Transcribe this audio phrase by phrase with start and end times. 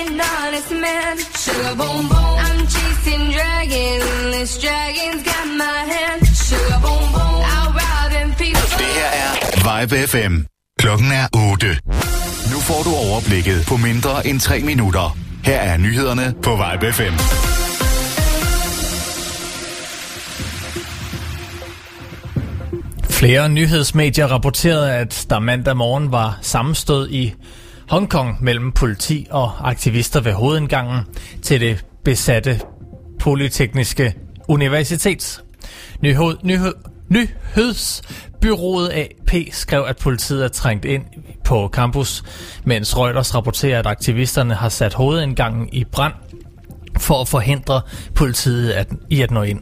[0.00, 1.14] an honest man.
[1.42, 2.36] Sugar boom boom.
[2.46, 4.06] I'm chasing dragons.
[4.34, 6.20] This dragon's got my hand.
[6.46, 7.38] Sugar boom boom.
[7.56, 8.68] Out robbing people.
[8.80, 9.30] Det her er
[9.66, 10.34] Vibe FM.
[10.78, 11.66] Klokken er 8.
[12.52, 15.16] Nu får du overblikket på mindre end 3 minutter.
[15.44, 17.14] Her er nyhederne på Vibe FM.
[23.10, 27.34] Flere nyhedsmedier rapporterede, at der mandag morgen var sammenstød i
[27.90, 31.04] Hongkong mellem politi og aktivister ved hovedindgangen
[31.42, 32.60] til det besatte
[33.18, 34.14] Polytekniske
[34.48, 35.42] Universitet.
[36.00, 36.74] Nyhed, nyhed,
[37.08, 41.04] nyhedsbyrået AP skrev, at politiet er trængt ind
[41.44, 42.22] på campus,
[42.64, 46.14] mens Reuters rapporterer, at aktivisterne har sat hovedindgangen i brand
[46.98, 47.80] for at forhindre
[48.14, 49.60] politiet at, i at nå ind.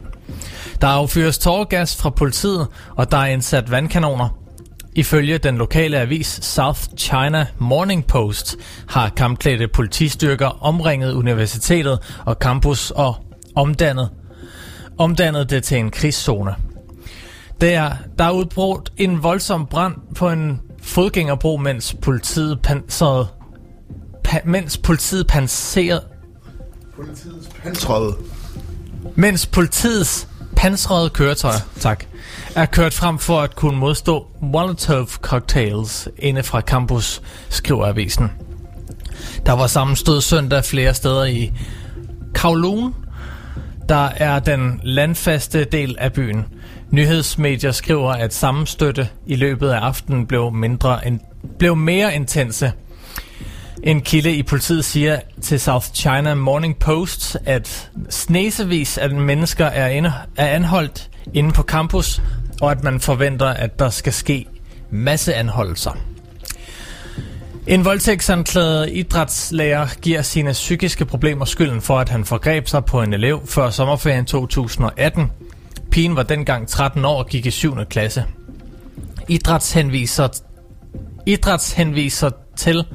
[0.81, 4.44] Der affyres tårgas fra politiet, og der er indsat vandkanoner.
[4.95, 12.91] Ifølge den lokale avis South China Morning Post har kampklædte politistyrker omringet universitetet og campus
[12.91, 13.15] og
[13.55, 14.09] omdannet,
[14.97, 16.55] omdannet det til en krigszone.
[17.61, 23.27] Der, der er udbrudt en voldsom brand på en fodgængerbro, mens politiet pansrede,
[24.23, 26.03] pa, mens politiet panserede,
[26.95, 28.15] Politiets pansrede.
[29.15, 32.05] mens politiets pansrede køretøjer, tak,
[32.55, 38.31] er kørt frem for at kunne modstå Molotov cocktails inde fra campus, skriver avisen.
[39.45, 41.53] Der var sammenstød søndag flere steder i
[42.33, 42.95] Kowloon,
[43.89, 46.45] der er den landfaste del af byen.
[46.91, 51.21] Nyhedsmedier skriver, at sammenstøtte i løbet af aftenen blev, mindre en,
[51.59, 52.71] blev mere intense.
[53.83, 59.87] En kilde i politiet siger til South China Morning Post, at snesevis af mennesker er,
[59.87, 62.21] inde, er anholdt inde på campus,
[62.61, 64.45] og at man forventer, at der skal ske
[64.89, 65.97] masse anholdelser.
[67.67, 73.13] En voldtægtsanklaget idrætslærer giver sine psykiske problemer skylden for, at han forgreb sig på en
[73.13, 75.31] elev før sommerferien 2018.
[75.91, 77.85] Pigen var dengang 13 år og gik i 7.
[77.89, 78.25] klasse.
[79.27, 80.27] Idrætshenviser,
[81.25, 82.85] idrætshenviser til,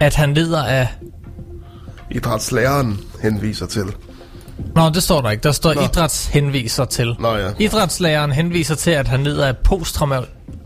[0.00, 0.88] at han lider af...
[2.10, 3.84] Idrætslæreren henviser til.
[4.74, 5.42] Nå, det står der ikke.
[5.42, 5.80] Der står Nå.
[5.80, 7.16] idrætshenviser til.
[7.18, 7.50] Nå ja.
[7.58, 10.20] Idrætslæreren henviser til, at han lider af posttrauma...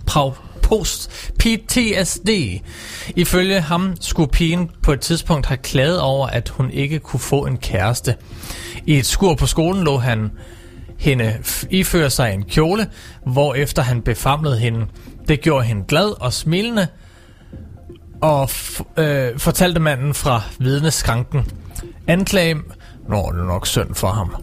[0.06, 2.28] Prav, post PTSD.
[3.16, 7.47] Ifølge ham skulle pigen på et tidspunkt have klaget over, at hun ikke kunne få
[7.47, 8.15] en kæreste.
[8.86, 10.31] I et skur på skolen lå han
[10.98, 11.34] hende
[11.70, 12.86] iføre sig en kjole,
[13.26, 14.86] hvor han befamlede hende.
[15.28, 16.86] Det gjorde hende glad og smilende,
[18.21, 21.47] og f- øh, fortalte manden fra vidneskranken.
[22.06, 22.56] Anklage...
[23.09, 24.37] Nå, det er nok synd for ham.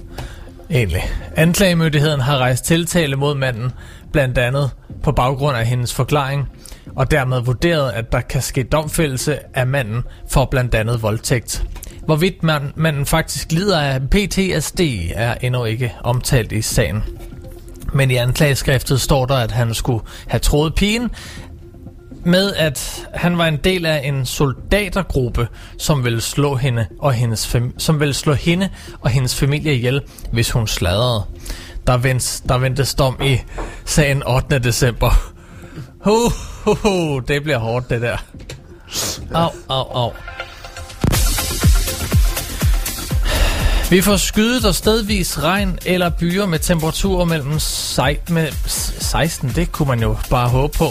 [0.69, 1.01] Egentlig.
[1.35, 3.72] Anklagemyndigheden har rejst tiltale mod manden,
[4.11, 4.72] blandt andet
[5.03, 6.50] på baggrund af hendes forklaring,
[6.95, 11.66] og dermed vurderet, at der kan ske domfældelse af manden for blandt andet voldtægt.
[12.05, 14.81] Hvorvidt man, manden faktisk lider af PTSD,
[15.13, 17.03] er endnu ikke omtalt i sagen.
[17.94, 21.09] Men i anklageskriftet står der, at han skulle have troet pigen,
[22.25, 25.47] med at han var en del af en soldatergruppe,
[25.78, 28.69] som ville slå hende og hendes fam- som ville slå hende
[29.01, 30.01] og hendes familie ihjel,
[30.31, 31.23] hvis hun sladrede.
[31.88, 33.38] Der, vendes, der ventes dom i
[33.85, 34.59] sagen 8.
[34.59, 35.31] december.
[36.01, 36.29] Ho,
[36.63, 38.17] ho, ho, det bliver hårdt, det der.
[39.34, 40.11] Au, au, au.
[43.90, 49.72] Vi får skydet og stedvis regn eller byer med temperaturer mellem sej, med 16, det
[49.72, 50.85] kunne man jo bare håbe på.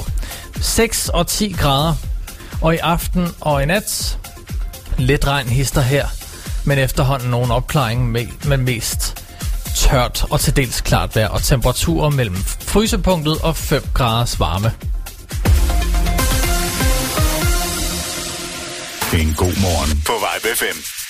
[0.63, 1.95] 6 og 10 grader.
[2.61, 4.19] Og i aften og i nat,
[4.99, 6.07] lidt regn hister her,
[6.65, 9.25] men efterhånden nogen opklaring, med, men mest
[9.77, 14.73] tørt og til dels klart vejr, og temperaturer mellem frysepunktet og 5 graders varme.
[19.21, 21.02] En god morgen på Vibe 5.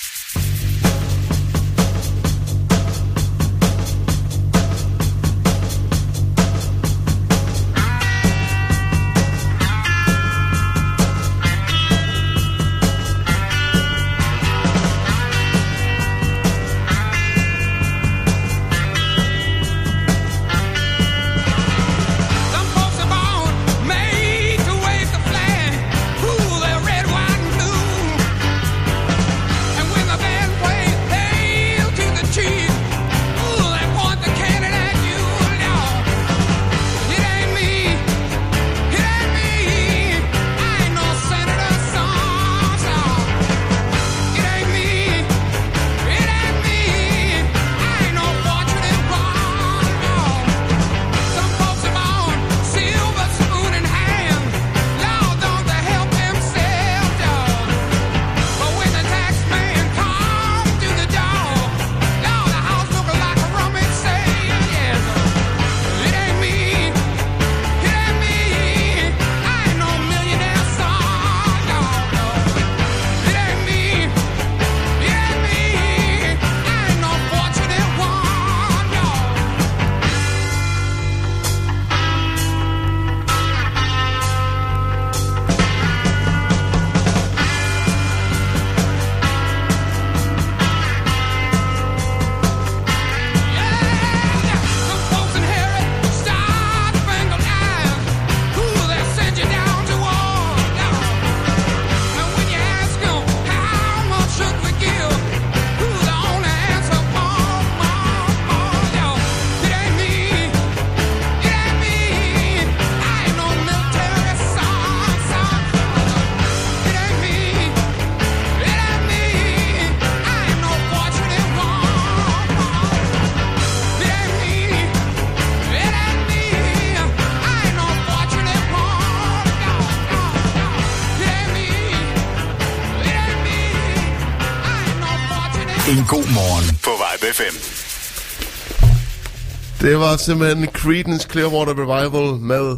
[139.83, 142.77] Det var simpelthen Creedence Clearwater Revival med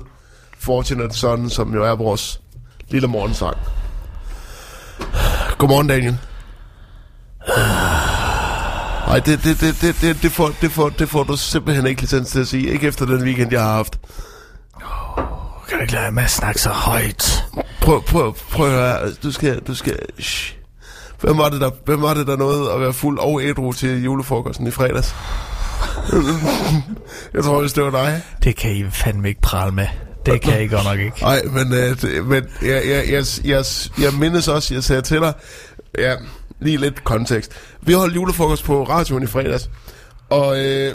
[0.60, 2.42] Fortunate Son, som jo er vores
[2.90, 3.58] lille morgensang.
[5.58, 6.18] Godmorgen, Daniel.
[9.08, 12.02] Nej, det, det, det, det, det, det, får, det, får, det får du simpelthen ikke
[12.02, 12.72] licens til at sige.
[12.72, 14.00] Ikke efter den weekend, jeg har haft.
[15.68, 17.46] Kan du ikke lade med at snakke så højt?
[17.82, 19.12] Prøv, prøv, prøv at høre.
[19.24, 19.60] Du skal...
[19.60, 20.56] Du skal shh.
[21.22, 24.04] Hvem var, det der, hvem var det, der nåede at være fuld og ædru til
[24.04, 25.16] julefrokosten i fredags?
[27.34, 28.22] Jeg tror, det var dig.
[28.44, 29.88] Det kan I fandme ikke prale med.
[30.26, 31.22] Det kan I godt nok ikke.
[31.22, 33.66] Nej, men, øh, men jeg, jeg, jeg, jeg,
[34.02, 35.34] jeg mindes også, jeg sagde til dig,
[35.98, 36.16] ja,
[36.60, 37.52] lige lidt kontekst.
[37.82, 39.70] Vi holdt julefrokost på radioen i fredags,
[40.30, 40.94] og, øh,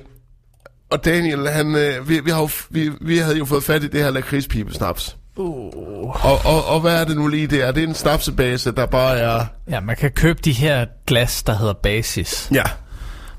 [0.90, 4.02] og Daniel, han, øh, vi, vi, har vi, vi havde jo fået fat i det
[4.02, 5.16] her lakridspibe-snaps.
[5.36, 6.26] Uh.
[6.26, 7.72] Og, og, og hvad er det nu lige, det er?
[7.72, 9.46] Det er en snapsebase, der bare er...
[9.70, 12.62] Ja, man kan købe de her glas, der hedder basis, Ja,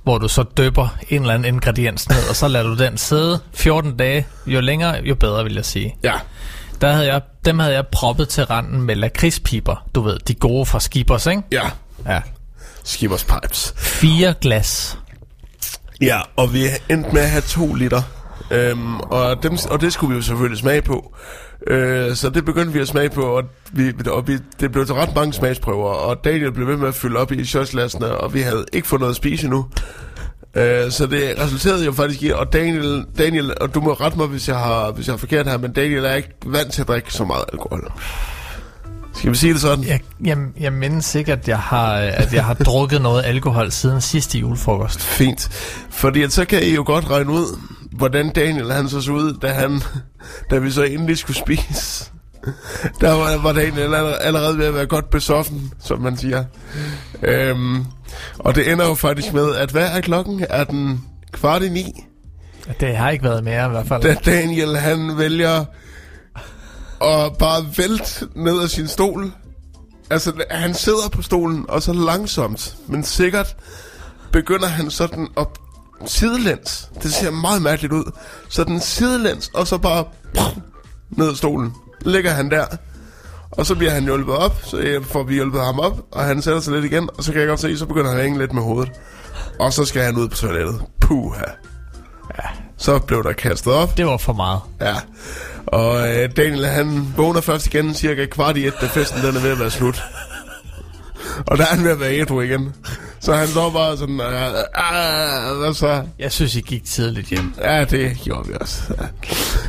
[0.03, 3.39] hvor du så døber en eller anden ingrediens ned, og så lader du den sidde
[3.53, 4.27] 14 dage.
[4.45, 5.95] Jo længere, jo bedre, vil jeg sige.
[6.03, 6.13] ja.
[6.81, 9.85] Der havde jeg, dem havde jeg proppet til randen med lakridspiber.
[9.95, 11.41] Du ved, de gode fra Skibers, ikke?
[11.51, 11.69] Ja,
[12.07, 12.21] Ja.
[12.83, 13.73] Skippers Pipes.
[13.77, 14.97] Fire glas.
[16.01, 18.01] Ja, og vi endte med at have to liter.
[18.51, 21.15] Øhm, og, dem, og det skulle vi jo selvfølgelig smage på.
[21.67, 24.95] Øh, så det begyndte vi at smage på, og, vi, og vi, det blev til
[24.95, 28.41] ret mange smagsprøver, og Daniel blev ved med at fylde op i shotglassene, og vi
[28.41, 29.65] havde ikke fået noget at spise endnu.
[30.55, 34.27] Øh, så det resulterede jo faktisk i, og Daniel, Daniel, og du må rette mig,
[34.27, 36.87] hvis jeg har, hvis jeg har forkert her, men Daniel er ikke vant til at
[36.87, 37.91] drikke så meget alkohol.
[39.13, 39.85] Skal vi sige det sådan?
[39.85, 44.01] Jeg, jeg, jeg mindes ikke, at jeg har, at jeg har drukket noget alkohol siden
[44.01, 45.01] sidste julefrokost.
[45.01, 45.49] Fint.
[45.89, 47.59] Fordi at så kan I jo godt regne ud,
[47.91, 49.81] hvordan Daniel han så så ud, da, han,
[50.49, 52.11] da vi så endelig skulle spise.
[53.01, 56.43] Der var, var Daniel allerede, ved at være godt besoffen, som man siger.
[57.23, 57.85] Øhm,
[58.39, 60.45] og det ender jo faktisk med, at hvad er klokken?
[60.49, 62.05] Er den kvart i ni?
[62.79, 64.01] Det har ikke været mere i hvert fald.
[64.01, 65.65] Da Daniel han vælger
[67.01, 69.31] at bare vælte ned af sin stol.
[70.09, 73.55] Altså, han sidder på stolen, og så langsomt, men sikkert,
[74.31, 75.47] begynder han sådan at
[76.05, 76.89] sidelæns.
[77.03, 78.11] Det ser meget mærkeligt ud.
[78.49, 80.05] Så den sidelæns, og så bare
[81.09, 81.73] ned af stolen.
[82.01, 82.65] Ligger han der.
[83.51, 86.59] Og så bliver han hjulpet op, så får vi hjulpet ham op, og han sætter
[86.61, 88.53] sig lidt igen, og så kan jeg godt se, så begynder han at hænge lidt
[88.53, 88.91] med hovedet.
[89.59, 90.81] Og så skal han ud på toilettet.
[91.01, 91.43] Puha.
[92.37, 92.49] Ja.
[92.77, 94.59] Så blev der kastet op, Det var for meget.
[94.81, 94.95] Ja,
[95.65, 99.39] og øh, Daniel han vågner først igen cirka kvart i et, da festen den er
[99.41, 100.03] ved at være slut.
[101.47, 102.73] Og der er han ved at være ædru igen.
[103.19, 106.03] Så han står bare sådan, øh, ah, hvad så?
[106.19, 107.53] Jeg synes, I gik tidligt hjem.
[107.61, 108.81] Ja, det gjorde vi også.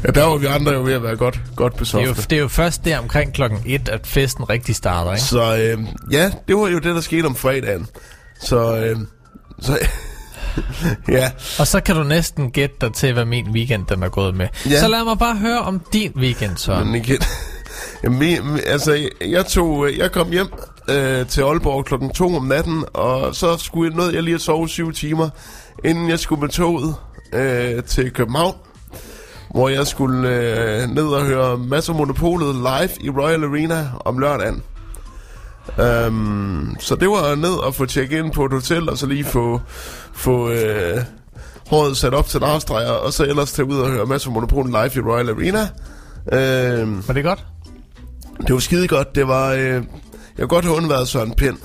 [0.04, 2.30] Ja, der var vi andre jo ved at være godt, godt Det er, jo, besoftet.
[2.30, 5.22] det er jo først der omkring klokken 1, at festen rigtig starter, ikke?
[5.22, 5.78] Så øh,
[6.10, 7.86] ja, det var jo det, der skete om fredagen.
[8.40, 8.96] Så, øh,
[9.60, 9.78] så
[11.08, 14.34] ja, Og så kan du næsten gætte dig til, hvad min weekend den er gået
[14.34, 14.48] med.
[14.70, 14.80] Ja.
[14.80, 16.74] Så lad mig bare høre om din weekend, så.
[16.84, 17.18] Men igen,
[18.04, 20.48] jamen, altså, jeg, tog, øh, jeg kom hjem
[20.88, 24.40] øh, til Aalborg klokken 2 om natten, og så skulle jeg, nåede jeg lige at
[24.40, 25.28] sove syv timer,
[25.84, 26.94] inden jeg skulle med toget
[27.32, 28.54] øh, til København,
[29.50, 34.18] hvor jeg skulle øh, ned og høre masser af Monopolet live i Royal Arena om
[34.18, 34.62] lørdagen.
[36.08, 39.24] Um, så det var ned og få tjekket ind på et hotel, og så lige
[39.24, 39.60] få,
[40.12, 40.98] få øh,
[41.68, 44.34] håret sat op til en afstreger, og så ellers tage ud og høre masser af
[44.34, 45.68] Monopolet live i Royal Arena.
[46.82, 47.44] Um, Var det godt?
[48.46, 49.14] det var skide godt.
[49.14, 49.52] Det var...
[49.52, 49.82] Øh,
[50.38, 51.58] jeg kunne godt have undværet Søren Pind.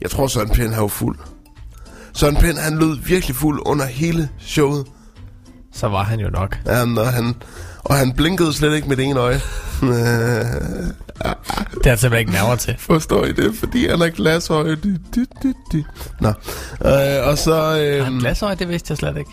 [0.00, 1.18] Jeg tror, Søren Pind har jo fuld.
[2.12, 4.86] Søren Pind, han lød virkelig fuld under hele showet.
[5.74, 6.58] Så var han jo nok.
[6.82, 7.34] Um, og, han,
[7.78, 9.40] og han blinkede slet ikke med det ene øje.
[11.74, 12.74] Det er simpelthen ikke nærmere til.
[12.78, 13.54] Forstår I det?
[13.56, 14.74] Fordi han er glashøje.
[14.76, 15.84] Dy, dy, dy, dy.
[16.20, 16.28] Nå.
[16.28, 17.54] Øh, og så...
[17.54, 18.54] Har Øh, han glasøje?
[18.54, 19.30] Det vidste jeg slet ikke.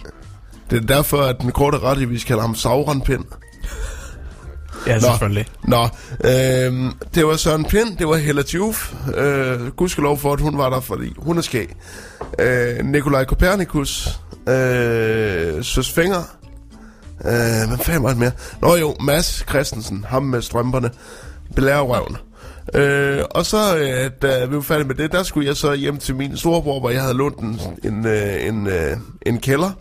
[0.69, 3.23] det er derfor, at den korte ret, vi kalder ham Sauron Pind.
[4.87, 5.45] Ja, selvfølgelig.
[5.63, 5.83] Nå,
[6.23, 8.93] øh, det var Søren Pind, det var Hella Juf.
[9.17, 11.75] Øh, gudskelov for, at hun var der, fordi hun er skæg.
[12.39, 14.19] Øh, Nikolaj Kopernikus.
[14.49, 16.19] Øh, Søs Finger.
[17.25, 18.31] Øh, hvad fanden var det mere?
[18.61, 20.89] Nå jo, Mads Christensen, ham med strømperne.
[21.55, 22.17] Belærerøven.
[22.73, 25.97] Øh, og så, øh, da vi var færdige med det, der skulle jeg så hjem
[25.97, 29.71] til min storebror, hvor jeg havde lånt en, en, øh, en, øh, en kælder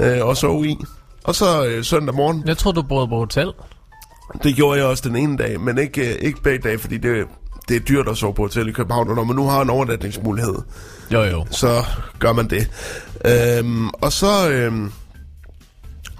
[0.00, 0.76] øh, og sove i.
[1.24, 3.52] Og så øh, søndag morgen, Jeg tror du boede på hotel.
[4.42, 7.26] Det gjorde jeg også den ene dag, men ikke, øh, ikke begge dage, fordi det,
[7.68, 9.70] det er dyrt at sove på hotel i København, og når man nu har en
[9.70, 10.54] overnatningsmulighed,
[11.12, 11.46] Jo, jo.
[11.50, 11.84] så
[12.18, 12.70] gør man det.
[13.24, 14.92] Øhm, og så øhm,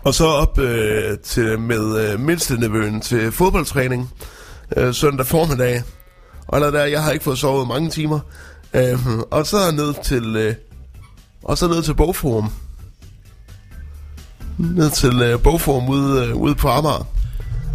[0.05, 4.11] og så op øh, til med øh, mindstenevøen til fodboldtræning
[4.77, 5.83] øh, søndag formiddag.
[6.49, 8.21] Og der, der, jeg har ikke fået sovet mange timer.
[8.75, 10.37] Øhm, og så ned til...
[10.37, 10.55] Øh,
[11.45, 12.53] og så ned til Bogforum.
[14.59, 17.07] Ned til øh, Bogforum ude, øh, ude på Amager.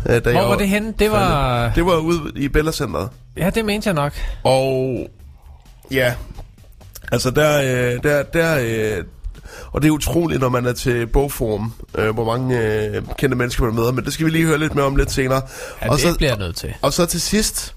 [0.05, 0.93] Øh, da Hvor jeg var det henne?
[0.99, 1.71] Det var...
[1.75, 3.07] Det var ude i Bella Center.
[3.37, 4.13] Ja, det mente jeg nok.
[4.43, 5.07] Og
[5.91, 6.13] ja,
[7.11, 9.03] altså der, øh, der, der øh,
[9.71, 13.63] og det er utroligt, når man er til bogforum, øh, hvor mange øh, kendte mennesker
[13.63, 15.41] man møder, men det skal vi lige høre lidt mere om lidt senere.
[15.81, 16.73] Ja, og, det så, bliver jeg nødt til.
[16.81, 17.75] og så til sidst,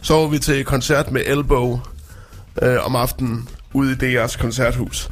[0.00, 1.80] så var vi til koncert med Elbow
[2.62, 5.10] øh, om aftenen ude i DR's koncerthus.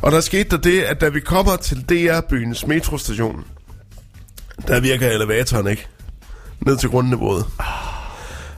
[0.00, 3.44] Og der skete der det, at da vi kommer til DR-byens metrostation,
[4.68, 5.86] der virker elevatoren ikke
[6.60, 7.46] ned til grundniveauet.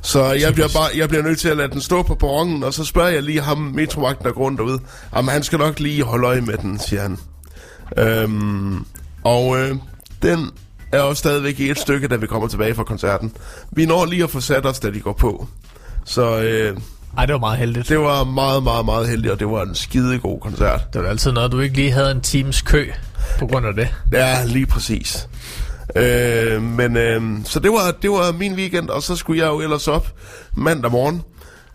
[0.02, 2.74] Så jeg bliver, bare, jeg bliver nødt til at lade den stå på perronen, og
[2.74, 4.78] så spørger jeg lige ham, metrovagten, der går rundt derude.
[5.16, 7.18] Jamen, han skal nok lige holde øje med den, siger han.
[7.98, 8.84] Øhm,
[9.24, 9.76] og øh,
[10.22, 10.50] den
[10.92, 13.32] er også stadigvæk i et stykke, da vi kommer tilbage fra koncerten.
[13.72, 15.48] Vi når lige at få sat os, da de går på.
[16.04, 16.76] Så øh,
[17.18, 17.88] Ej, det var meget heldigt.
[17.88, 20.92] det var meget, meget, meget heldigt, og det var en skidegod koncert.
[20.92, 22.90] Det var altid noget, du ikke lige havde en times kø
[23.38, 23.88] på grund af det.
[24.12, 25.28] Ja, lige præcis.
[25.96, 29.60] Øh, men øh, så det var, det var min weekend, og så skulle jeg jo
[29.60, 30.06] ellers op
[30.56, 31.22] mandag morgen.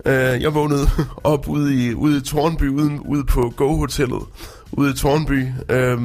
[0.05, 0.89] Øh, jeg vågnede
[1.23, 4.21] op ude i, ude i Tornby, ude, ude på Go-hotellet,
[4.71, 5.47] ude i Tornby.
[5.69, 5.97] Øh,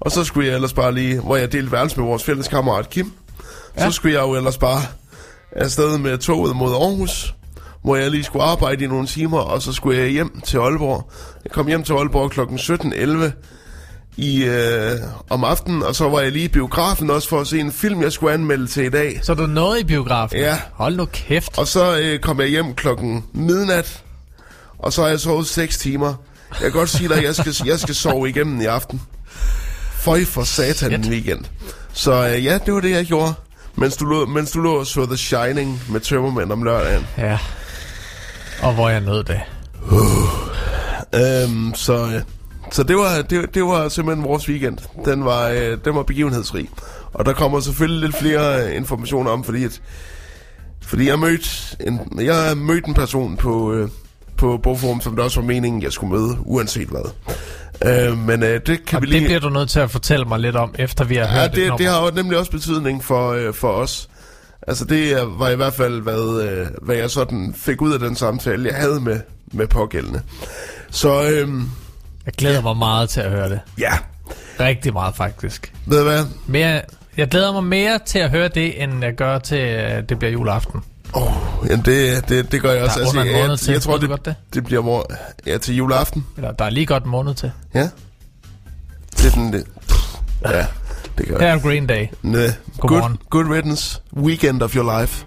[0.00, 2.90] og så skulle jeg ellers bare lige, hvor jeg delte værelse med vores fælles kammerat
[2.90, 3.12] Kim,
[3.78, 3.84] ja.
[3.84, 4.82] Så skulle jeg jo ellers bare
[5.52, 7.34] afsted med toget mod Aarhus,
[7.82, 11.10] hvor jeg lige skulle arbejde i nogle timer, og så skulle jeg hjem til Aalborg.
[11.44, 12.40] Jeg kom hjem til Aalborg kl.
[12.40, 13.32] 17.11
[14.16, 14.98] i, øh,
[15.30, 18.02] om aftenen, og så var jeg lige i biografen også for at se en film,
[18.02, 19.20] jeg skulle anmelde til i dag.
[19.22, 20.38] Så du noget i biografen?
[20.38, 20.58] Ja.
[20.72, 21.58] Hold nu kæft.
[21.58, 24.02] Og så øh, kom jeg hjem klokken midnat,
[24.78, 26.14] og så har jeg sovet 6 timer.
[26.50, 29.02] Jeg kan godt sige dig, at jeg skal, jeg skal sove igennem i aften.
[29.92, 31.44] Føj for satan en weekend.
[31.92, 33.34] Så øh, ja, det var det, jeg gjorde.
[33.74, 37.06] Mens du, lå, mens du lå og så The Shining med Tømmermænd om lørdagen.
[37.18, 37.38] Ja.
[38.62, 39.40] Og hvor jeg nød det.
[41.14, 42.22] Øhm, så øh,
[42.72, 44.78] så det, var, det, det var simpelthen vores weekend.
[45.04, 46.68] Den var, øh, den var begivenhedsrig.
[47.12, 49.82] Og der kommer selvfølgelig lidt flere øh, informationer om, fordi at,
[50.82, 51.48] fordi jeg mødte
[51.80, 53.88] en, jeg mødte en person på, øh,
[54.36, 57.10] på Bogforum, som det også var meningen, jeg skulle møde, uanset hvad.
[58.10, 59.24] Øh, men øh, det kan Og vi det lige...
[59.24, 61.58] bliver du nødt til at fortælle mig lidt om, efter vi har Ja, hørt det,
[61.62, 61.76] nummer.
[61.76, 64.08] det har jo nemlig også betydning for, øh, for os.
[64.66, 68.16] Altså det var i hvert fald, hvad, øh, hvad jeg sådan fik ud af den
[68.16, 69.20] samtale, jeg havde med,
[69.52, 70.22] med pågældende.
[70.90, 71.68] Så øhm,
[72.26, 73.60] Jeg glæder mig meget til at høre det.
[73.78, 73.92] ja,
[74.60, 75.72] Rigtig meget, faktisk.
[75.86, 76.24] ved du hvad?
[76.46, 76.80] Mere,
[77.16, 80.32] jeg glæder mig mere til at høre det, end jeg gør til, at det bliver
[80.32, 80.80] juleaften.
[81.12, 81.32] Oh,
[81.70, 83.00] jamen det, det, det gør jeg også.
[83.00, 83.72] Der er under en måned jeg, til.
[83.72, 84.34] jeg tror, Ved du det, godt det?
[84.54, 85.10] det bliver mor,
[85.46, 86.26] ja, til juleaften.
[86.36, 87.50] Eller der er lige godt en måned til.
[87.74, 87.88] Ja.
[89.16, 89.64] Det er den, det.
[90.48, 90.66] Ja,
[91.18, 91.56] det gør Her jeg.
[91.56, 92.06] er Green Day.
[92.22, 92.48] Næ,
[92.78, 93.18] Godmorgen.
[93.30, 94.00] Good, good riddance.
[94.16, 95.26] Weekend of your life.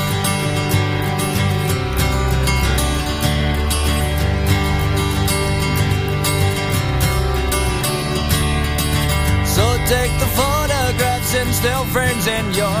[9.91, 12.80] Take the photographs and still frames in your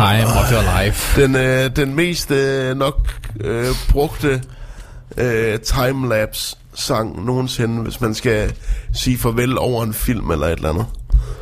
[0.00, 1.22] Time of your life.
[1.22, 4.42] Den, øh, den mest øh, nok øh, brugte
[5.16, 8.52] øh, timelapse sang nogensinde, hvis man skal
[8.92, 10.86] sige farvel over en film eller et eller andet.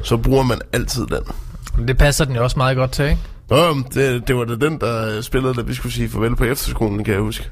[0.02, 1.86] Så bruger man altid den.
[1.88, 3.18] Det passer den jo også meget godt til, ikke?
[3.50, 7.04] Nå, det, det var da den, der spillede, da vi skulle sige farvel på efterskolen,
[7.04, 7.50] kan jeg huske.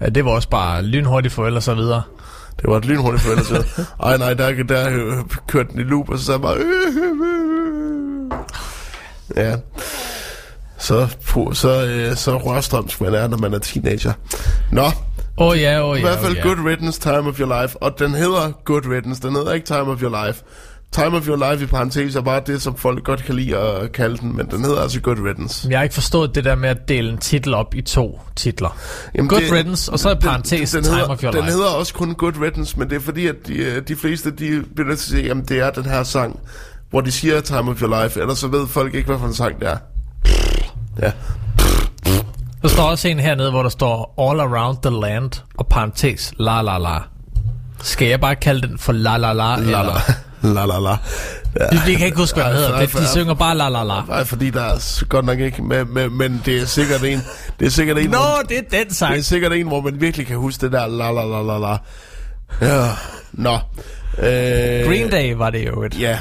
[0.00, 2.02] Ja, det var også bare lynhurtigt farvel og så videre.
[2.56, 3.64] Det var et lynhurtigt forældre til.
[4.02, 5.12] Ej nej, der, der øh,
[5.48, 6.56] kørte den i loop, og så sagde jeg bare...
[9.36, 9.56] Ja.
[10.78, 11.06] Så,
[11.52, 14.12] så, øh, så rørstrømsk man er, når man er teenager.
[14.72, 14.82] Nå,
[15.38, 16.06] Åh oh, ja, åh oh, i ja.
[16.06, 16.42] hvert fald oh, ja.
[16.42, 17.82] Good Riddance, Time of Your Life.
[17.82, 20.42] Og den hedder Good Riddance, den hedder ikke Time of Your Life.
[20.92, 23.92] Time of Your Life i parentes er bare det, som folk godt kan lide at
[23.92, 25.68] kalde den, men den hedder altså Good Riddance.
[25.70, 28.78] Jeg har ikke forstået det der med at dele en titel op i to titler.
[29.14, 31.52] Jamen, Good det- Riddance, og så i parentes den Time hedder, of Your den Life.
[31.52, 34.62] hedder også kun Good Riddance, men det er fordi, at de, øh, de fleste, de
[34.74, 36.40] bliver nødt til at sige, at det er den her sang,
[36.90, 39.34] hvor de siger Time of Your Life, ellers så ved folk ikke, hvad for en
[39.34, 39.76] sang det er.
[41.02, 41.10] Ja.
[42.62, 46.62] Der står også en hernede, hvor der står All Around the Land, og parentes la
[46.62, 46.98] la la.
[47.82, 49.56] Skal jeg bare kalde den for la la la?
[49.56, 49.82] La eller?
[49.82, 50.00] la.
[50.54, 50.90] La la la.
[51.60, 51.66] Ja.
[51.72, 52.78] Vi, vi kan ikke huske, hvad Ja, hedder.
[52.78, 53.06] Det, de fair.
[53.06, 54.00] synger bare la la la.
[54.08, 57.22] Nej, fordi der er godt nok ikke, men, men, men det er sikkert en,
[57.60, 59.12] det er sikkert en, Nå, hvor, det er den sang.
[59.12, 61.58] det er sikkert en, hvor man virkelig kan huske det der la la la la
[61.58, 61.76] la.
[62.60, 62.88] Ja,
[63.32, 63.54] nå.
[64.18, 66.00] Øh, Green Day var det jo et.
[66.00, 66.18] Ja.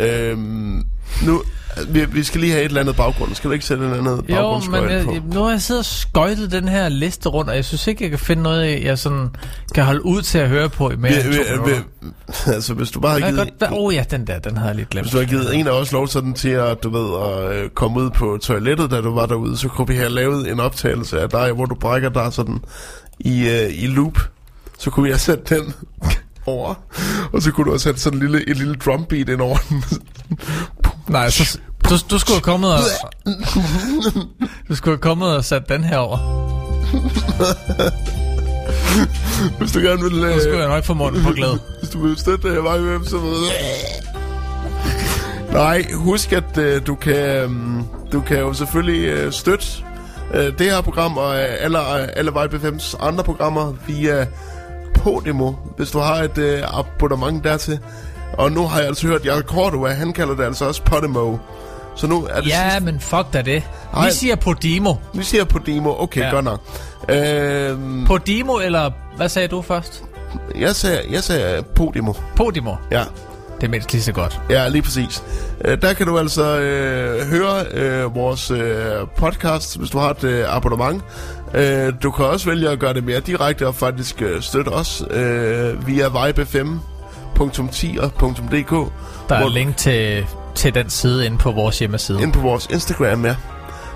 [0.00, 0.82] Øhm,
[1.26, 1.42] nu,
[1.88, 3.34] vi, vi skal lige have et eller andet baggrund.
[3.34, 5.12] Skal du ikke sætte en anden Jo, men jeg, på?
[5.12, 8.04] jeg- nu har jeg siddet og skøjtet den her liste rundt, og jeg synes ikke,
[8.04, 9.28] jeg kan finde noget, jeg sådan
[9.74, 12.10] kan holde ud til at høre på i mere Vi, end to vi, vi,
[12.54, 14.86] altså, hvis du bare kan givet, godt, oh, ja, den der, den havde jeg lige
[14.90, 15.04] glemt.
[15.04, 17.70] hvis du har givet en af os lov sådan til at, du ved, at øh,
[17.70, 21.20] komme ud på toilettet, da du var derude, så kunne vi have lavet en optagelse
[21.20, 22.58] af dig, hvor du brækker dig sådan
[23.20, 24.18] i, øh, i loop.
[24.78, 25.74] Så kunne vi have sat den
[26.48, 26.74] over,
[27.32, 29.84] og så kunne du have sat sådan en lille, et lille drumbeat ind over den.
[31.08, 31.58] Nej, så,
[31.90, 32.80] du, du skulle have kommet og...
[34.68, 36.18] Du skulle have kommet og sat den her over.
[39.58, 40.10] Hvis du gerne vil...
[40.20, 41.58] Så Øh, skulle jeg nok få munden på glæde.
[41.80, 43.32] Hvis du vil støtte det her vej med, så ved
[45.52, 49.66] Nej, husk at øh, du kan um, du kan jo selvfølgelig øh, støtte
[50.34, 54.26] øh, det her program og øh, alle, øh, alle Vibe FM's andre programmer via
[55.14, 57.78] Podimo, hvis du har et øh, abonnement dertil.
[58.32, 61.36] Og nu har jeg altså hørt Jarl Cordua, han kalder det altså også Podimo.
[61.96, 62.84] Så nu er det Ja, sidste.
[62.92, 63.62] men fuck da det.
[63.94, 64.06] Ej.
[64.06, 64.94] Vi siger Podimo.
[65.14, 66.30] Vi siger Podimo, okay, Ja.
[66.30, 66.60] godt nok.
[67.08, 70.04] Øhm, Podimo, eller hvad sagde du først?
[70.58, 72.74] jeg, sagde, jeg sagde Podimo, Podimo.
[72.90, 73.04] ja.
[73.60, 74.40] Det er mindst lige så godt.
[74.50, 75.22] Ja, lige præcis.
[75.64, 80.24] Øh, der kan du altså øh, høre øh, vores øh, podcast, hvis du har et
[80.24, 81.02] øh, abonnement.
[81.54, 85.02] Øh, du kan også vælge at gøre det mere direkte og faktisk øh, støtte os
[85.10, 88.70] øh, via vibe5.10.dk
[89.28, 92.22] Der er Hvor- link til, til den side inde på vores hjemmeside.
[92.22, 93.36] ind på vores Instagram, ja.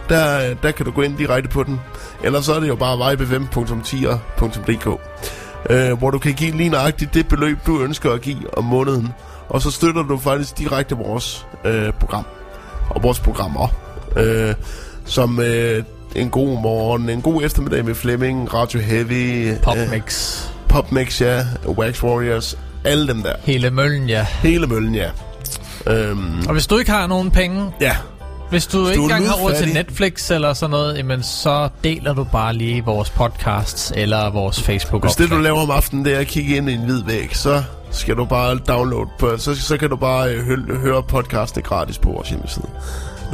[0.09, 1.81] Der, der kan du gå ind direkte på den.
[2.25, 5.01] Ellers så er det jo bare vibe5.10.dk
[5.71, 9.09] øh, hvor du kan give lige nøjagtigt det beløb, du ønsker at give om måneden.
[9.49, 12.25] Og så støtter du faktisk direkte vores øh, program.
[12.91, 13.69] Og vores programmer.
[14.17, 14.55] Øh,
[15.05, 20.38] som øh, en god morgen, en god eftermiddag med Flemming, Radio Heavy, øh, Popmix.
[20.68, 23.33] Popmix, ja, Wax Warriors, alle dem der.
[23.44, 24.27] Hele møllen, ja.
[24.42, 25.09] Hele møllen, ja.
[25.87, 27.96] Øhm, Og hvis du ikke har nogen penge, ja,
[28.51, 29.72] hvis du du ikke er engang har råd til.
[29.75, 35.03] Netflix eller sådan noget, jamen så deler du bare lige vores podcasts eller vores facebook
[35.05, 37.37] Hvis det du laver om aftenen, det er at kigge ind i en hvid væg,
[37.37, 41.64] så skal du bare downloade på, så, så kan du bare øh, hø- høre podcastet
[41.64, 42.66] gratis på vores hjemmeside.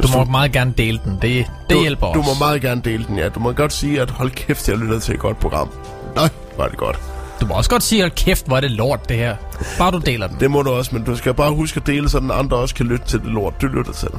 [0.03, 1.11] Du må meget gerne dele den.
[1.11, 2.13] Det, det du, hjælper os.
[2.15, 3.29] Du må meget gerne dele den, ja.
[3.29, 5.69] Du må godt sige, at hold kæft, jeg lytter til et godt program.
[6.15, 6.99] Nej, var det godt.
[7.41, 9.35] du må også godt sige, at kæft, hvor er det lort, det her.
[9.77, 10.37] Bare du deler den.
[10.39, 12.75] Det må du også, men du skal bare huske at dele, så den andre også
[12.75, 14.09] kan lytte til det lort, du lytter til.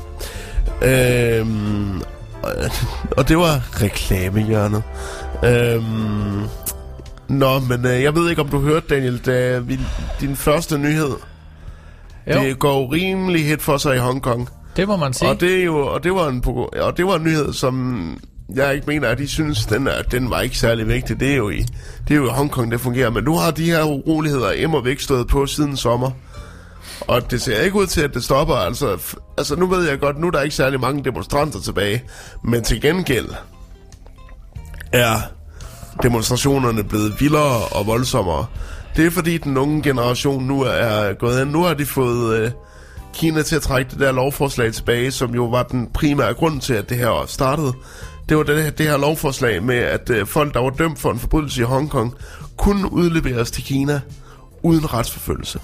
[0.82, 2.00] Øhm,
[2.42, 2.52] og-
[3.16, 4.82] og det var reklamehjørnet.
[5.44, 6.42] Øhm,
[7.28, 9.78] nå, men øh, jeg ved ikke, om du hørte, Daniel, da vi,
[10.20, 11.10] din første nyhed,
[12.34, 15.28] Jo, det går rimelig hit for sig i Hongkong det må man sige.
[15.30, 16.44] Og det, er jo, og, det var en,
[16.80, 18.16] og det var en nyhed, som
[18.54, 21.20] jeg ikke mener, at de synes, den, er, den var ikke særlig vigtig.
[21.20, 21.58] Det er, jo i,
[22.08, 23.10] det er jo i Hongkong, det fungerer.
[23.10, 26.10] Men nu har de her uroligheder immer væk stået på siden sommer.
[27.00, 28.54] Og det ser ikke ud til, at det stopper.
[28.54, 32.02] Altså, f- altså nu ved jeg godt, nu er der ikke særlig mange demonstranter tilbage.
[32.44, 33.28] Men til gengæld
[34.92, 35.16] er
[36.02, 38.46] demonstrationerne blevet vildere og voldsommere.
[38.96, 41.50] Det er fordi den unge generation nu er gået ind.
[41.50, 42.50] Nu har de fået øh,
[43.14, 46.74] Kina til at trække det der lovforslag tilbage, som jo var den primære grund til,
[46.74, 47.72] at det her startede.
[48.28, 51.10] Det var det, her, det her lovforslag med, at øh, folk, der var dømt for
[51.10, 52.14] en forbrydelse i Hongkong,
[52.56, 54.00] kunne udleveres til Kina
[54.62, 55.60] uden retsforfølgelse.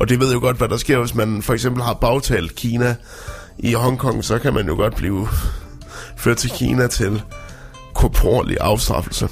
[0.00, 2.96] Og det ved jo godt, hvad der sker, hvis man for eksempel har bagtalt Kina
[3.58, 5.28] i Hongkong, så kan man jo godt blive
[6.16, 7.22] ført til Kina til
[7.94, 9.28] korporlig afstraffelse.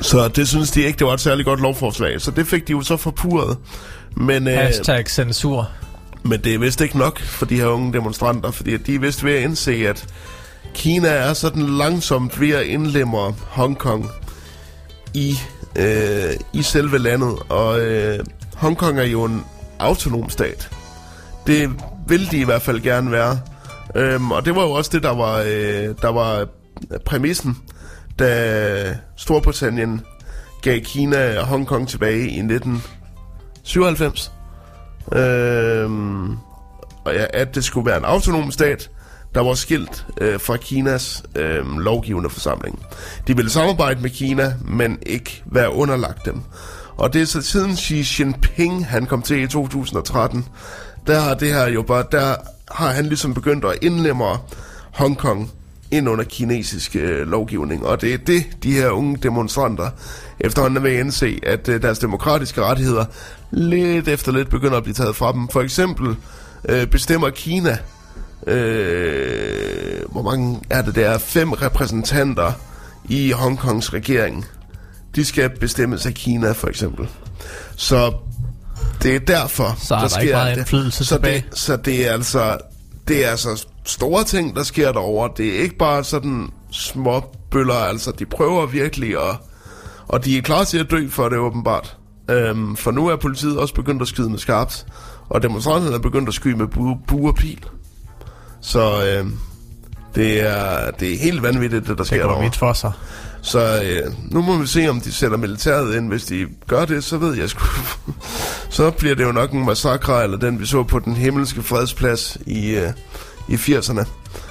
[0.00, 2.20] Så det synes de ikke, det var et særligt godt lovforslag.
[2.20, 3.58] Så det fik de jo så forpuret
[4.20, 5.70] men, øh, Hashtag censur.
[6.22, 9.24] men det er vist ikke nok for de her unge demonstranter, fordi de er vist
[9.24, 10.06] ved at indse, at
[10.74, 14.10] Kina er sådan langsomt ved at indlemme Hongkong
[15.14, 15.38] i,
[15.76, 17.38] øh, i selve landet.
[17.48, 18.24] Og øh,
[18.56, 19.44] Hongkong er jo en
[19.78, 20.70] autonom stat.
[21.46, 21.70] Det
[22.08, 23.40] vil de i hvert fald gerne være.
[23.94, 26.46] Øhm, og det var jo også det, der var, øh, der var
[27.06, 27.56] præmissen,
[28.18, 30.00] da Storbritannien
[30.62, 32.42] gav Kina og Hongkong tilbage i
[33.68, 34.32] 97.
[35.12, 35.90] Øh,
[37.04, 38.90] og ja, at det skulle være en autonom stat,
[39.34, 42.82] der var skilt øh, fra Kinas øh, lovgivende forsamling.
[43.26, 46.42] De ville samarbejde med Kina, men ikke være underlagt dem.
[46.96, 50.46] Og det er så siden Xi Jinping, han kom til i 2013,
[51.06, 52.34] der har det her jo bare, der
[52.70, 54.24] har han ligesom begyndt at indlemme
[54.92, 55.50] Hongkong
[55.90, 57.86] ind under kinesisk øh, lovgivning.
[57.86, 59.90] Og det er det, de her unge demonstranter
[60.40, 63.04] efterhånden er at indse, at øh, deres demokratiske rettigheder
[63.50, 65.48] lidt efter lidt begynder at blive taget fra dem.
[65.48, 66.16] For eksempel
[66.68, 67.78] øh, bestemmer Kina,
[68.46, 72.52] øh, hvor mange er det der, fem repræsentanter
[73.08, 74.44] i Hongkongs regering.
[75.16, 77.08] De skal bestemmes af Kina, for eksempel.
[77.76, 78.12] Så
[79.02, 81.44] det er derfor, Så er der ikke meget indflydelse så tilbage.
[81.50, 82.58] Det, så det er altså
[83.08, 85.30] det er altså store ting, der sker derovre.
[85.36, 89.36] Det er ikke bare sådan små bøller, altså de prøver virkelig at...
[90.08, 91.96] Og de er klar til at dø for det åbenbart.
[92.30, 94.86] Øhm, for nu er politiet også begyndt at skyde med skarpt.
[95.28, 97.64] Og demonstranterne er begyndt at skyde med bu, bu og pil.
[98.60, 99.38] Så øhm,
[100.14, 102.42] det, er, det er helt vanvittigt, det der Det sker derovre.
[102.42, 102.92] vidt for sig.
[103.42, 106.08] Så øh, nu må vi se, om de sætter militæret ind.
[106.08, 107.64] Hvis de gør det, så ved jeg sgu...
[108.70, 112.38] så bliver det jo nok en massakre, eller den vi så på den himmelske fredsplads
[112.46, 112.90] i, øh,
[113.48, 113.94] i 80'erne.
[113.94, 114.06] Kan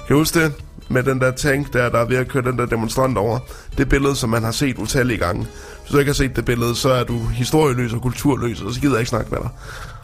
[0.09, 0.53] du huske det?
[0.89, 3.39] Med den der tank der, der er ved at køre den der demonstrant over.
[3.77, 5.47] Det billede, som man har set utallige gange.
[5.81, 8.81] Hvis du ikke har set det billede, så er du historieløs og kulturløs, og så
[8.81, 9.49] gider jeg ikke snakke med dig.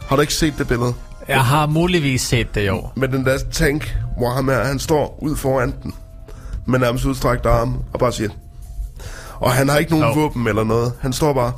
[0.08, 0.94] Har du ikke set det billede?
[1.28, 2.88] Jeg har muligvis set det jo.
[2.96, 5.94] Med den der tank, hvor ham her, han står ud foran den.
[6.66, 8.30] Med nærmest udstrækt arm, og bare siger...
[9.34, 10.22] Og han har ikke nogen no.
[10.22, 10.92] våben eller noget.
[11.00, 11.52] Han står bare...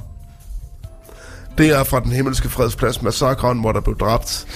[1.59, 4.46] Det er fra den himmelske fredsplads massakren, hvor der blev dræbt.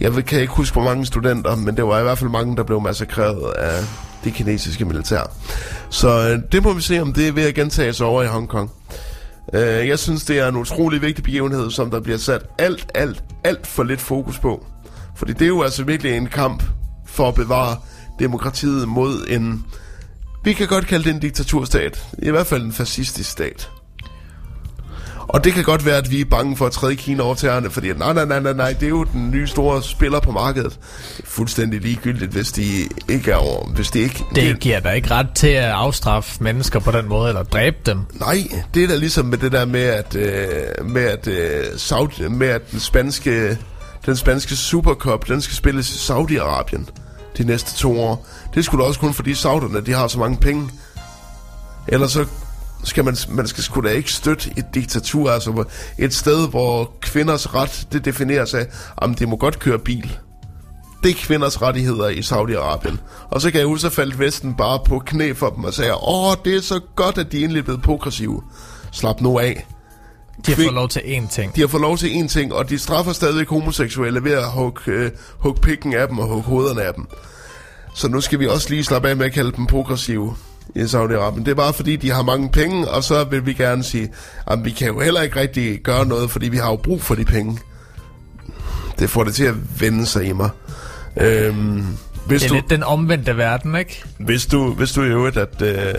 [0.00, 2.56] Jeg ved- kan ikke huske, hvor mange studenter, men det var i hvert fald mange,
[2.56, 3.84] der blev massakreret af
[4.24, 5.22] det kinesiske militær.
[5.90, 8.26] Så øh, det må vi se, om det er ved at gentage sig over i
[8.26, 8.70] Hongkong.
[9.54, 13.24] Øh, jeg synes, det er en utrolig vigtig begivenhed, som der bliver sat alt, alt,
[13.44, 14.66] alt for lidt fokus på.
[15.16, 16.62] Fordi det er jo altså virkelig en kamp
[17.06, 17.76] for at bevare
[18.18, 19.64] demokratiet mod en...
[20.44, 22.06] Vi kan godt kalde det en diktaturstat.
[22.22, 23.70] I hvert fald en fascistisk stat.
[25.28, 27.70] Og det kan godt være, at vi er bange for at træde Kina over tæerne,
[27.70, 30.78] fordi nej, nej, nej, nej, nej, det er jo den nye store spiller på markedet.
[31.16, 34.24] Det fuldstændig ligegyldigt, hvis de ikke er over, hvis de ikke...
[34.34, 37.98] Det giver da ikke ret til at afstraffe mennesker på den måde, eller dræbe dem.
[38.12, 42.28] Nej, det er da ligesom med det der med, at, øh, med, at, øh, Saudi,
[42.28, 43.58] med at den spanske,
[44.06, 46.84] den spanske Supercup, den skal spilles i Saudi-Arabien
[47.38, 48.26] de næste to år.
[48.54, 50.70] Det skulle også kun fordi sauderne, de har så mange penge.
[51.88, 52.26] Ellers så
[52.84, 55.64] skal man, man skal sgu da ikke støtte et diktatur, altså
[55.98, 60.18] et sted, hvor kvinders ret, det defineres af, om de må godt køre bil.
[61.02, 62.96] Det er kvinders rettigheder i Saudi-Arabien.
[63.30, 65.94] Og så kan jeg huske, at faldt Vesten bare på knæ for dem og sagde,
[66.08, 68.42] åh, det er så godt, at de endelig er blevet progressive.
[68.92, 69.66] Slap nu af.
[70.46, 71.56] De har fået lov til én ting.
[71.56, 74.80] De har fået lov til én ting, og de straffer stadig homoseksuelle ved at hugge,
[74.86, 77.06] øh, hugge pikken af dem og hugge hovederne af dem.
[77.94, 80.36] Så nu skal vi også lige slappe af med at kalde dem progressive
[80.74, 81.38] i Saudi-Arabien.
[81.44, 84.08] Det er bare fordi, de har mange penge, og så vil vi gerne sige,
[84.46, 87.14] at vi kan jo heller ikke rigtig gøre noget, fordi vi har jo brug for
[87.14, 87.58] de penge.
[88.98, 90.50] Det får det til at vende sig i mig.
[91.20, 91.84] Øhm,
[92.26, 94.04] hvis, Det er du, lidt den omvendte verden, ikke?
[94.18, 95.94] hvis, du, hvis du i øvrigt, at, øh,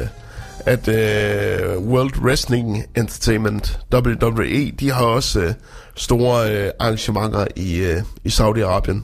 [0.65, 5.53] at øh, World Wrestling Entertainment, WWE, de har også øh,
[5.95, 9.03] store øh, arrangementer i, øh, i Saudi-Arabien.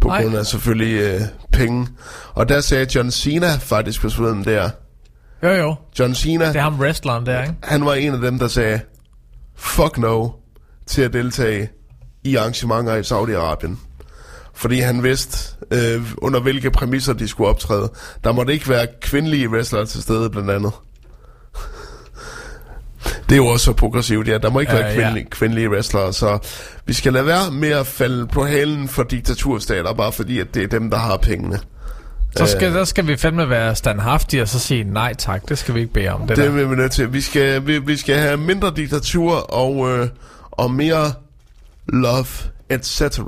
[0.00, 1.20] På grund af selvfølgelig øh,
[1.52, 1.86] penge.
[2.34, 4.70] Og der sagde John Cena faktisk på forleden der.
[5.42, 5.74] Jo, jo.
[5.98, 7.54] John Cena, Det er ham wrestleren der, ikke?
[7.62, 8.80] han var en af dem, der sagde,
[9.56, 10.28] fuck no,
[10.86, 11.68] til at deltage
[12.24, 13.76] i arrangementer i Saudi-Arabien.
[14.54, 17.92] Fordi han vidste, øh, under hvilke præmisser de skulle optræde.
[18.24, 20.72] Der måtte ikke være kvindelige wrestlere til stede, blandt andet.
[23.28, 24.38] Det er jo også så progressivt, ja.
[24.38, 24.94] Der må ikke Ja, være ja.
[24.94, 26.38] kvindelige, kvindelige wrestlere, så
[26.86, 30.62] vi skal lade være med at falde på halen for diktaturstater, bare fordi, at det
[30.62, 31.60] er dem, der har pengene.
[32.36, 35.74] Så skal, der skal vi fandme være standhaftige og så sige nej tak, det skal
[35.74, 36.26] vi ikke bede om.
[36.26, 37.12] Det, Det er vi nødt til.
[37.12, 40.08] Vi skal, vi, vi skal have mindre diktatur og, øh,
[40.50, 41.12] og mere
[41.88, 42.26] love,
[42.70, 43.18] etc.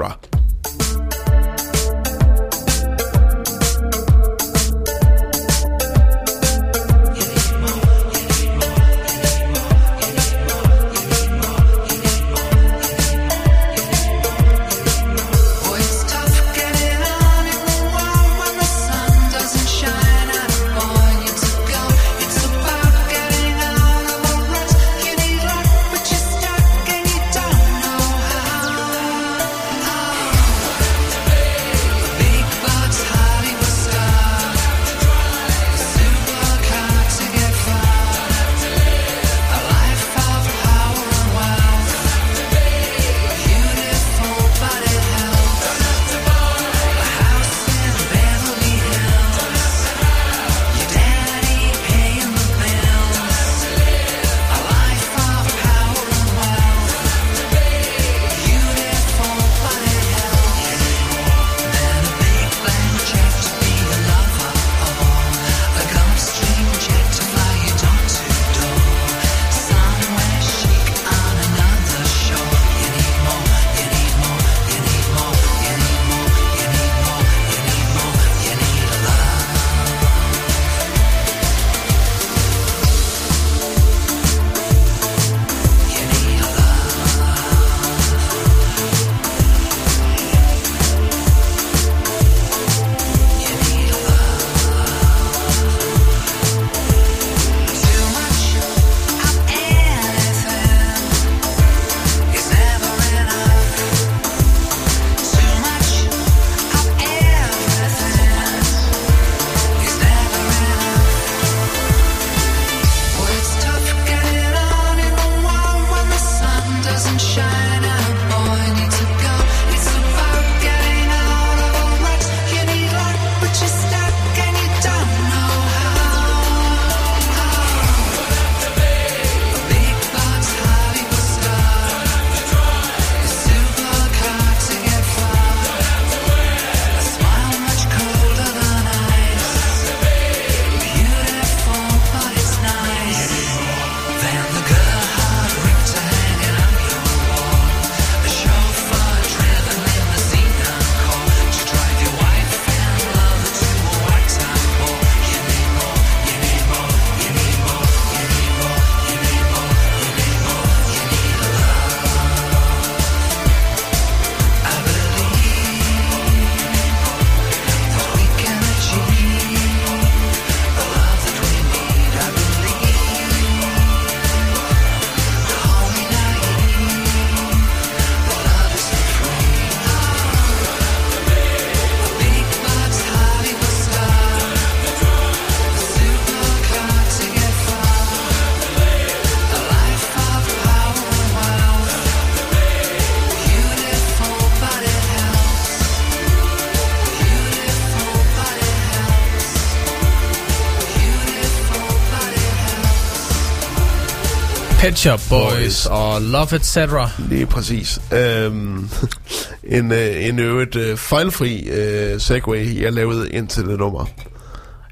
[204.86, 206.76] Pet Shop Boys og Love Etc.
[207.18, 208.00] Lige præcis.
[208.12, 208.90] Øhm,
[209.76, 214.06] en, øh, en øvrigt øh, fejlfri øh, segway, jeg lavede ind til det nummer.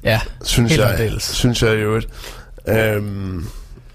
[0.03, 1.23] Ja, Synes helt jeg, aldeles.
[1.23, 2.07] synes jeg i øvrigt.
[2.67, 3.45] Øhm,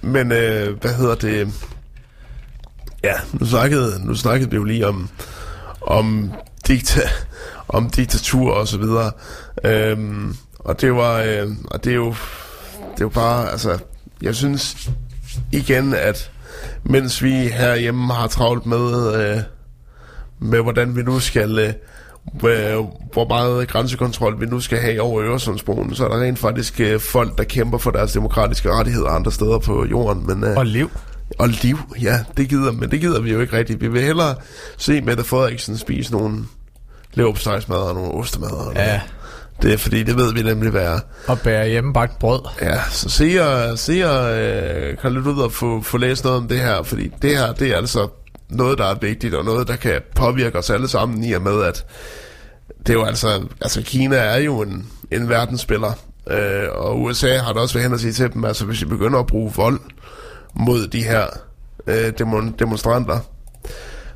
[0.01, 1.49] men øh, hvad hedder det?
[3.05, 5.09] Ja, nu snakkede, nu snakkede vi jo lige om,
[5.81, 6.33] om,
[6.67, 7.01] dikta,
[7.69, 9.13] om diktatur og så videre.
[9.65, 12.09] Øhm, og det var, øh, og det er jo,
[12.79, 13.79] det er jo bare, altså,
[14.23, 14.91] jeg synes
[15.53, 16.31] igen, at
[16.85, 19.38] mens vi herhjemme har travlt med, øh,
[20.38, 21.73] med hvordan vi nu skal, øh,
[22.33, 26.81] hvor- hvor meget grænsekontrol vi nu skal have over Øresundsbroen, så er der rent faktisk
[26.81, 30.27] øh, folk, der kæmper for deres demokratiske rettigheder andre steder på jorden.
[30.27, 30.90] Men, øh, Og liv.
[31.38, 33.81] og liv, ja, det gider, men det gider vi jo ikke rigtigt.
[33.81, 34.35] Vi vil hellere
[34.77, 36.45] se Mette Frederiksen spise nogle
[37.14, 38.53] leverpostejsmad og nogle ostemader.
[38.55, 39.01] og noget.
[39.62, 40.99] Det er fordi, det ved vi nemlig er.
[41.27, 42.40] Og bære hjemmebagt brød.
[42.62, 46.38] Ja, så se og, se og øh, kan lidt ud og få, få læst noget
[46.38, 48.09] om det her, fordi det her, det er altså
[48.49, 51.62] noget, der er vigtigt, og noget, der kan påvirke os alle sammen i og med,
[51.62, 51.85] at
[52.79, 55.92] det er jo altså, altså Kina er jo en, en verdensspiller,
[56.31, 58.85] øh, og USA har da også været hen og sige til dem, altså hvis I
[58.85, 59.81] begynder at bruge vold
[60.55, 61.27] mod de her
[61.87, 63.18] øh, demon- demonstranter,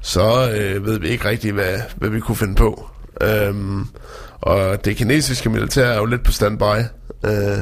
[0.01, 2.91] så øh, ved vi ikke rigtig, hvad, hvad vi kunne finde på.
[3.21, 3.87] Øhm,
[4.45, 6.85] og det kinesiske militær er jo lidt på standby.
[7.25, 7.59] Øh,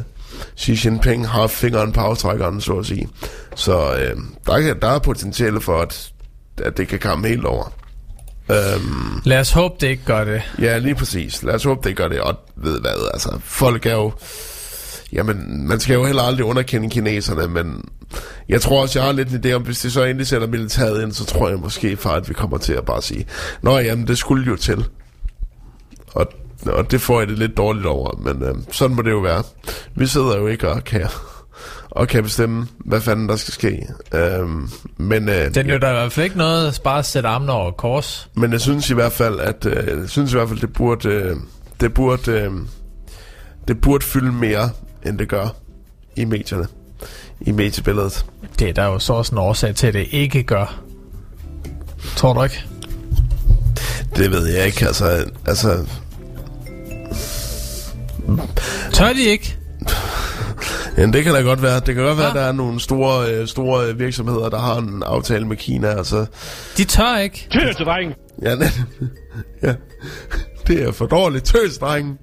[0.58, 3.08] Xi Jinping har fingeren på aftrækkeren, så at sige.
[3.54, 4.16] Så øh,
[4.46, 6.12] der, kan, der er potentiale for, at,
[6.62, 7.72] at det kan komme helt over.
[8.50, 10.42] Øhm, Lad os håbe, det ikke gør det.
[10.60, 11.42] Ja, lige præcis.
[11.42, 12.20] Lad os håbe, det gør det.
[12.20, 14.12] Og ved hvad, altså, folk er jo...
[15.12, 17.84] Jamen, man skal jo heller aldrig underkende kineserne, men
[18.48, 21.02] jeg tror også, jeg har lidt en idé om, hvis det så endelig sætter militæret
[21.02, 23.26] ind, så tror jeg måske for, at vi kommer til at bare sige,
[23.62, 24.84] Nå jamen, det skulle jo til.
[26.14, 26.26] Og,
[26.66, 29.42] og det får jeg det lidt dårligt over, men øh, sådan må det jo være.
[29.94, 31.06] Vi sidder jo ikke og kan,
[31.90, 33.86] og kan bestemme, hvad fanden der skal ske.
[34.14, 37.70] Øhm, men, øh, Den nytter i hvert fald ikke noget at bare sætte armene over
[37.70, 38.28] kors.
[38.34, 41.08] men jeg synes i hvert fald, at øh, jeg synes i hvert fald, det burde,
[41.08, 41.36] øh,
[41.80, 42.50] det burde, øh,
[43.68, 44.70] det burde fylde mere,
[45.06, 45.48] end det gør
[46.16, 46.66] i medierne,
[47.40, 48.26] i mediebilledet.
[48.58, 50.80] Det er der jo så også en årsag til, at det ikke gør.
[52.16, 52.64] Tror du ikke?
[54.16, 55.86] Det ved jeg ikke, altså, altså,
[58.92, 59.56] Tør de ikke?
[60.96, 61.80] ja, det kan da godt være.
[61.80, 62.40] Det kan godt være, at Ja.
[62.40, 66.26] der er nogle store, øh, store virksomheder, der har en aftale med Kina, altså.
[66.76, 67.48] De tør ikke.
[67.52, 68.14] Tøsedreng!
[68.42, 69.06] Ja, ne-
[69.62, 69.74] ja.
[70.66, 71.44] det er for dårligt.
[71.44, 72.16] Tøs, drenge.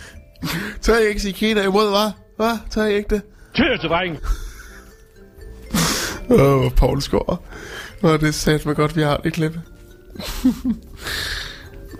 [0.82, 2.12] Tør jeg ikke sige Kina imod, hva'?
[2.36, 2.58] Hva?
[2.70, 3.22] Tør jeg ikke det?
[3.56, 4.16] Tøsedreng!
[6.30, 7.44] Åh, oh, Paul Skår.
[8.02, 9.52] Åh, det er sat mig godt, vi har det klip.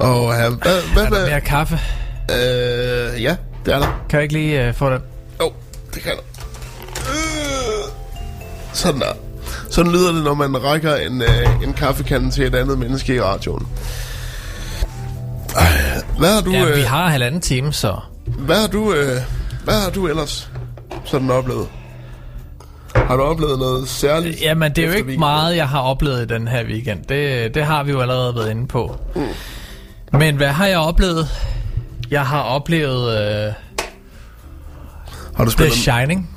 [0.00, 1.78] Åh, oh, hvad, hvad, Er der hvad, mere kaffe?
[2.34, 4.04] Øh, ja, det er der.
[4.08, 5.00] Kan jeg ikke lige uh, få den?
[5.40, 5.52] Jo, oh,
[5.94, 6.22] det kan der.
[6.98, 7.92] Øh,
[8.72, 9.12] sådan der.
[9.70, 13.20] Sådan lyder det, når man rækker en, øh, en kaffekande til et andet menneske i
[13.20, 13.66] radioen.
[16.18, 17.96] Hvad har du, Ja, øh, vi har halvanden time, så...
[18.26, 19.16] hvad har du, øh,
[19.64, 20.50] hvad har du ellers
[21.04, 21.66] sådan oplevet?
[22.94, 24.40] Har du oplevet noget særligt?
[24.42, 25.20] Jamen, det er jo ikke weekenden?
[25.20, 27.04] meget, jeg har oplevet i den her weekend.
[27.08, 28.96] Det, det har vi jo allerede været inde på.
[29.16, 29.22] Mm.
[30.18, 31.28] Men hvad har jeg oplevet?
[32.12, 33.54] Jeg har oplevet uh,
[35.36, 36.30] Har du The spillet, Shining,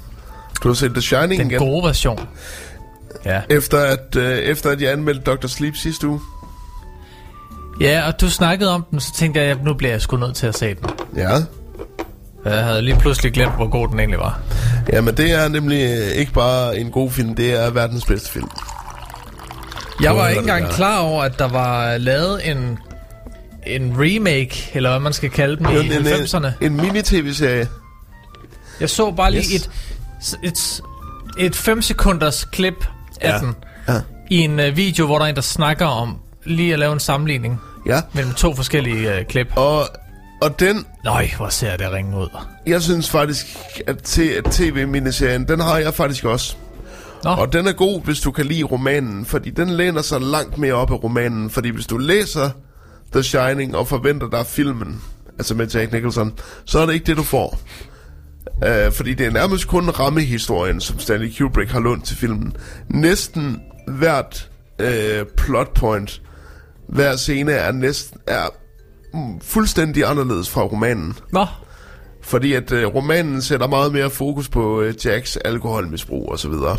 [0.64, 1.60] du har set The Shining den igen?
[1.60, 2.28] gode version.
[3.26, 3.42] Ja.
[3.50, 5.48] Efter at, øh, efter at jeg anmeldte Dr.
[5.48, 6.20] Sleep sidste uge.
[7.82, 10.36] ja, og du snakkede om den, så tænkte jeg, at nu bliver jeg sgu nødt
[10.36, 10.90] til at se den.
[11.16, 11.30] Ja.
[12.46, 14.40] Jeg havde lige pludselig glemt, hvor god den egentlig var.
[14.94, 18.50] Jamen, det er nemlig øh, ikke bare en god film, det er verdens bedste film.
[20.02, 22.80] Jeg var ikke engang klar over, at der var lavet en,
[23.68, 26.48] en remake, eller hvad man skal kalde dem, i en, en, 90'erne.
[26.62, 27.68] en mini-tv-serie.
[28.80, 30.34] Jeg så bare lige Yes.
[30.34, 30.82] et, et,
[31.46, 32.88] et 5 sekunders klip
[33.22, 33.40] af Ja.
[33.40, 33.56] den
[33.88, 34.02] Ja.
[34.30, 37.00] i en uh, video, hvor der er en, der snakker om lige at lave en
[37.00, 38.02] sammenligning Ja.
[38.14, 39.48] mellem to forskellige uh, klip.
[39.56, 39.88] Og,
[40.42, 42.28] og den, Nøj, hvor ser det ringe ud.
[42.68, 43.46] jeg synes faktisk,
[43.88, 43.98] at
[44.52, 46.56] tv-miniserien, den har jeg faktisk også.
[47.24, 50.58] Nå, Og den er god, hvis du kan lide romanen, fordi den læner sig langt
[50.58, 51.50] mere op af romanen.
[51.50, 52.50] Fordi hvis du læser
[53.16, 55.02] The Shining og forventer dig filmen,
[55.38, 56.34] altså med Jack Nicholson,
[56.66, 57.60] så er det ikke det, du får.
[58.56, 62.58] Uh, fordi det er nærmest kun rammehistorien, som Stanley Kubrick har lånt til filmen.
[62.90, 64.50] Næsten hvert
[64.80, 66.22] uh, plot point,
[66.88, 68.48] hver scene er næsten er
[69.14, 71.14] mm, fuldstændig anderledes fra romanen.
[71.32, 71.46] Nå.
[72.22, 76.78] Fordi at øh, romanen sætter meget mere fokus på øh, Jacks alkoholmisbrug og så videre.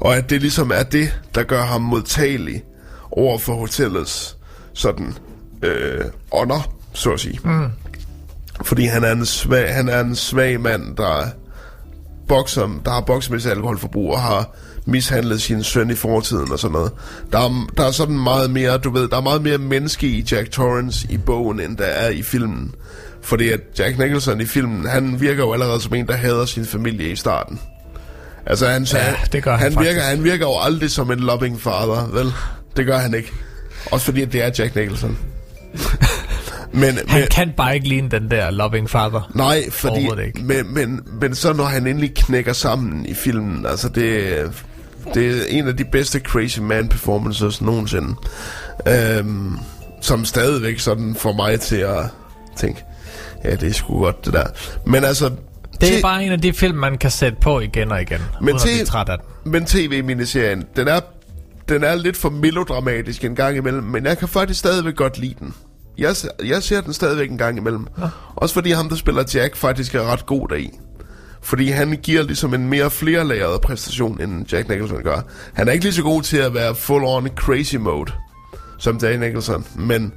[0.00, 2.62] Og at det ligesom er det, der gør ham modtagelig
[3.10, 4.36] over for hotellets
[4.72, 5.14] sådan
[5.62, 7.38] øh, ånder, så at sige.
[7.44, 7.66] Mm.
[8.62, 11.26] Fordi han er en svag, han er en svag mand, der
[12.28, 14.54] bokser, der har sit alkoholforbrug og har
[14.86, 16.92] mishandlet sin søn i fortiden og sådan noget.
[17.32, 20.24] Der er, der er sådan meget mere, du ved, der er meget mere menneske i
[20.32, 22.74] Jack Torrance i bogen, end der er i filmen.
[23.22, 26.64] Fordi at Jack Nicholson i filmen, han virker jo allerede som en, der hader sin
[26.64, 27.60] familie i starten.
[28.46, 29.90] Altså han, Ja, det gør han han faktisk.
[29.94, 32.32] virker, han virker jo aldrig som en loving father, vel?
[32.76, 33.32] Det gør han ikke.
[33.92, 35.18] Også fordi at det er Jack Nicholson.
[36.72, 39.30] men, Han men, kan bare ikke ligne den der loving father.
[39.34, 40.08] Nej, fordi,
[40.42, 44.34] men, men, men så når han endelig knækker sammen i filmen, altså det,
[45.14, 48.14] det er en af de bedste Crazy Man performances nogensinde.
[48.88, 49.58] Øhm,
[50.00, 52.04] som stadigvæk sådan får mig til at
[52.56, 52.84] tænke,
[53.44, 54.46] ja, det er sgu godt det der.
[54.86, 55.30] Men altså,
[55.80, 58.20] Det er te- bare en af de film, man kan sætte på igen og igen,
[58.40, 59.52] Men uden at til- blive træt af den.
[59.52, 61.00] men tv-miniserien, den er,
[61.68, 65.34] den er lidt for melodramatisk en gang imellem, men jeg kan faktisk stadigvæk godt lide
[65.40, 65.54] den.
[65.98, 66.14] Jeg,
[66.44, 67.86] jeg ser den stadigvæk en gang imellem.
[67.98, 68.08] Ja.
[68.36, 70.70] Også fordi ham, der spiller Jack, faktisk er ret god deri.
[71.42, 75.20] Fordi han giver ligesom en mere flerlagret præstation, end Jack Nicholson gør.
[75.52, 78.12] Han er ikke lige så god til at være full-on crazy mode,
[78.78, 79.64] som Jack Nicholson.
[79.74, 80.12] Men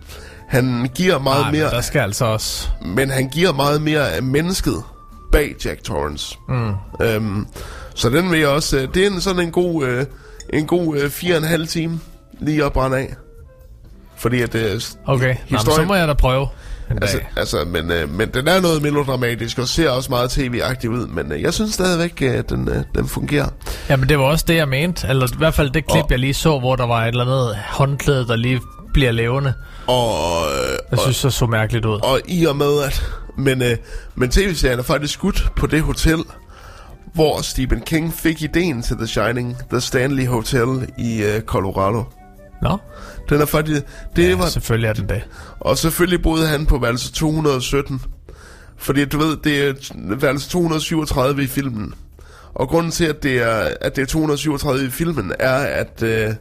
[0.47, 1.69] han giver meget Nej, men mere...
[1.69, 2.69] der skal altså også...
[2.85, 4.83] Men han giver meget mere af mennesket
[5.31, 6.37] bag Jack Torrance.
[6.49, 7.05] Mm.
[7.05, 7.47] Øhm,
[7.95, 8.87] Så den vil jeg også...
[8.93, 10.05] Det er en, sådan en god, øh,
[10.53, 11.99] en god øh, fire og en halv time
[12.39, 13.13] lige at brænde af.
[14.15, 14.55] Fordi at...
[14.55, 16.47] Øh, Okay, Nå, men så historien- må jeg da prøve
[17.01, 21.07] Altså, altså men, øh, men den er noget melodramatisk og ser også meget tv-agtig ud,
[21.07, 23.47] men øh, jeg synes stadigvæk, at den, øh, den fungerer.
[23.89, 25.07] Jamen, det var også det, jeg mente.
[25.07, 27.25] Eller i hvert fald det klip, Og- jeg lige så, hvor der var et eller
[27.25, 28.61] andet håndklæde, der lige
[28.93, 29.53] bliver levende.
[29.87, 30.13] Og,
[30.51, 31.99] øh, Jeg synes, det så mærkeligt ud.
[32.03, 33.03] og i og med at...
[33.37, 33.77] Men, øh,
[34.15, 36.17] men tv-serien er faktisk skudt på det hotel,
[37.13, 42.03] hvor Stephen King fik ideen til The Shining, The Stanley Hotel i øh, Colorado.
[42.61, 42.77] Nå,
[43.29, 43.81] Den er faktisk...
[44.15, 45.21] Det ja, var, selvfølgelig er den det.
[45.59, 48.01] Og selvfølgelig boede han på værelse 217.
[48.77, 49.73] Fordi du ved, det er
[50.15, 51.93] værelse 237 i filmen.
[52.53, 56.33] Og grunden til, at det er, at det er 237 i filmen, er, at, øh,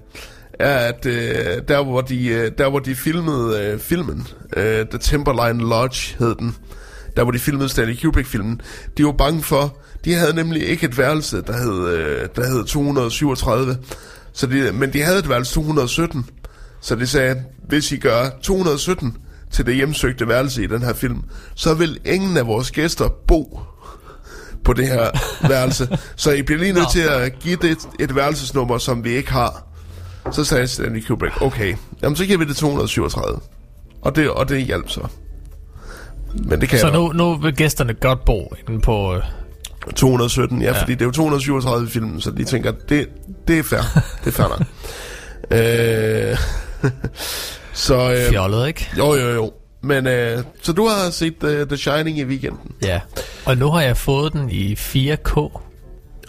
[0.59, 4.99] er, at øh, der, hvor de, øh, der, hvor de filmede øh, filmen, øh, The
[4.99, 6.57] Timberline Lodge hed den,
[7.17, 8.61] der hvor de filmede Stanley Kubrick-filmen,
[8.99, 12.65] de var bange for, de havde nemlig ikke et værelse, der hed, øh, der hed
[12.65, 13.77] 237,
[14.33, 16.27] så de, men de havde et værelse 217.
[16.81, 19.17] Så de sagde, hvis I gør 217
[19.51, 21.23] til det hjemsøgte værelse i den her film,
[21.55, 23.61] så vil ingen af vores gæster bo
[24.65, 25.11] på det her
[25.49, 25.89] værelse.
[26.17, 29.67] Så I bliver lige nødt til at give det et, værelsesnummer, som vi ikke har.
[30.33, 33.41] Så sagde Stanley Kubrick, okay, jamen så giver vi det 237.
[34.03, 35.01] Og det, og det hjalp så.
[36.35, 39.21] Men det kan Så nu, nu vil gæsterne godt bo inde på...
[39.87, 43.09] Øh, 217, ja, ja, fordi det er jo 237 i filmen, så de tænker, det,
[43.49, 43.81] det er fair.
[44.25, 44.61] det er fair nok.
[45.59, 46.39] øh,
[47.73, 48.89] så, øh, fjollet, ikke?
[48.99, 49.53] jo, jo, jo.
[49.83, 52.73] Men, øh, så du har set uh, The Shining i weekenden?
[52.83, 53.01] Ja.
[53.45, 55.37] Og nu har jeg fået den i 4K.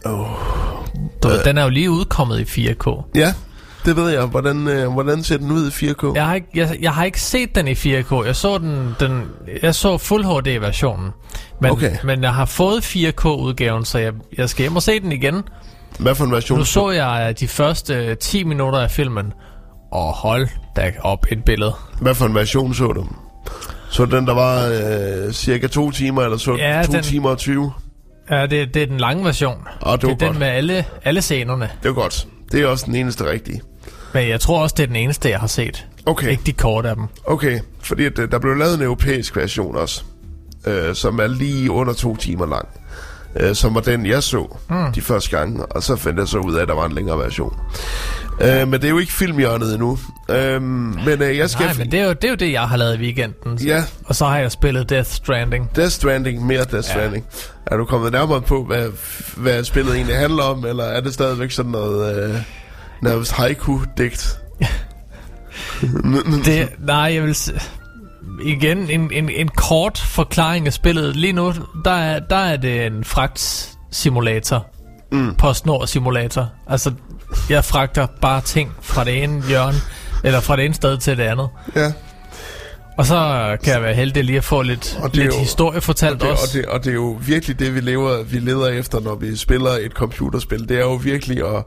[0.06, 0.28] Oh.
[1.24, 3.10] Du, ved, den er jo lige udkommet i 4K.
[3.16, 3.34] Ja,
[3.86, 4.26] det ved jeg.
[4.26, 6.12] Hvordan, øh, hvordan ser den ud i 4K?
[6.16, 8.26] Jeg har, ikke, jeg, jeg har ikke set den i 4K.
[8.26, 9.24] Jeg så den, den
[9.64, 11.10] jeg så Full HD versionen.
[11.62, 11.96] Men, Okay.
[12.04, 15.44] men jeg har fået 4K udgaven, så jeg, jeg skal hjem og se den igen.
[16.00, 16.58] Hvad for en version?
[16.60, 19.34] Nu så jeg øh, de første øh, 10 minutter af filmen.
[19.92, 21.74] Og hold da op et billede.
[22.02, 23.08] Hvad for en version så du?
[23.90, 24.66] Så den, der var
[25.28, 27.72] øh, cirka to timer, eller så Ja, to den- timer og 20?
[28.32, 29.58] Ja, det, det er den lange version.
[29.86, 30.32] Ah, det det er godt.
[30.32, 31.70] den med alle, alle scenerne.
[31.84, 32.28] Det er godt.
[32.52, 33.62] Det er også den eneste rigtige.
[34.14, 35.88] Men jeg tror også, det er den eneste, jeg har set.
[36.06, 36.30] Okay.
[36.30, 37.06] Ikke de korte af dem.
[37.26, 40.04] Okay, fordi at, øh, der blev lavet en europæisk version også,
[40.68, 42.68] øh, som er lige under to timer lang.
[43.36, 44.94] Øh, som var den, jeg så mm.
[44.96, 47.18] de første gange, og så fandt jeg så ud af, at der var en længere
[47.18, 47.56] version.
[48.42, 50.00] Øh, men det er jo ikke filmhjørnet endnu.
[50.30, 51.66] Øh, men øh, jeg skal...
[51.66, 53.58] Nej, men det er, jo, det er jo det, jeg har lavet i weekenden.
[53.58, 55.70] Ja, Og så har jeg spillet Death Stranding.
[55.76, 57.26] Death Stranding, mere Death Stranding.
[57.66, 58.88] Er du kommet nærmere på, hvad,
[59.38, 62.30] hvad spillet egentlig handler om, eller er det stadigvæk sådan noget...
[62.30, 62.36] Øh,
[63.04, 64.38] nærmest haiku-digt?
[66.46, 67.36] Det, nej, jeg vil...
[68.46, 71.16] Igen, en, en, en kort forklaring af spillet.
[71.16, 71.54] Lige nu,
[71.86, 74.66] der er, der er det en fragt-simulator.
[75.12, 75.36] Mm.
[75.36, 76.50] PostNord-simulator.
[76.68, 76.92] Altså,
[77.50, 79.78] jeg fragter bare ting fra det ene hjørne,
[80.24, 81.50] eller fra det ene sted til det andet.
[81.76, 81.92] Ja.
[82.98, 83.16] Og så
[83.64, 86.22] kan jeg være heldig lige at få lidt, Og det lidt jo- historie fortalt Og
[86.22, 86.44] det, også.
[86.44, 89.36] og, det, og det er jo virkelig det, vi, lever, vi leder efter, når vi
[89.36, 90.70] spiller et computerspil.
[90.70, 91.64] Det er jo virkelig at,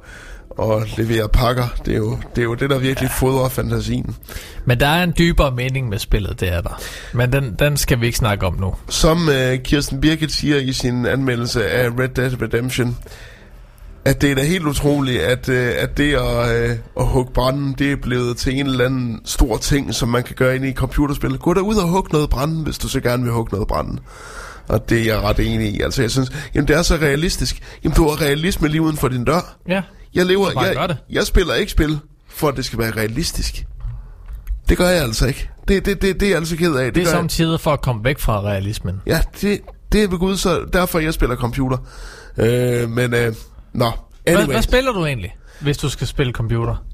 [0.62, 1.64] at levere pakker.
[1.86, 3.26] Det er jo det, er jo det der virkelig ja.
[3.26, 4.16] fodrer fantasien.
[4.64, 6.80] Men der er en dybere mening med spillet, det er der.
[7.12, 8.74] Men den, den skal vi ikke snakke om nu.
[8.88, 12.96] Som uh, Kirsten Birgit siger i sin anmeldelse af Red Dead Redemption,
[14.04, 17.74] at det er da helt utroligt, at, uh, at det at, uh, at hugge branden,
[17.78, 20.72] det er blevet til en eller anden stor ting, som man kan gøre ind i
[20.72, 21.38] computerspil.
[21.38, 24.00] Gå derud og hug noget branden, hvis du så gerne vil hugge noget branden.
[24.68, 25.80] Og det er jeg ret enig i.
[25.80, 27.62] Altså, jeg synes, jamen det er så realistisk.
[27.84, 29.56] Jamen, du har realisme lige uden for din dør.
[29.68, 29.82] Ja.
[30.14, 30.50] Jeg lever,
[30.80, 30.96] jeg, det.
[31.10, 31.98] jeg spiller ikke spil,
[32.28, 33.66] for at det skal være realistisk.
[34.68, 35.50] Det gør jeg altså ikke.
[35.68, 36.92] Det, det, det, det er jeg altså ked af.
[36.92, 39.00] Det er gør jeg- samtidig for at komme væk fra realismen.
[39.06, 39.60] Ja, det,
[39.92, 41.78] det er ved Gud, så derfor jeg spiller computer.
[42.38, 43.34] Øh, men, øh,
[43.72, 43.90] nå,
[44.22, 46.84] Hvad, anyway, hvad spiller du egentlig, hvis du skal spille computer?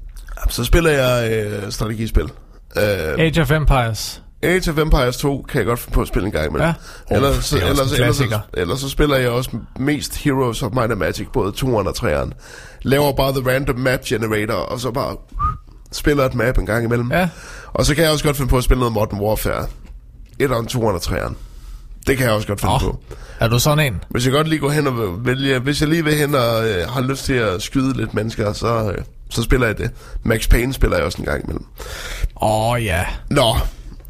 [0.49, 2.23] så spiller jeg øh, strategispil.
[2.23, 2.83] Øh,
[3.19, 4.21] Age of Empires.
[4.43, 6.67] Age of Empires 2 kan jeg godt finde på at spille en gang imellem.
[6.67, 6.73] Ja.
[7.11, 7.15] Ja.
[7.15, 10.71] Ellers, Oh, så, er ellers, ellers, så, ellers så spiller jeg også mest Heroes of
[10.73, 12.31] Might and Magic, både 2'eren og 3'eren.
[12.81, 15.15] Laver bare the random map generator, og så bare
[15.91, 17.11] spiller et map en gang imellem.
[17.11, 17.29] Ja.
[17.73, 19.65] Og så kan jeg også godt finde på at spille noget Modern Warfare.
[20.43, 21.33] 1'eren, 2'eren og 3'eren.
[22.07, 22.81] Det kan jeg også godt finde Åh.
[22.81, 22.99] på.
[23.39, 24.03] Er du sådan en?
[24.09, 26.89] Hvis jeg godt lige går hen og vælge, hvis jeg lige vil hen og øh,
[26.89, 29.91] har lyst til at skyde lidt mennesker, så, øh, så spiller jeg det.
[30.23, 31.65] Max Payne spiller jeg også en gang imellem.
[32.41, 33.55] Åh oh, ja, Nå,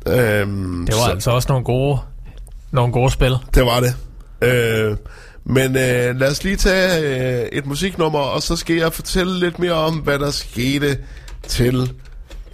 [0.08, 2.00] øhm, det var så, altså også nogle gode,
[2.72, 3.36] nogle gode spil.
[3.56, 3.96] det var det.
[4.42, 4.98] Øh,
[5.46, 9.60] men øh, lad os lige tage øh, et musiknummer, og så skal jeg fortælle lidt
[9.60, 10.98] mere om, hvad der skete
[11.48, 11.92] til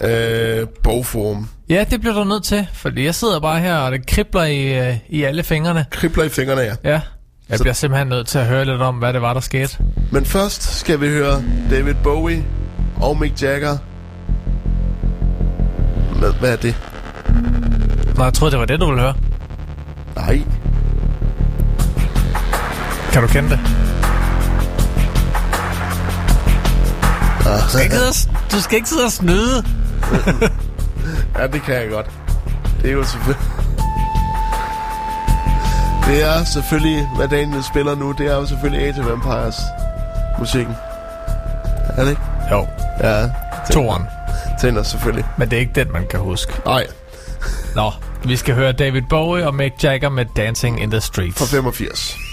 [0.01, 1.49] øh, Bogforum.
[1.69, 4.87] Ja, det bliver du nødt til, fordi jeg sidder bare her, og det kribler i,
[4.89, 5.85] øh, i alle fingrene.
[5.91, 6.75] Kribler i fingrene, ja.
[6.83, 7.01] Ja,
[7.49, 9.77] Jeg bliver simpelthen nødt til at høre lidt om, hvad det var, der skete.
[10.11, 12.45] Men først skal vi høre David Bowie
[13.01, 13.77] og Mick Jagger.
[16.19, 16.75] Hvad, hvad er det?
[18.17, 19.13] Nå, jeg troede, det var det, du ville høre.
[20.15, 20.41] Nej.
[23.13, 23.59] Kan du kende det?
[27.43, 29.63] Du skal ikke sidde og, du skal ikke sidde og snyde.
[31.37, 32.05] Ja, det kan jeg godt.
[32.81, 33.45] Det er jo selvfølgelig...
[36.07, 39.55] Det er selvfølgelig, hvad Daniel spiller nu, det er jo selvfølgelig Age of Empires
[40.39, 40.75] musikken.
[41.89, 42.21] Er det ikke?
[42.51, 42.67] Jo,
[43.03, 43.29] Ja,
[43.71, 44.03] toren.
[44.61, 45.25] tænder selvfølgelig.
[45.37, 46.53] Men det er ikke den, man kan huske.
[46.65, 46.87] Nej,
[47.75, 47.91] Nå,
[48.25, 51.37] vi skal høre David Bowie og Mick Jagger med Dancing in the Streets.
[51.37, 52.26] fra 85.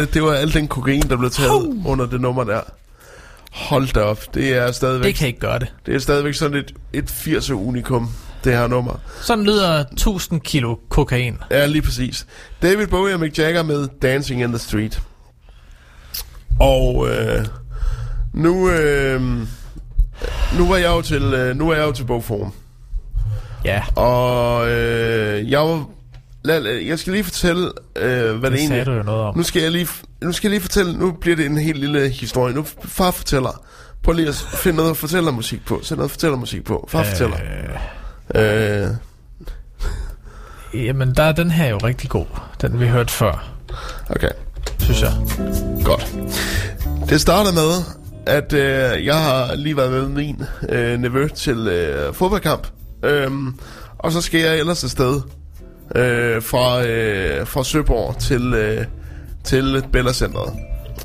[0.00, 0.14] det?
[0.14, 2.60] Det var al den kokain, der blev taget under det nummer der.
[3.52, 4.34] Hold da op.
[4.34, 5.74] Det er stadigvæk, Det kan ikke gøre det.
[5.86, 8.10] det er stadigvæk sådan et, et 80'er unikum,
[8.44, 8.92] det her nummer.
[9.22, 11.36] Sådan lyder 1000 kilo kokain.
[11.50, 12.26] Ja, lige præcis.
[12.62, 15.00] David Bowie og Mick Jagger med Dancing in the Street.
[16.60, 17.46] Og øh,
[18.34, 19.22] nu, øh,
[20.58, 22.52] nu var jeg jo til, øh, nu er jeg jo til bogform.
[23.64, 25.84] Ja, Og øh, jeg var,
[26.44, 29.36] lad, jeg skal lige fortælle, øh, hvad det, det egentlig sagde du jo noget om.
[29.36, 29.88] Nu skal jeg lige,
[30.22, 32.54] nu skal jeg lige fortælle, nu bliver det en helt lille historie.
[32.54, 33.64] Nu far fortæller.
[34.02, 35.80] Prøv lige at finde noget fortællermusik på.
[35.82, 36.88] Sæt noget fortællermusik på.
[36.90, 37.36] Far fortæller.
[38.34, 38.88] Øh,
[40.74, 42.26] Jamen, der er den her jo rigtig god.
[42.60, 43.52] Den vi hørte før,
[44.10, 44.28] okay,
[44.78, 45.12] synes jeg.
[45.84, 46.14] godt.
[47.08, 47.84] Det starter med,
[48.26, 52.66] at øh, jeg har lige været med min øh, nevø til øh, fodboldkamp.
[53.04, 53.58] Øhm,
[53.98, 55.20] og så skal jeg ellers afsted
[55.96, 58.84] øh, fra, øh, fra Søborg til, øh,
[59.44, 60.52] til Bella Centeret.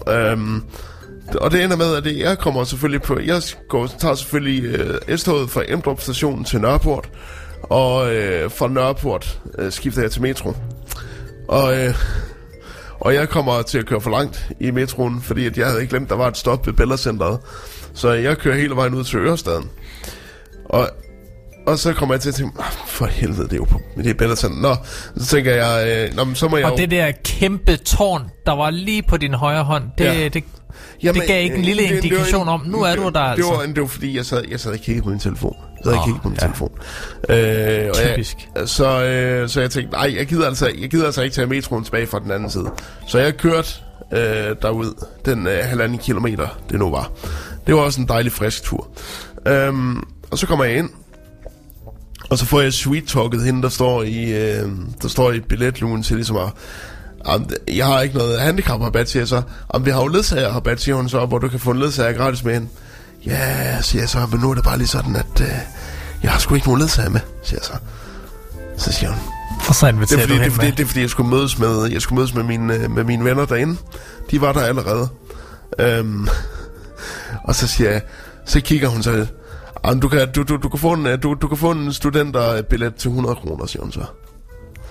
[0.09, 0.63] Øhm,
[1.41, 3.19] og det ender med, at det, jeg kommer selvfølgelig på...
[3.19, 7.09] Jeg går, tager selvfølgelig øh, S-toget fra Emdrup station til Nørreport.
[7.61, 10.53] Og øh, fra Nørreport øh, skifter jeg til metro.
[11.47, 11.95] Og, øh,
[12.99, 15.89] og jeg kommer til at køre for langt i metroen, fordi at jeg havde ikke
[15.89, 17.39] glemt, at der var et stop ved Bellacenteret.
[17.93, 19.69] Så jeg kører hele vejen ud til Ørestaden.
[20.65, 20.89] Og,
[21.67, 24.07] og så kommer jeg til at tænke, "Ah, for helvede, det er jo på det
[24.07, 24.57] er Bella Center.
[24.61, 24.75] Nå,
[25.17, 26.77] så tænker jeg, øh, nå, men så må jeg Og jo...
[26.77, 30.23] det der kæmpe tårn, der var lige på din højre hånd, det, Ja.
[30.23, 33.09] det, det gav ikke en lille det- det var indikation om, nu er du der
[33.09, 33.51] det altså.
[33.53, 35.55] Var, det var fordi, jeg sad, jeg sad og kiggede på min telefon.
[35.77, 36.45] Jeg sad og Åh, kiggede på min ja.
[36.47, 36.71] telefon.
[37.29, 38.35] Øh, og Typisk.
[38.55, 41.47] Jeg, så, øh, så jeg tænkte, nej, jeg gider, altså, jeg gider altså ikke tage
[41.47, 42.71] metroen tilbage fra den anden side.
[43.07, 43.69] Så jeg kørte
[44.13, 47.11] øh, derud, den øh, halvanden kilometer, det nu var.
[47.67, 48.87] Det var også en dejlig frisk tur.
[49.47, 50.89] Øhm, og så kommer jeg ind,
[52.29, 54.69] og så får jeg sweet-talket hende, der står i, øh,
[55.01, 56.49] der står i billetlugen til ligesom at...
[57.67, 59.41] Jeg har ikke noget handicap-rabat, siger jeg så.
[59.73, 62.43] Jamen, vi har jo ledsager-rabat, siger hun så, hvor du kan få en ledsager gratis
[62.43, 62.67] med hende.
[63.25, 65.47] Ja, siger jeg så, men nu er det bare lige sådan, at øh,
[66.23, 67.73] jeg har sgu ikke nogen ledsager med, siger jeg så.
[68.77, 69.19] Så siger hun,
[69.69, 71.85] Og så det er, fordi, det, er, fordi, det er fordi, jeg skulle mødes med,
[71.91, 73.77] jeg skulle mødes med, mine, øh, med mine venner derinde.
[74.31, 75.07] De var der allerede.
[75.79, 76.27] Øhm,
[77.47, 78.01] og så siger jeg,
[78.45, 79.25] så kigger hun så,
[79.85, 81.93] "Jamen, du kan, du, du, du, kan få en, øh, du, du kan få en
[81.93, 84.03] studenterbillet til 100 kroner, siger hun så.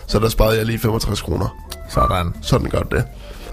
[0.07, 1.57] Så der sparede jeg lige 65 kroner.
[1.89, 2.33] Sådan.
[2.43, 3.05] Sådan godt det.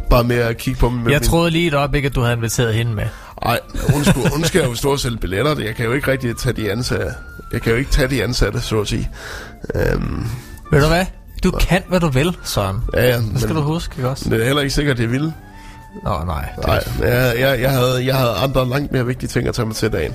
[0.10, 0.96] Bare med at kigge på dem.
[0.98, 3.06] Jeg min- troede lige et øjeblik, at du havde inviteret hende med.
[3.46, 3.60] Ej,
[3.94, 5.64] hun, skulle, hun skal jo stå og sælge billetter.
[5.64, 7.06] Jeg kan jo ikke rigtig tage de ansatte.
[7.54, 9.10] Jeg kan jo ikke tage de ansatte, så at sige.
[9.76, 10.26] Øhm,
[10.72, 11.06] Ved du hvad?
[11.44, 12.78] Du kan, hvad du vil, Søren.
[12.94, 14.30] ja, ja, Det skal men du huske, ikke også?
[14.30, 15.34] det er heller ikke sikkert, det er vildt.
[16.04, 16.50] Nå, nej.
[16.58, 19.66] Det, Nej, jeg, jeg, jeg, havde, jeg havde andre langt mere vigtige ting at tage
[19.66, 20.14] mig til dagen.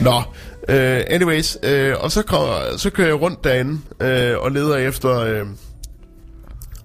[0.00, 0.22] Nå,
[0.68, 5.40] uh, anyways, uh, og så, kommer, så kører jeg rundt derinde uh, og leder efter
[5.42, 5.48] uh,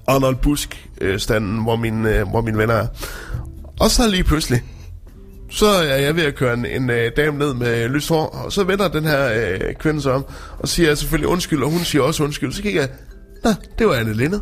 [0.08, 2.88] Arnold Busk-standen, hvor, min, uh, hvor mine venner er.
[3.80, 4.64] Og så lige pludselig,
[5.50, 8.52] så er jeg ved at køre en, en uh, dame ned med lyst hår, og
[8.52, 10.26] så vender den her uh, kvinde sig om,
[10.60, 12.52] og siger selvfølgelig undskyld, og hun siger også undskyld.
[12.52, 12.90] Så kigger jeg,
[13.44, 14.42] Nå, det var Anne Linde.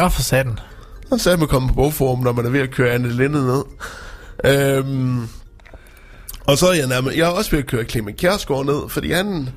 [0.00, 0.58] Åh, for satan.
[1.10, 3.46] Og så er man kommet på bogforum, når man er ved at køre Anne Linde
[3.46, 3.62] ned.
[4.44, 5.28] Øhm,
[6.48, 9.12] og så er jeg nærmest, jeg er også ved at køre Clement Kjærsgaard ned, fordi
[9.12, 9.48] han,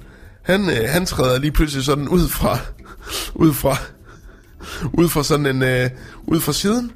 [0.41, 2.57] han, øh, han træder lige pludselig sådan ud fra,
[3.33, 3.77] ud fra,
[4.93, 5.89] ud fra sådan en, øh,
[6.27, 6.91] ud fra siden.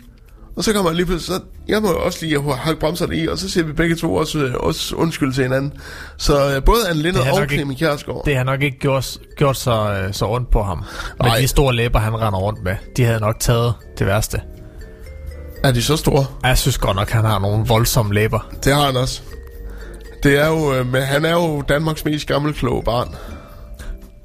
[0.56, 3.38] Og så kommer han lige pludselig, så jeg må også lige hakke bremserne i, og
[3.38, 5.74] så siger vi begge to også, øh, også undskyld til hinanden.
[6.18, 8.26] Så øh, både Anne Linde Det er og Clement Kjærsgaard.
[8.26, 10.78] Det har nok ikke gjort, gjort så, øh, så ondt på ham.
[10.78, 10.86] Med
[11.28, 11.38] Nej.
[11.40, 12.76] de store læber, han render rundt med.
[12.98, 14.42] De havde nok taget det værste.
[15.64, 16.26] Er de så store?
[16.44, 18.50] Ej, Jeg synes godt nok, han har nogle voldsomme læber.
[18.64, 19.22] Det har han også.
[20.26, 23.16] Det er jo, øh, men han er jo Danmarks mest gammelkloge barn.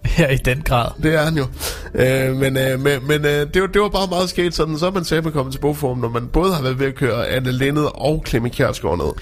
[0.04, 0.90] Her i den grad.
[1.02, 1.46] Det er han jo.
[1.94, 4.86] Øh, men øh, men, men øh, det, var, det var bare meget sket sådan, så
[4.86, 7.52] er man man kommet til bogform, når man både har været ved at køre Anne
[7.52, 9.12] Lindet og Clement Kjærsgaard ned.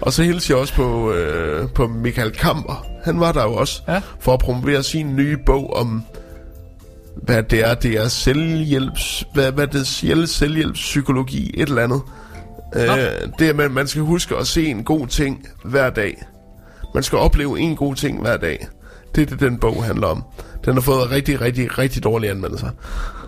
[0.00, 2.86] Og så hilser jeg også på, øh, på Michael Kamper.
[3.04, 4.00] Han var der jo også Ja.
[4.20, 6.02] for at promovere sin nye bog om,
[7.16, 7.74] hvad det er.
[7.74, 9.24] Det er selvhjælps...
[9.34, 12.02] Hvad, hvad det er selvhjælpspsykologi, et eller andet.
[12.76, 12.82] Øh,
[13.38, 16.22] det er, at man skal huske at se en god ting hver dag.
[16.94, 18.66] Man skal opleve en god ting hver dag.
[19.14, 20.24] Det er det, den bog handler om.
[20.64, 22.70] Den har fået rigtig, rigtig, rigtig dårlige anmeldelser.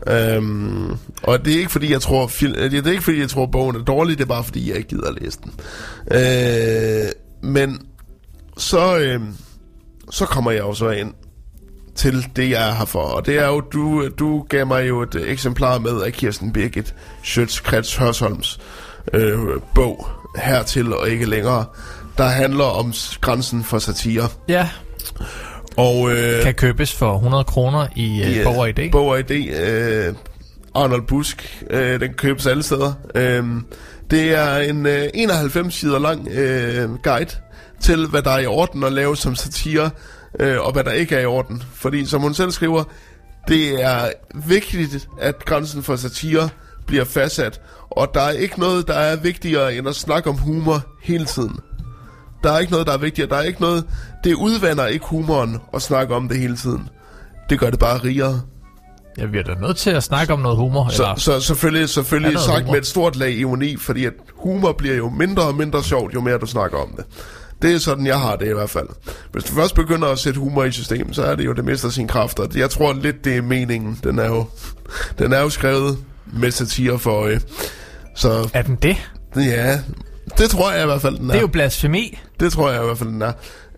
[0.07, 0.91] Øhm,
[1.23, 3.77] og det er ikke fordi, jeg tror, fil- det er ikke fordi, jeg tror, bogen
[3.77, 4.19] er dårlig.
[4.19, 5.53] Det er bare fordi, jeg ikke gider at læse den.
[6.13, 7.09] Øh,
[7.53, 7.81] men
[8.57, 9.21] så, øh,
[10.11, 11.15] så kommer jeg jo så ind
[11.95, 13.01] til det, jeg er her for.
[13.03, 16.95] Og det er jo, du, du gav mig jo et eksemplar med af Kirsten Birgit
[17.25, 18.90] Schøtz-Krets Hørsholms øh,
[19.75, 21.65] bog hertil og ikke længere,
[22.19, 24.29] der handler om grænsen for satire.
[24.49, 24.69] Ja,
[25.77, 28.91] Og øh, kan købes for 100 kroner i øh, øh, Bog og Idé.
[28.91, 29.61] Bog og idé.
[29.61, 30.15] Øh,
[30.75, 31.65] Arnold Busk.
[31.71, 32.93] Øh, den købes alle steder.
[33.15, 33.45] Øh,
[34.11, 37.31] det er en øh, 91 sider lang øh, guide
[37.81, 39.91] til, hvad der er i orden at lave som satire,
[40.41, 41.63] øh, og hvad der ikke er i orden.
[41.75, 42.85] Fordi, som hun selv skriver,
[43.49, 44.09] det er
[44.47, 46.49] vigtigt, at grænsen for satire
[46.91, 47.61] bliver fastsat,
[47.91, 51.59] og der er ikke noget, der er vigtigere end at snakke om humor hele tiden.
[52.43, 53.29] Der er ikke noget, der er vigtigere.
[53.31, 53.85] Der er ikke noget...
[54.25, 56.89] Det udvander ikke humoren at snakke om det hele tiden.
[57.51, 58.41] Det gør det bare rigere.
[59.19, 60.89] Ja, vi er da nødt til at snakke om noget humor.
[60.89, 62.73] Så, eller, så selvfølgelig, selvfølgelig sagt humor?
[62.73, 66.21] med et stort lag ironi, fordi at humor bliver jo mindre og mindre sjovt, jo
[66.21, 67.05] mere du snakker om det.
[67.63, 68.89] Det er sådan, jeg har det i hvert fald.
[69.33, 71.89] Hvis du først begynder at sætte humor i systemet, så er det jo, det mister
[71.89, 72.47] sine kræfter.
[72.57, 74.01] Jeg tror lidt, det er meningen.
[74.05, 74.45] Den er jo,
[75.19, 75.99] den er jo skrevet
[76.33, 77.41] med satire for øje.
[78.17, 78.97] Så er den det?
[79.37, 79.81] ja,
[80.39, 81.33] det tror jeg i hvert fald, den er.
[81.33, 82.19] Det er jo blasfemi.
[82.41, 83.33] Det tror jeg i hvert fald, den er.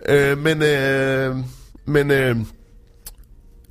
[0.09, 1.37] Øh, men øh,
[1.85, 2.37] men øh,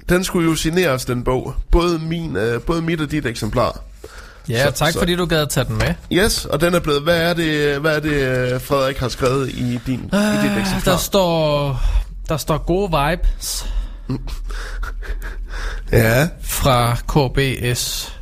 [0.09, 1.53] den skulle jo signeres, den bog.
[1.71, 3.79] Både, min, øh, både mit og dit eksemplar.
[4.49, 5.93] Ja, Så- tak så- fordi du gad at tage den med.
[6.13, 7.01] Yes, og den er blevet...
[7.01, 8.11] Hvad er det, hvad er det
[8.53, 10.93] øh, Frederik har skrevet i, din, i dit Ah, eksemplar?
[10.93, 11.79] Der står,
[12.29, 13.65] der står gode vibes.
[15.91, 18.13] Ja, fra KBS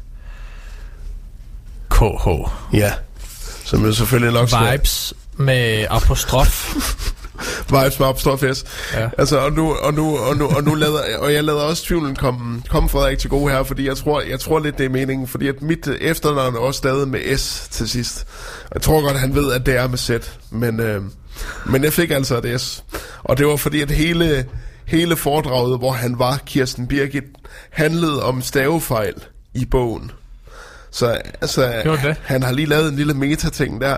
[1.90, 2.28] KH.
[2.74, 2.92] ja.
[3.66, 4.50] Som jo selvfølgelig nok.
[4.72, 6.76] Vibes med apostrof.
[7.72, 8.68] Vibes med opstår fest.
[8.94, 9.10] Ja.
[9.18, 12.16] Altså, og nu, og nu, og nu, og nu lader, og jeg lader også tvivlen
[12.16, 15.28] komme, komme Frederik til gode her, fordi jeg tror, jeg tror lidt, det er meningen,
[15.28, 18.28] fordi at mit øh, efternavn er også stadig med S til sidst.
[18.74, 20.12] Jeg tror godt, han ved, at det er med Z,
[20.50, 21.02] men, øh,
[21.66, 22.84] men jeg fik altså et S.
[23.24, 24.46] Og det var fordi, at hele,
[24.86, 27.24] hele foredraget, hvor han var, Kirsten Birgit,
[27.70, 29.14] handlede om stavefejl
[29.54, 30.12] i bogen.
[30.92, 31.84] Så altså,
[32.22, 33.98] han har lige lavet en lille meta-ting der.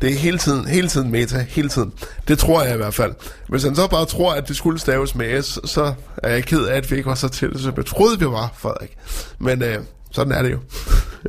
[0.00, 1.92] Det er hele tiden, hele tiden meta, hele tiden.
[2.28, 3.12] Det tror jeg i hvert fald.
[3.48, 6.64] Hvis han så bare tror, at det skulle staves med S, så er jeg ked
[6.64, 8.96] af, at vi ikke var så til, som jeg troede, vi var, Frederik.
[9.38, 9.78] Men øh,
[10.10, 10.58] sådan er det jo.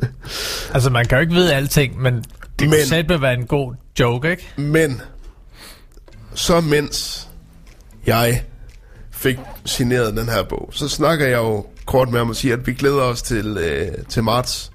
[0.74, 2.24] altså, man kan jo ikke vide alting, men det
[2.60, 4.52] Men- kunne sætte være en god joke, ikke?
[4.56, 5.00] Men,
[6.34, 7.28] så mens
[8.06, 8.42] jeg
[9.10, 12.66] fik signeret den her bog, så snakker jeg jo kort med ham og siger, at
[12.66, 14.70] vi glæder os til, øh, til marts.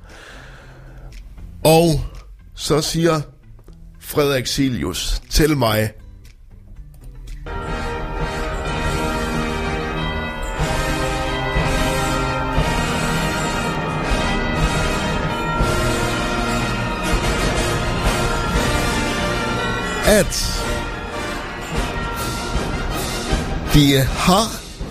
[1.63, 2.01] Og
[2.55, 3.21] så siger
[3.99, 5.91] Frederik Silius til mig,
[20.05, 20.63] at
[23.73, 24.45] de har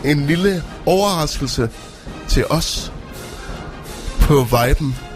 [0.05, 1.71] en lille overraskelse
[2.29, 2.93] til os
[4.21, 5.08] på Viben.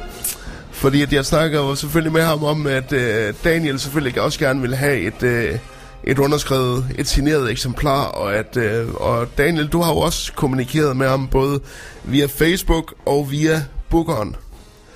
[0.83, 4.61] Fordi at jeg snakker jo selvfølgelig med ham om, at øh, Daniel selvfølgelig også gerne
[4.61, 5.59] vil have et, øh,
[6.05, 10.97] et underskrevet, et signeret eksemplar, og at øh, og Daniel, du har jo også kommunikeret
[10.97, 11.61] med ham både
[12.05, 14.37] via Facebook og via Bookeren.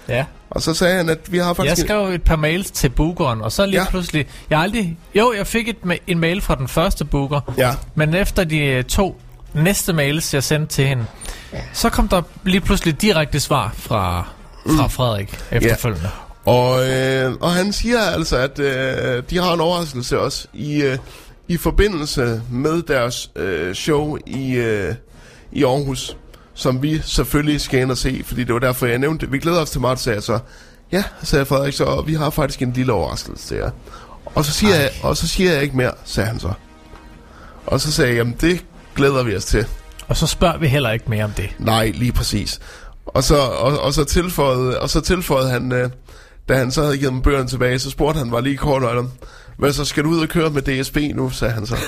[0.08, 0.24] Ja.
[0.50, 1.78] Og så sagde han, at vi har Jeg faktisk...
[1.80, 3.90] en- skrev et par mails til bookeren, og så lige Ja.
[3.90, 4.26] pludselig...
[4.50, 4.98] Jeg aldrig...
[5.14, 8.58] Jo, jeg fik et, ma- en mail fra den første booker, Ja, men efter de
[8.58, 9.20] øh, to
[9.54, 11.04] næste mails, jeg sendte til hende,
[11.72, 14.28] så kom der lige pludselig direkte svar fra,
[14.68, 16.10] fra Frederik efterfølgende.
[16.44, 20.98] Og, øh, og han siger altså, at øh, de har en overraskelse også i, øh,
[21.48, 24.94] i forbindelse med deres øh, show i, øh,
[25.52, 26.16] i Aarhus,
[26.54, 29.30] som vi selvfølgelig skal ind og se, fordi det var derfor, jeg nævnte.
[29.30, 30.38] Vi glæder os til marts, sagde jeg så.
[30.92, 33.70] Ja, sagde Frederik så, og vi har faktisk en lille overraskelse til jer.
[34.24, 36.52] Og så siger, jeg, og så siger jeg ikke mere, sagde han så.
[37.66, 38.64] Og så sagde jeg, jamen det
[38.96, 39.66] glæder vi os til.
[40.08, 41.50] Og så spørger vi heller ikke mere om det.
[41.58, 42.60] Nej, lige præcis.
[43.06, 45.90] Og så, og, og så, tilføjede, og så tilføjede han, øh,
[46.48, 49.10] da han så havde givet dem bøgerne tilbage, så spurgte han bare lige kort om,
[49.58, 51.76] hvad så skal du ud og køre med DSB nu, sagde han så.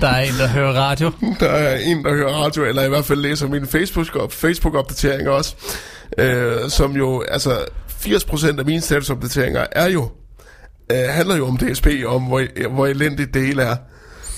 [0.00, 1.10] Der er en, der hører radio.
[1.40, 5.54] Der er en, der hører radio, eller i hvert fald læser min Facebook- Facebook-opdateringer også,
[6.18, 7.58] øh, som jo, altså
[7.90, 10.10] 80% af mine statusopdateringer er jo,
[10.92, 13.76] øh, handler jo om DSB, om hvor, hvor elendigt det hele er.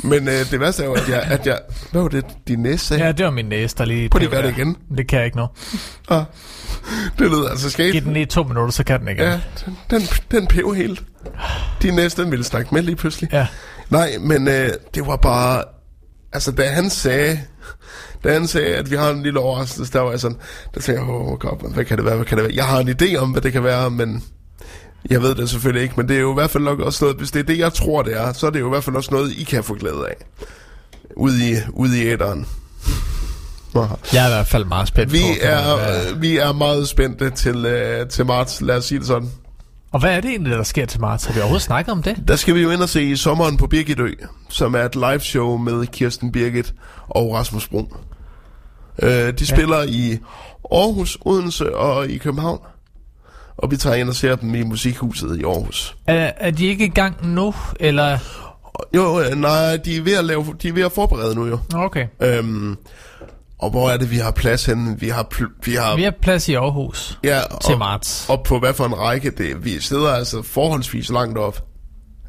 [0.05, 1.59] Men øh, det værste er jo, at jeg, at jeg...
[1.93, 3.05] Hvad var det, din næse sagde?
[3.05, 4.09] Ja, det var min næse, der lige...
[4.09, 4.77] Prøv lige at gøre det igen.
[4.97, 5.47] Det kan jeg ikke nå.
[6.09, 6.25] Ah,
[7.19, 7.93] det lyder altså skægt.
[7.93, 9.19] Giv den lige to minutter, så kan den igen.
[9.19, 11.03] Ja, den, den, den pev helt.
[11.83, 13.33] Din næste, den ville snakke med lige pludselig.
[13.33, 13.47] ja.
[13.91, 15.63] Nej, men øh, det var bare...
[16.33, 17.41] Altså, da han sagde...
[18.25, 20.37] Da han sagde, at vi har en lille overraskelse, der var jeg sådan...
[20.75, 22.55] Der tænkte jeg, åh, God, hvad kan det være, hvad kan det være?
[22.57, 24.25] Jeg har en idé om, hvad det kan være, men...
[25.11, 27.17] Jeg ved det selvfølgelig ikke, men det er jo i hvert fald nok også noget...
[27.17, 28.97] Hvis det er det, jeg tror, det er, så er det jo i hvert fald
[28.97, 30.15] også noget, I kan få glæde af.
[31.17, 32.47] Ude i, ude i æderen.
[34.13, 35.47] Jeg er i hvert fald meget spændt Vi på.
[35.47, 39.31] er, øh, vi er meget spændte til, øh, til marts, lad os sige det sådan.
[39.93, 41.25] Og hvad er det egentlig, der sker til marts?
[41.25, 42.17] Har vi overhovedet snakket om det?
[42.29, 44.09] Der skal vi jo ind og se i sommeren på Birgitø,
[44.49, 46.75] som er et live show med Kirsten Birgit
[47.09, 47.89] og Rasmus Brun.
[49.03, 50.19] Øh, de spiller i
[50.73, 52.59] Aarhus, Odense og i København.
[53.59, 55.97] Og vi tager ind og ser dem i Musikhuset i Aarhus.
[56.07, 57.55] Er, er de ikke i gang nu?
[57.81, 58.19] Eller...
[58.95, 61.59] Jo, nej, de er ved at, lave, de er ved at forberede nu jo.
[61.75, 62.07] Okay.
[62.23, 62.77] Øhm,
[63.59, 65.01] og hvor er det, vi har plads henne?
[65.01, 68.27] Vi har, pl- vi har, Vi har plads i Aarhus ja, til og, marts.
[68.29, 69.31] og på hvad for en række?
[69.31, 71.65] Det, vi sidder altså forholdsvis langt op.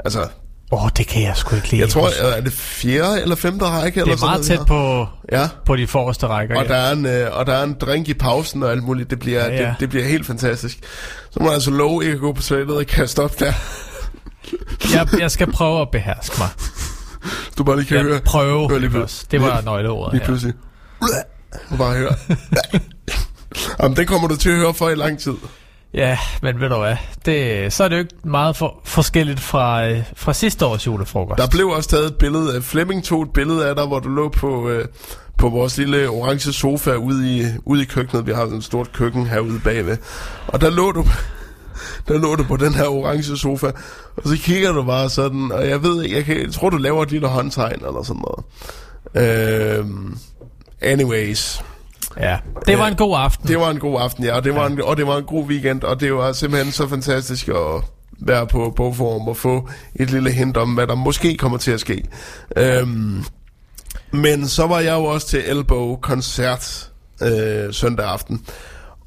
[0.06, 0.28] Altså,
[0.72, 1.82] Åh, oh, det kan jeg sgu ikke lide.
[1.82, 3.96] jeg tror, er det fjerde eller femte række?
[3.96, 5.06] det eller er sådan meget noget, tæt på?
[5.32, 5.48] Ja.
[5.66, 6.58] på de forreste rækker.
[6.58, 6.74] Og ja.
[6.74, 9.10] der, er en, øh, og der er en drink i pausen og alt muligt.
[9.10, 9.68] Det bliver, Ja, ja, ja.
[9.70, 10.80] Det, det bliver helt fantastisk.
[11.32, 13.54] Så må jeg altså love ikke at gå på toilettet og kaste op der.
[14.96, 16.50] jeg, jeg skal prøve at beherske mig.
[17.58, 18.20] Du bare lige kan Jeg høre.
[18.26, 18.70] prøve.
[18.70, 19.26] Hør lige også?
[19.32, 20.54] Det var lige- nøgleordet Lige pludselig.
[21.72, 22.16] Du bare høre.
[23.82, 25.34] Jamen, det kommer du til at høre for i lang tid.
[25.94, 26.96] Ja, men ved du hvad?
[27.26, 31.38] Det, så er det jo ikke meget for, forskelligt fra, øh, fra sidste års julefrokost.
[31.38, 34.10] Der blev også taget et billede af, Flemming tog et billede af dig, hvor du
[34.10, 34.86] lå på, øh,
[35.38, 38.28] på vores lille orange sofa ude i, ude i køkkenet.
[38.28, 39.98] Vi har en et stort køkken herude bagved.
[40.48, 41.06] Og der lå du,
[42.08, 43.68] der lå du på den her orange sofa,
[44.18, 46.78] og så kigger du bare sådan, og jeg ved ikke, jeg, kan, jeg tror, du
[46.78, 48.46] laver et lille håndtegn eller sådan noget.
[49.16, 50.18] Øhm,
[50.82, 51.62] anyways,
[52.18, 53.48] Ja, det var en god aften.
[53.48, 55.46] det var en god aften, ja, og det var, en, og det var en god
[55.46, 57.84] weekend, og det var simpelthen så fantastisk at
[58.20, 61.80] være på bogform og få et lille hint om, hvad der måske kommer til at
[61.80, 62.04] ske.
[62.58, 63.24] Øhm,
[64.12, 66.90] men så var jeg jo også til Elbow-koncert
[67.22, 68.46] øh, søndag aften.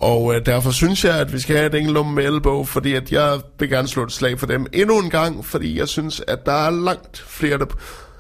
[0.01, 3.13] Og øh, derfor synes jeg, at vi skal have et enkelt med Elbow, fordi at
[3.13, 6.47] jeg vil gerne slå et slag for dem endnu en gang, fordi jeg synes, at
[6.47, 7.67] der er langt flere, der...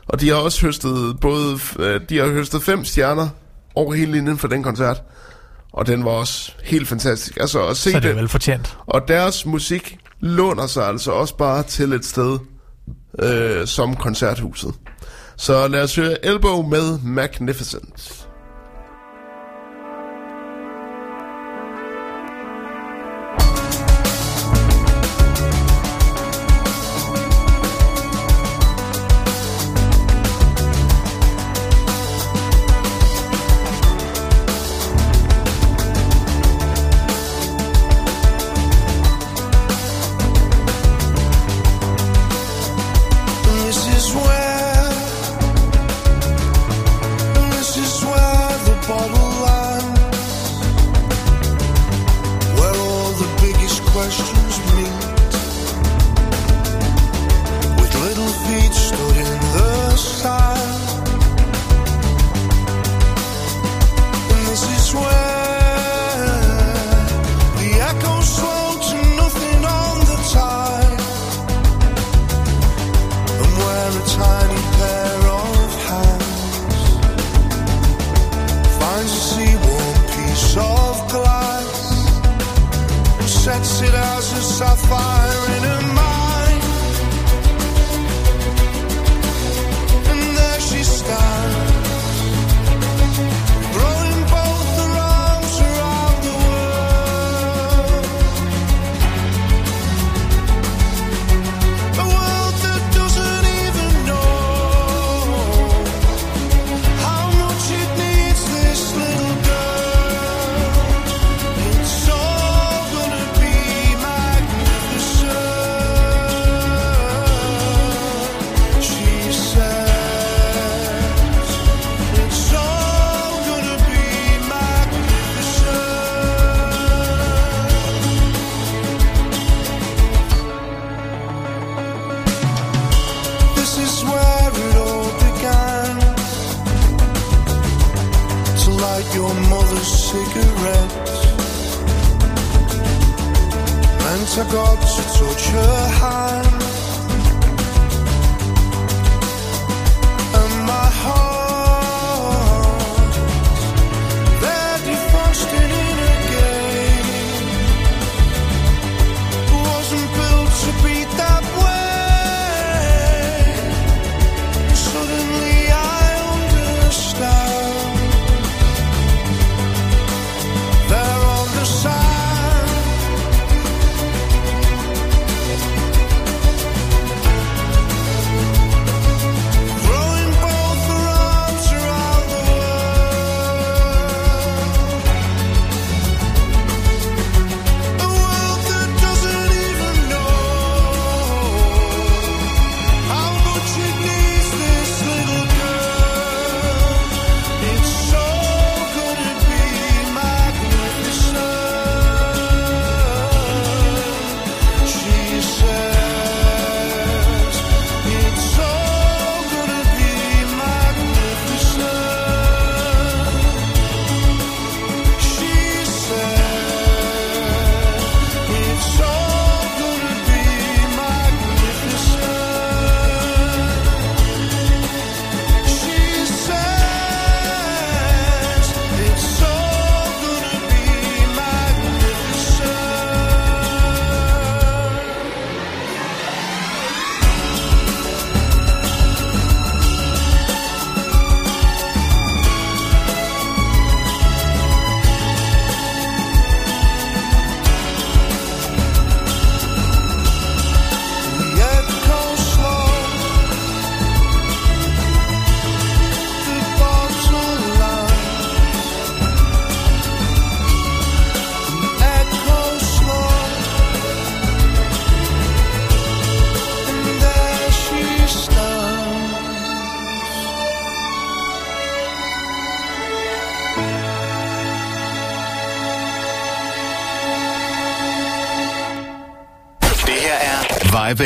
[0.07, 1.59] Og de har også høstet både...
[1.78, 3.28] Øh, de har høstet fem stjerner
[3.75, 5.03] over hele linjen for den koncert.
[5.73, 7.37] Og den var også helt fantastisk.
[7.41, 8.79] Altså at se så det er vel fortjent.
[8.87, 12.39] og deres musik låner sig altså også bare til et sted
[13.18, 14.75] øh, som koncerthuset.
[15.37, 18.22] Så lad os høre Elbow med Magnificent.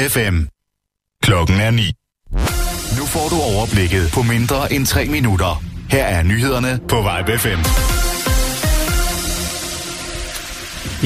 [0.09, 0.49] FM.
[1.23, 1.83] Klokken er 9.
[2.99, 5.63] Nu får du overblikket på mindre end 3 minutter.
[5.91, 7.61] Her er nyhederne på Vibe FM.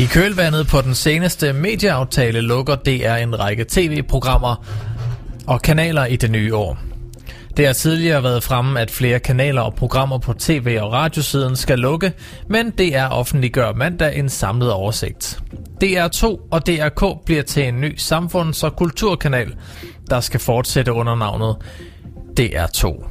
[0.01, 4.65] I kølvandet på den seneste medieaftale lukker DR en række tv-programmer
[5.47, 6.79] og kanaler i det nye år.
[7.57, 11.79] Det har tidligere været fremme, at flere kanaler og programmer på tv- og radiosiden skal
[11.79, 12.13] lukke,
[12.49, 15.41] men DR offentliggør mandag en samlet oversigt.
[15.85, 19.55] DR2 og DRK bliver til en ny samfunds- og kulturkanal,
[20.11, 21.57] der skal fortsætte under navnet
[22.41, 23.05] DR2.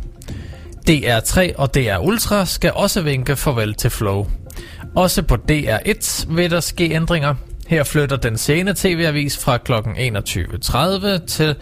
[0.90, 4.28] DR3 og DR Ultra skal også vinke farvel til Flow.
[4.96, 7.36] Også på DR1 vil der ske ændringer.
[7.68, 9.74] Her flytter den sene tv-avis fra kl.
[9.74, 11.56] 21.30 til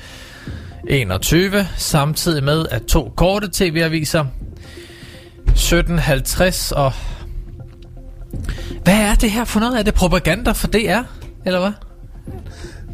[0.87, 4.25] 21, samtidig med at to korte tv-aviser
[5.49, 6.93] 17.50 og...
[8.83, 9.79] Hvad er det her for noget?
[9.79, 10.99] Er det propaganda for DR?
[11.45, 11.71] Eller hvad?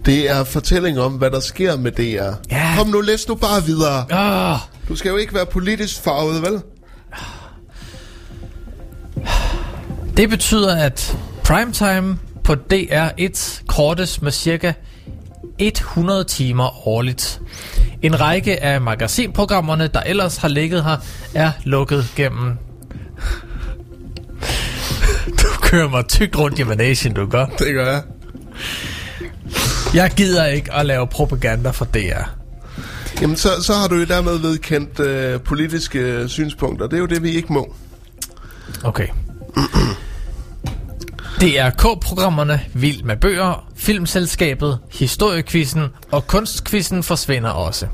[0.05, 2.33] Det er fortælling om, hvad der sker med DR.
[2.51, 2.73] Ja.
[2.77, 4.05] Kom nu, læs nu bare videre.
[4.53, 4.57] Åh,
[4.87, 6.61] Du skal jo ikke være politisk farvet, vel?
[10.17, 14.73] det betyder, at primetime på DR1 kortes med cirka
[15.59, 17.41] 100 timer årligt.
[18.01, 20.97] En række af magasinprogrammerne, der ellers har ligget her,
[21.33, 22.57] er lukket gennem...
[25.73, 27.45] kører mig tygt rundt i managen, du gør.
[27.45, 28.03] Det gør jeg.
[29.93, 32.23] Jeg gider ikke at lave propaganda for DR.
[33.21, 36.87] Jamen, så, så har du jo dermed vedkendt øh, politiske synspunkter.
[36.87, 37.75] Det er jo det, vi ikke må.
[38.83, 39.07] Okay.
[41.41, 47.87] DRK-programmerne Vild med bøger, Filmselskabet, Historiekvisten og Kunstkvisten forsvinder også.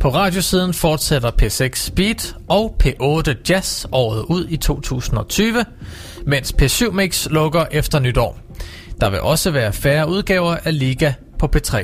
[0.00, 5.64] På radiosiden fortsætter P6 Speed og P8 Jazz året ud i 2020,
[6.26, 8.38] mens P7 Mix lukker efter nytår.
[9.00, 11.76] Der vil også være færre udgaver af Liga på P3.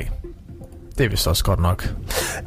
[0.97, 1.93] Det er vist også godt nok.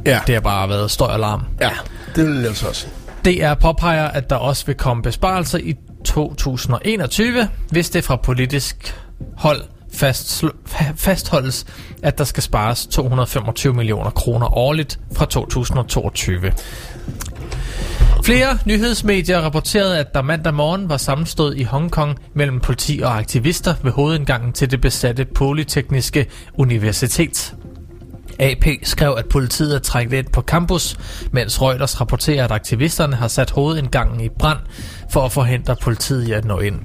[0.07, 1.43] Ja, Det har bare været støj og larm.
[1.61, 1.70] ja
[2.16, 2.86] det vil jeg så også.
[3.24, 5.74] DR påpeger, at der også vil komme besparelser i
[6.05, 8.95] 2021, hvis det fra politisk
[9.36, 9.62] hold
[9.95, 10.45] fast,
[10.97, 11.66] fastholdes,
[12.03, 16.53] at der skal spares 225 millioner kroner årligt fra 2022.
[18.23, 23.75] Flere nyhedsmedier rapporterede, at der mandag morgen var sammenstød i Hongkong mellem politi og aktivister
[23.83, 26.27] ved hovedindgangen til det besatte Polytekniske
[26.59, 27.55] Universitet.
[28.39, 30.97] AP skrev, at politiet er trængt ind på campus,
[31.33, 34.59] mens Reuters rapporterer, at aktivisterne har sat hovedindgangen i brand
[35.11, 36.81] for at forhindre politiet i at nå ind.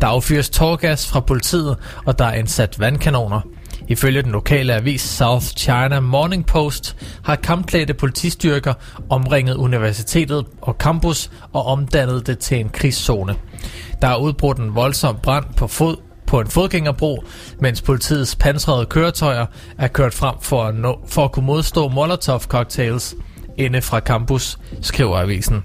[0.00, 3.40] Der affyres tårgas fra politiet, og der er indsat vandkanoner.
[3.88, 8.74] Ifølge den lokale avis South China Morning Post har kampklædte politistyrker
[9.10, 13.36] omringet universitetet og campus og omdannet det til en krigszone.
[14.02, 17.24] Der er udbrudt en voldsom brand på fod på en fodgængerbro,
[17.60, 19.46] mens politiets pansrede køretøjer
[19.78, 23.14] er kørt frem for at, nå, for at kunne modstå Molotov-cocktails
[23.56, 25.62] inde fra campus, skriver avisen.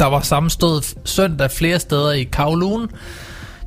[0.00, 2.90] Der var sammenstød søndag flere steder i Kowloon,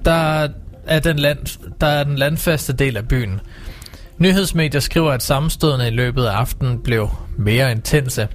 [0.05, 0.47] der
[0.89, 3.41] er den, land, der er den landfaste del af byen.
[4.17, 8.27] Nyhedsmedier skriver, at sammenstødene i løbet af aftenen blev mere intense.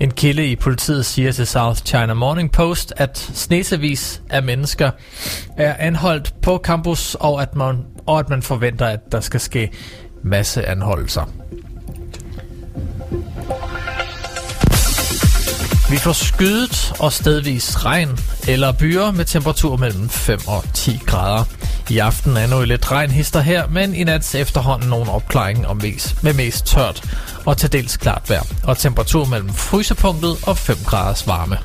[0.00, 4.90] En kilde i politiet siger til South China Morning Post, at snesevis af mennesker
[5.56, 7.76] er anholdt på campus, og at man,
[8.06, 9.70] og at man forventer, at der skal ske
[10.22, 10.66] masse
[15.90, 18.18] Vi får skydet og stedvis regn
[18.48, 21.44] eller byer med temperatur mellem 5 og 10 grader.
[21.90, 25.76] I aften er noget lidt regn hister her, men i nat efterhånden nogle opklaring om
[25.76, 27.02] mest, med mest tørt
[27.46, 28.42] og til dels klart vejr.
[28.64, 31.58] Og temperatur mellem frysepunktet og 5 graders varme.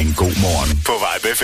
[0.00, 1.42] En god morgen på vej B5.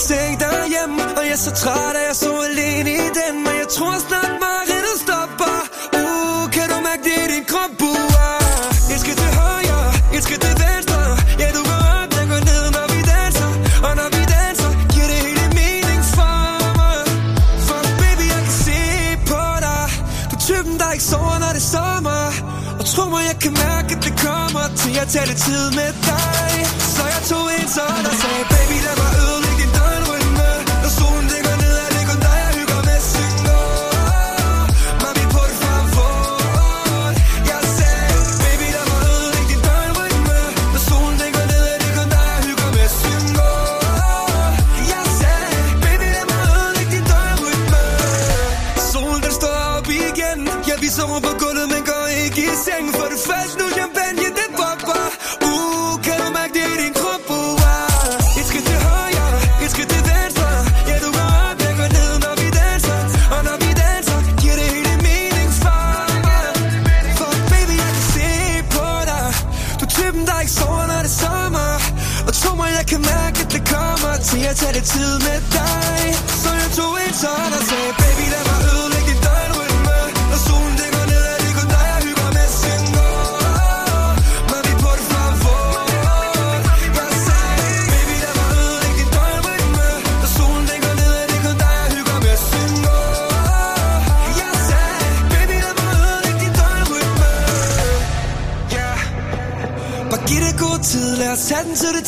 [0.00, 3.54] Stor dobbeltseng derhjemme Og jeg er så træt at jeg så alene i den Men
[3.62, 5.56] jeg tror snart mareridtet stopper.
[6.00, 9.82] Uh, kan du mærke det i din krop, uh, Jeg skal til højre,
[10.14, 11.00] jeg skal til venstre.
[11.42, 13.50] Ja, du går op, jeg går ned, når vi danser.
[13.86, 16.40] Og når vi danser, giver det hele mening for
[16.80, 17.00] mig.
[17.66, 18.80] For baby, jeg kan se
[19.30, 19.86] på dig.
[20.30, 22.24] Du er typen, der ikke sover, når det er sommer.
[22.80, 25.90] Og tro mig, jeg kan mærke, at det kommer Til at tage lidt tid med
[26.10, 26.50] dig.
[26.94, 28.49] Så jeg tog en sådan og sagde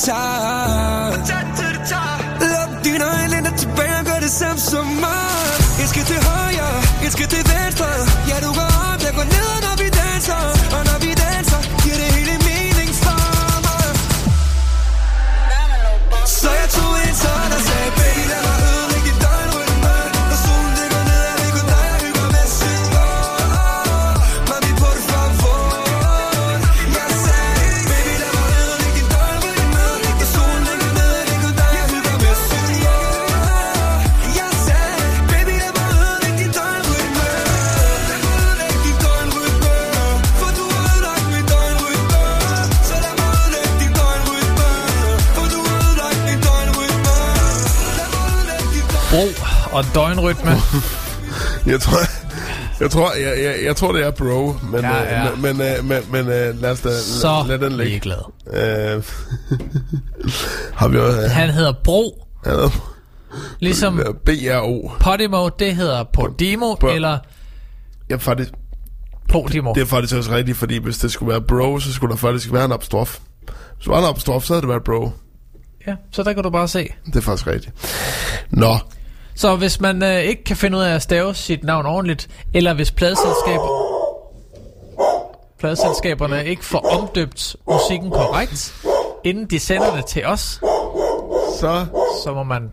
[0.04, 0.61] tage
[49.88, 50.50] og døgnrytme.
[51.72, 51.98] Jeg tror,
[52.80, 55.24] jeg tror, jeg, jeg, jeg tror det er bro, men, Ja, ja, ja.
[55.24, 55.30] ja.
[55.36, 57.84] men, men, men, men øh, lad os da Så lad den ligge.
[57.90, 58.18] ligeglad.
[58.46, 59.02] Øh,
[60.80, 61.28] har vi også...
[61.28, 62.50] Han hedder Bro, Ja,
[63.58, 64.90] ligesom BRO.
[65.00, 67.18] Podimo, det hedder Podimo, På- eller
[68.10, 68.50] Ja, faktisk,
[69.32, 69.72] Podimo.
[69.74, 72.52] det er faktisk også rigtigt, fordi hvis det skulle være bro, så skulle der faktisk
[72.52, 73.18] være en apostrof.
[73.76, 75.10] Hvis der var en apostrof, så havde det været bro.
[75.86, 76.88] Ja, så der kan du bare se.
[77.06, 77.74] Det er faktisk rigtigt.
[78.50, 78.76] Nå,
[79.34, 82.74] Så hvis man øh, ikke kan finde ud af at stave sit navn ordentligt, eller
[82.74, 83.82] hvis pladeselskaber,
[85.58, 88.74] pladeselskaberne ikke får omdøbt musikken korrekt,
[89.24, 90.40] inden de sender det til os,
[91.60, 91.86] så...
[92.24, 92.70] så må man...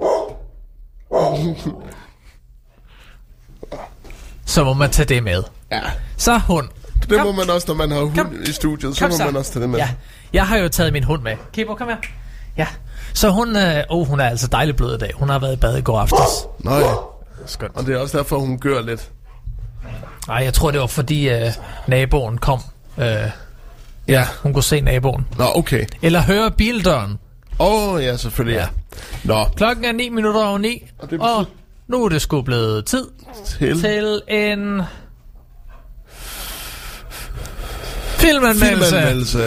[4.45, 5.43] Så må man tage det med.
[5.71, 5.81] Ja,
[6.17, 6.69] Så hund.
[7.09, 7.25] det Kom.
[7.27, 8.35] må man også, når man har hund Kom.
[8.47, 8.95] i studiet.
[8.95, 9.25] Så Kom må så.
[9.25, 9.79] man også tage det med.
[9.79, 9.89] Ja,
[10.33, 11.35] jeg har jo taget min hund med.
[11.53, 11.95] Kibo, kom her.
[12.57, 12.67] Ja.
[13.13, 15.11] Så hun, øh, oh, hun er altså dejlig blød i dag.
[15.15, 16.47] Hun har været i bad i går aftes.
[16.59, 16.93] Nå ja.
[17.45, 17.71] Skønt.
[17.75, 19.09] Og det er også derfor, hun gør lidt.
[20.27, 21.51] Nej, jeg tror, det var fordi øh,
[21.87, 22.59] naboen kom.
[22.97, 23.05] Øh,
[24.07, 24.27] Ja.
[24.43, 25.27] hun kunne se naboen.
[25.37, 25.85] Nå, okay.
[26.01, 27.19] Eller høre bildøren.
[27.59, 28.67] Åh, oh, ja, selvfølgelig, ja.
[29.23, 30.83] Nå, Klokken er 9 minutter over 9.
[30.99, 31.55] Og det Og betyder-
[31.87, 33.07] nu er det sgu blevet tid
[33.45, 34.81] til til en...
[38.17, 38.85] Filmanmeldelse.
[38.89, 39.43] filmanmeldelse.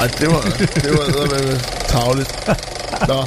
[0.00, 0.40] Ej, det var,
[0.74, 2.48] det var eddermame tavligt.
[3.08, 3.24] Nå.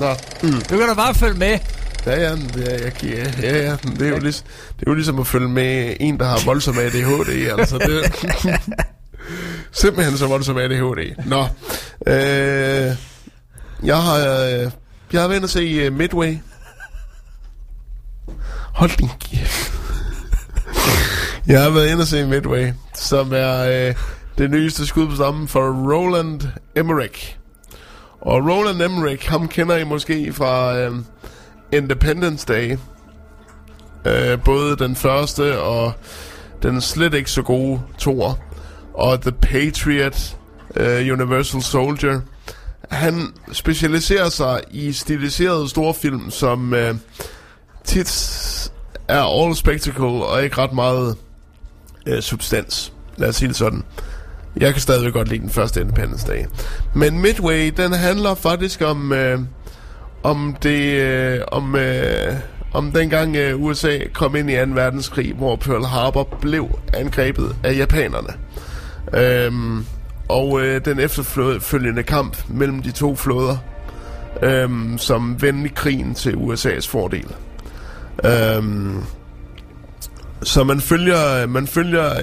[0.00, 0.14] Nå.
[0.42, 0.60] Mm.
[0.60, 1.58] Du kan da bare følge med.
[2.06, 4.46] Ja, ja, det er, jeg, ja, ja, ja, det er, jo ligesom,
[4.78, 8.12] det er jo ligesom at følge med en, der har voldsom ADHD, altså det
[9.72, 11.14] Simpelthen så voldsom ADHD.
[11.26, 11.46] Nå,
[12.06, 12.96] øh,
[13.84, 14.70] jeg har, øh,
[15.12, 16.38] jeg har været at se uh, Midway.
[18.74, 19.72] Hold din kæft.
[21.46, 23.94] jeg har været inde at se Midway, som er øh,
[24.38, 26.40] det nyeste skud på stammen for Roland
[26.76, 27.36] Emmerich.
[28.20, 30.92] Og Roland Emmerich, ham kender I måske fra øh,
[31.72, 32.76] Independence Day.
[34.04, 35.92] Øh, både den første og
[36.62, 38.34] den slet ikke så gode toer.
[38.94, 40.36] Og The Patriot,
[40.76, 42.20] øh, Universal Soldier.
[42.90, 46.94] Han specialiserer sig i stiliserede storfilm, som øh,
[47.84, 48.70] tit
[49.08, 51.16] er all spectacle og ikke ret meget
[52.06, 52.92] øh, substans.
[53.16, 53.84] Lad os sige det sådan.
[54.60, 56.44] Jeg kan stadigvæk godt lide den første Independence Day.
[56.94, 59.12] Men Midway, den handler faktisk om...
[59.12, 59.38] Øh,
[60.22, 62.34] om det øh, om øh,
[62.72, 64.60] om dengang øh, USA kom ind i 2.
[64.74, 68.32] verdenskrig, hvor Pearl Harbor blev angrebet af japanerne.
[69.14, 69.84] Øhm,
[70.28, 73.56] og øh, den efterfølgende kamp mellem de to flåder,
[74.42, 77.26] øhm, som vendte krigen til USA's fordel.
[78.24, 79.02] Øhm,
[80.42, 82.20] så man følger man følger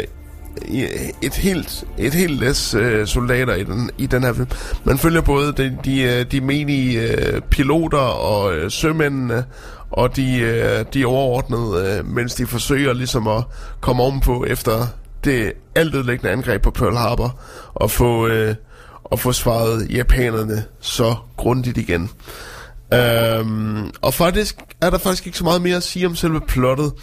[1.22, 4.48] et helt et helt læs øh, soldater i den i den her film.
[4.84, 9.46] Man følger både de de, øh, de menige øh, piloter og øh, sømændene
[9.92, 13.44] og de øh, de overordnede, øh, mens de forsøger ligesom at
[13.82, 14.88] komme ovenpå efter
[15.24, 17.40] det altødelæggende angreb på Pearl Harbor
[17.74, 18.56] og få øh,
[19.04, 22.10] og få svaret japanerne så grundigt igen.
[22.94, 26.94] Øhm, og faktisk er der faktisk ikke så meget mere at sige om selve plottet,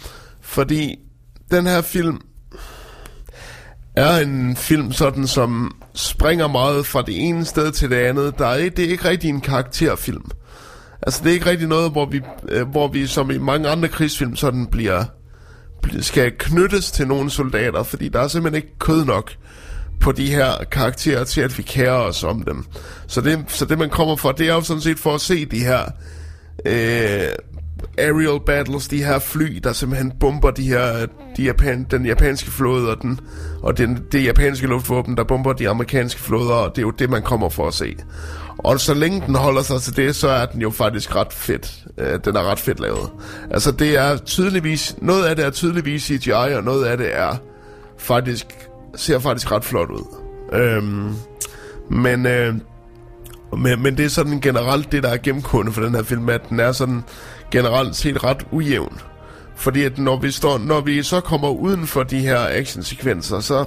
[0.41, 0.95] fordi
[1.51, 2.21] den her film
[3.95, 8.37] er en film sådan, som springer meget fra det ene sted til det andet.
[8.37, 10.31] Der er, det er ikke rigtig en karakterfilm.
[11.01, 13.87] Altså det er ikke rigtig noget, hvor vi, øh, hvor vi som i mange andre
[13.87, 15.05] krigsfilm sådan bliver,
[15.99, 19.31] skal knyttes til nogle soldater, fordi der er simpelthen ikke kød nok
[19.99, 22.65] på de her karakterer til, at vi kærer os om dem.
[23.07, 25.45] Så det, så det man kommer for, det er jo sådan set for at se
[25.45, 25.85] de her
[26.65, 27.27] øh,
[27.97, 31.05] aerial battles, de her fly, der simpelthen bomber de her,
[31.37, 33.19] de Japan, den japanske flåde og, den,
[33.61, 37.09] og den, det japanske luftvåben, der bomber de amerikanske flåder, og det er jo det,
[37.09, 37.95] man kommer for at se.
[38.57, 41.85] Og så længe den holder sig til det, så er den jo faktisk ret fedt.
[41.97, 43.09] Øh, den er ret fedt lavet.
[43.51, 47.35] Altså det er tydeligvis, noget af det er tydeligvis CGI, og noget af det er
[47.97, 48.45] faktisk,
[48.95, 50.05] ser faktisk ret flot ud.
[50.53, 51.13] Øhm,
[51.89, 52.55] men, øh,
[53.57, 56.49] men, men det er sådan generelt det, der er gennemgående for den her film, at
[56.49, 57.03] den er sådan
[57.53, 59.01] generelt set ret ujævn.
[59.55, 63.65] Fordi at når vi, står, når vi så kommer uden for de her actionsekvenser, så,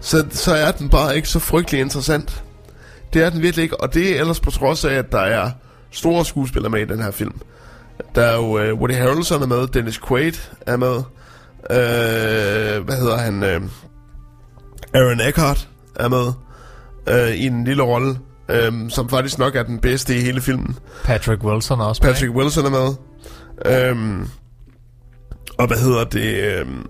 [0.00, 2.42] så, så er den bare ikke så frygtelig interessant.
[3.12, 5.50] Det er den virkelig ikke, og det er ellers på trods af, at der er
[5.90, 7.40] store skuespillere med i den her film.
[8.14, 10.32] Der er jo uh, Woody Harrelson er med, Dennis Quaid
[10.66, 13.70] er med, uh, hvad hedder han, uh,
[14.94, 16.32] Aaron Eckhart er med
[17.10, 18.18] uh, i en lille rolle,
[18.68, 20.76] um, som faktisk nok er den bedste i hele filmen.
[21.04, 22.94] Patrick Wilson er også med, Patrick Wilson er med.
[23.92, 24.28] Um,
[25.58, 26.62] og hvad hedder det?
[26.62, 26.86] Um,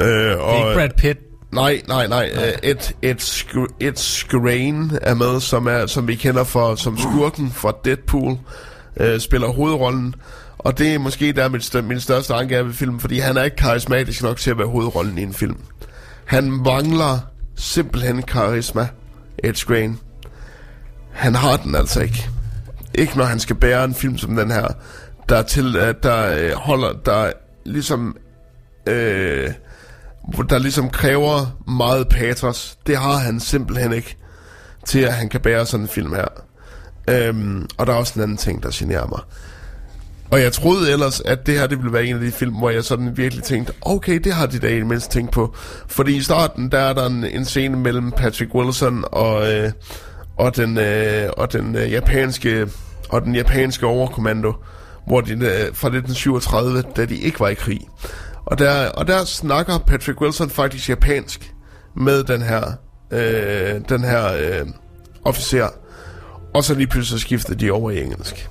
[0.00, 0.40] uh, ikke?
[0.40, 1.20] og, Ikke Brad Pitt.
[1.52, 2.30] Nej, nej, nej.
[2.34, 3.44] Øh, Et, et,
[3.80, 8.38] et Skrein er med, som, er, som vi kender for, som skurken fra Deadpool,
[8.96, 10.14] øh, spiller hovedrollen.
[10.58, 13.36] Og det er måske der mit, stør- min største anke af ved filmen, fordi han
[13.36, 15.56] er ikke karismatisk nok til at være hovedrollen i en film.
[16.24, 17.18] Han mangler
[17.56, 18.88] simpelthen karisma,
[19.44, 19.98] Ed Skrein.
[21.12, 22.30] Han har den altså ikke.
[22.94, 24.68] Ikke når han skal bære en film som den her,
[25.28, 27.32] der, til, at der øh, holder, der
[27.64, 28.16] ligesom...
[28.86, 29.50] Øh,
[30.50, 32.78] der ligesom kræver meget patos.
[32.86, 34.16] Det har han simpelthen ikke
[34.86, 36.28] til, at han kan bære sådan en film her.
[37.08, 39.20] Øhm, og der er også en anden ting, der generer mig.
[40.30, 42.70] Og jeg troede ellers, at det her det ville være en af de film, hvor
[42.70, 45.54] jeg sådan virkelig tænkte, okay, det har de da i mindst tænkt på.
[45.86, 49.72] Fordi i starten, der er der en, en scene mellem Patrick Wilson og, øh,
[50.40, 52.68] og den, øh, og den øh, japanske
[53.08, 54.54] og den japanske overkommando,
[55.06, 57.80] hvor de, øh, fra 1937, da de ikke var i krig.
[58.44, 61.54] Og der, og der snakker Patrick Wilson faktisk japansk
[61.96, 62.72] med den her,
[63.10, 64.66] øh, den her øh,
[65.24, 65.68] officer.
[66.54, 68.48] Og så lige pludselig skiftede de over i engelsk.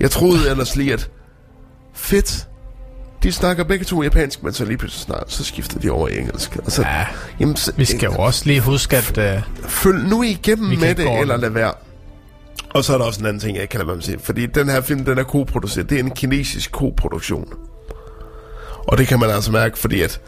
[0.00, 1.10] Jeg troede ellers lige, at
[1.94, 2.48] fedt,
[3.24, 6.18] de snakker begge to japansk, men så lige pludselig snart, så skiftede de over i
[6.18, 6.56] engelsk.
[6.64, 7.06] Og så, Ja,
[7.40, 9.18] jamen, så, vi skal jo også lige huske, at...
[9.18, 11.72] Øh, følg nu igennem med det, eller lad være.
[12.74, 14.18] Og så er der også en anden ting, jeg kan lade være med at sige.
[14.22, 15.90] Fordi den her film, den er koproduceret.
[15.90, 17.48] Det er en kinesisk koproduktion.
[18.88, 20.20] Og det kan man altså mærke, fordi at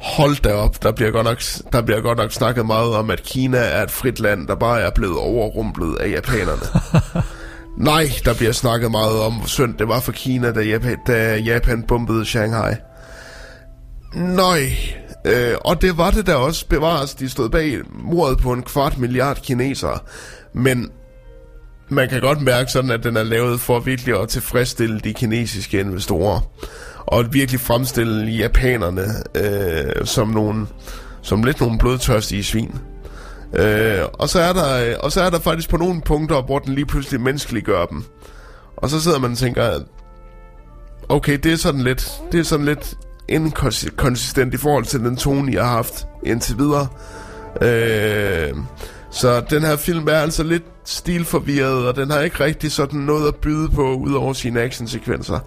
[0.00, 1.42] hold da op, der bliver, godt nok,
[1.72, 4.80] der bliver godt nok snakket meget om, at Kina er et frit land, der bare
[4.80, 6.62] er blevet overrumplet af japanerne.
[7.76, 11.36] Nej, der bliver snakket meget om, hvor synd det var for Kina, da Japan, da
[11.36, 12.74] Japan bombede Shanghai.
[14.14, 14.60] Nøj,
[15.24, 17.14] øh, og det var det der også bevares.
[17.14, 19.98] De stod bag mordet på en kvart milliard kinesere.
[20.52, 20.90] Men
[21.88, 25.80] man kan godt mærke sådan, at den er lavet for virkelig at tilfredsstille de kinesiske
[25.80, 26.40] investorer.
[27.06, 30.66] Og virkelig fremstille japanerne øh, som nogle,
[31.22, 32.74] som lidt nogle blodtørstige svin.
[33.54, 36.58] Øh, og, så er der, øh, og så er der faktisk på nogle punkter, hvor
[36.58, 38.04] den lige pludselig menneskeliggør dem.
[38.76, 39.80] Og så sidder man og tænker,
[41.08, 42.94] okay, det er sådan lidt, det er sådan lidt
[43.28, 46.88] inkonsistent i forhold til den tone, jeg har haft indtil videre.
[47.62, 48.54] Øh,
[49.10, 53.28] så den her film er altså lidt stilforvirret, og den har ikke rigtig sådan noget
[53.28, 55.38] at byde på, udover sine actionsekvenser.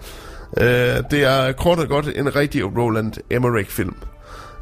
[0.58, 3.94] Øh, det er kort og godt en rigtig Roland Emmerich-film.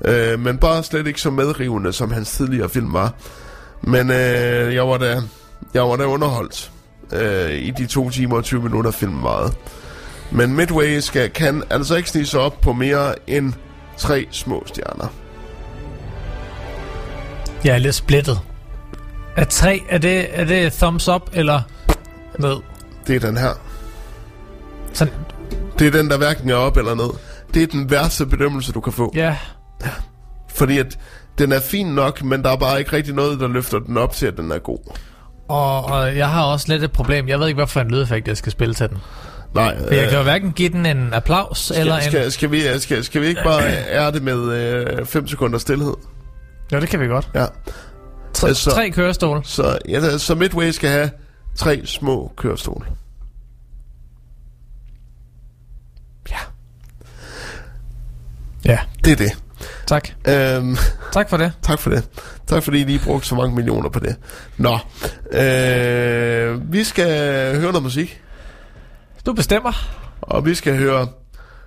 [0.05, 3.12] Øh, men bare slet ikke så medrivende, som hans tidligere film var.
[3.83, 5.23] Men øh, jeg var da,
[5.75, 6.70] jeg var da underholdt
[7.12, 9.53] øh, i de to timer og 20 minutter filmen varede.
[10.31, 13.53] Men Midway skal, kan altså ikke snige sig op på mere end
[13.97, 15.07] tre små stjerner.
[17.65, 18.41] jeg er lidt splittet.
[19.37, 21.61] Er tre, er det, er det thumbs up, eller
[22.39, 22.57] ned?
[23.07, 23.51] Det er den her.
[24.93, 25.15] Sådan,
[25.79, 27.11] Det er den, der hverken er op eller ned.
[27.55, 29.12] Det er den værste bedømmelse, du kan få.
[29.15, 29.37] ja,
[30.49, 30.99] Fordi at
[31.39, 34.13] den er fin nok, men der er bare ikke rigtig noget, der løfter den op
[34.13, 34.79] til, at den er god.
[35.49, 37.29] og, og jeg har også lidt et problem.
[37.29, 38.99] Jeg ved ikke, hvad for en lydeffekt, jeg skal spille til den.
[39.55, 42.01] Nej, For jeg kan jo hverken give den en applaus, eller en...
[42.03, 45.95] skal, skal, skal, vi, skal, skal vi ikke bare ære det med 5 sekunder stillhed?
[46.73, 47.31] Jo, det kan vi godt.
[47.35, 47.47] Ja.
[48.35, 49.41] Tre, Altså- tre kørestol.
[49.45, 51.11] Så, ja, så Midway skal have
[51.57, 52.87] tre små kørestol.
[56.31, 56.37] Ja,
[58.65, 59.39] Ja, det er det.
[59.89, 60.09] Tak.
[60.28, 60.77] Øhm,
[61.12, 61.52] Tak for det.
[61.62, 62.09] tak for det.
[62.47, 64.16] Tak fordi I lige brugte så mange millioner på det.
[64.56, 64.78] Nå,
[65.39, 67.10] øh, vi skal
[67.60, 68.20] høre noget musik.
[69.27, 69.73] Du bestemmer.
[70.20, 71.09] Og vi skal høre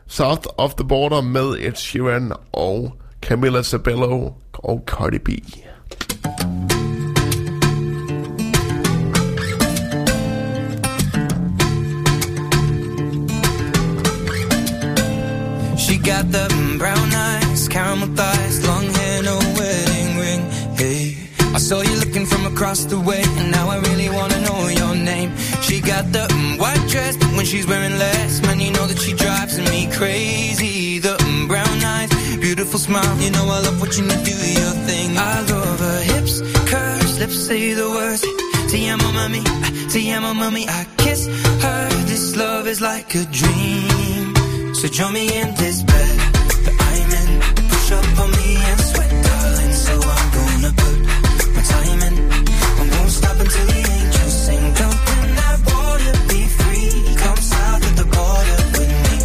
[0.08, 5.30] South of the Border med Ed Sheeran og Camilla Cabello og Cardi B.
[16.02, 16.48] got the
[16.78, 20.42] brown eyes, caramel thighs, long hair, no wedding ring.
[20.76, 21.18] Hey,
[21.54, 24.96] I saw you looking from across the way, and now I really wanna know your
[24.96, 25.36] name.
[25.62, 29.00] She got the mm, white dress, but when she's wearing less, man, you know that
[29.00, 31.00] she drives me crazy.
[31.00, 35.18] The mm, brown eyes, beautiful smile, you know I love watching you do your thing.
[35.18, 36.42] I love her hips,
[36.72, 38.22] curves, lips say the words.
[38.72, 39.44] Te amo, mami,
[39.92, 40.68] te amo, mami.
[40.68, 41.90] I kiss her.
[42.06, 44.21] This love is like a dream.
[44.82, 46.18] So join me in this bed
[46.66, 47.30] that I'm in.
[47.70, 49.74] Push up on me and sweat, darling.
[49.74, 50.98] So I'm gonna put
[51.54, 52.16] my time in.
[52.82, 54.74] I won't stop until the angels sing.
[54.74, 57.14] Jump in that water, be free.
[57.14, 59.16] Come south of the border with me.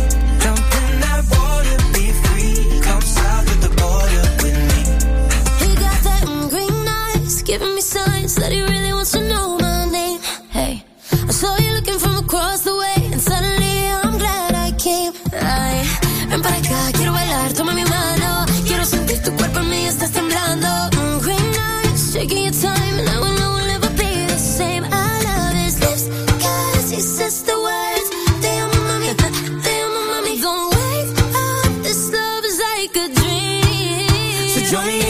[0.45, 2.81] Jump in that water, be free.
[2.85, 4.81] Come south of the border with me.
[5.65, 8.76] He got that green eyes, giving me signs that he really
[34.77, 35.06] Show me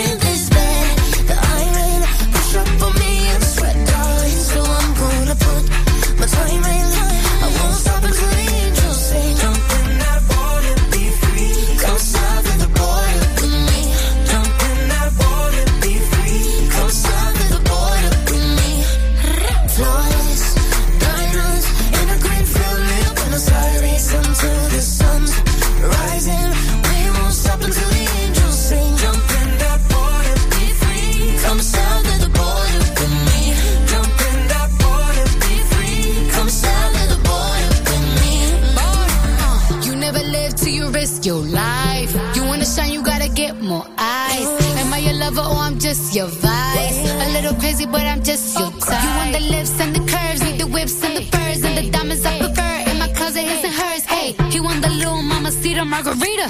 [44.80, 46.98] Am I your lover or I'm just your vice?
[47.26, 49.02] A little crazy, but I'm just your type.
[49.02, 51.90] You want the lips and the curves, need the whips and the furs and the
[51.90, 52.90] diamonds I prefer.
[52.90, 54.04] In my closet, his and hers.
[54.04, 56.46] Hey, he want the little mama cedar margarita.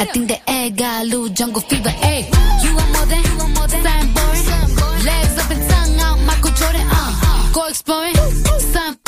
[0.00, 1.90] I think the egg got a little jungle fever.
[1.90, 2.28] Hey,
[2.64, 5.04] you want more than, you want more than something boring.
[5.04, 6.86] Legs up and tongue out, Michael Jordan.
[6.90, 8.99] Uh, go exploring, something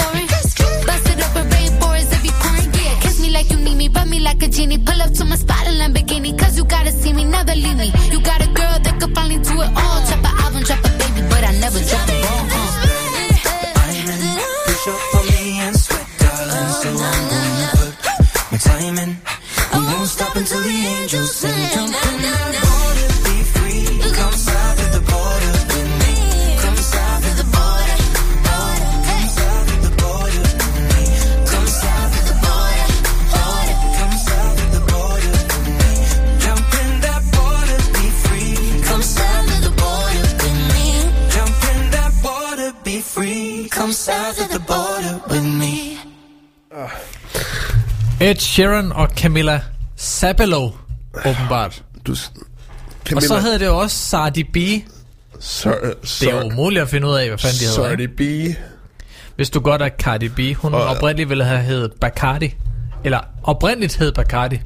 [3.83, 4.79] me rub me like a genie.
[4.79, 7.91] Pull up to my spot in Lamborghini, cause you gotta see me, never leave me.
[8.11, 10.12] You got a girl that could finally do it all.
[48.23, 49.61] Ed Sheeran og Camilla
[49.97, 50.71] Sabelo,
[51.25, 51.83] åbenbart.
[52.07, 52.31] Du, Og så
[53.07, 54.57] Camilla, havde det jo også Sardi B.
[55.41, 55.71] Sir,
[56.03, 57.91] Det er jo umuligt at finde ud af, hvad fanden de hedder.
[57.91, 58.53] Ikke?
[58.53, 58.57] B.
[59.37, 60.57] Hvis du godt er Cardi B.
[60.57, 62.55] Hun Og- oprindeligt ville have heddet Bacardi.
[63.05, 64.61] Eller oprindeligt hed Bacardi.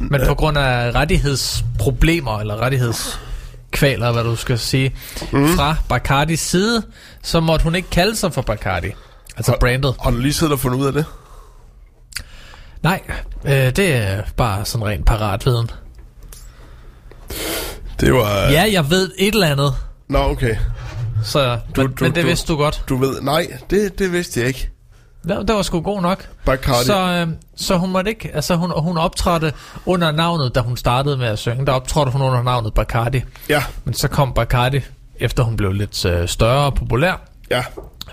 [0.00, 4.94] Men på grund af rettighedsproblemer, eller rettighedskvaler, hvad du skal sige,
[5.32, 5.56] mm.
[5.56, 6.82] fra Bacardis side,
[7.22, 8.88] så måtte hun ikke kalde sig for Bacardi.
[9.36, 9.94] Altså brandet.
[10.02, 11.04] Har du lige siddet og fundet ud af det?
[12.82, 13.00] Nej,
[13.44, 15.70] øh, det er bare sådan rent paratviden.
[18.00, 18.50] Det var...
[18.50, 19.74] Ja, jeg ved et eller andet,
[20.08, 20.56] Nå, okay.
[21.24, 22.84] så, Du- men, du- men det du- vidste du godt.
[22.88, 23.20] Du ved...
[23.20, 24.70] Nej, det, det vidste jeg ikke.
[25.28, 26.28] Det, det var sgu god nok.
[26.44, 26.86] Bacardi.
[26.86, 29.52] Så, øh, så hun måtte ikke, altså hun, hun optrådte
[29.86, 31.66] under navnet, da hun startede med at synge.
[31.66, 33.22] Der optrådte hun under navnet Bacardi.
[33.48, 34.80] Ja, Men så kom Bacardi,
[35.16, 37.64] efter hun blev lidt øh, større og populær, ja.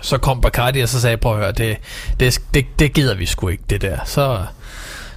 [0.02, 1.76] Så kom Bacardi og så sagde, prøv at høre, det,
[2.20, 3.98] det, det, det gider vi sgu ikke, det der.
[4.04, 4.42] Så,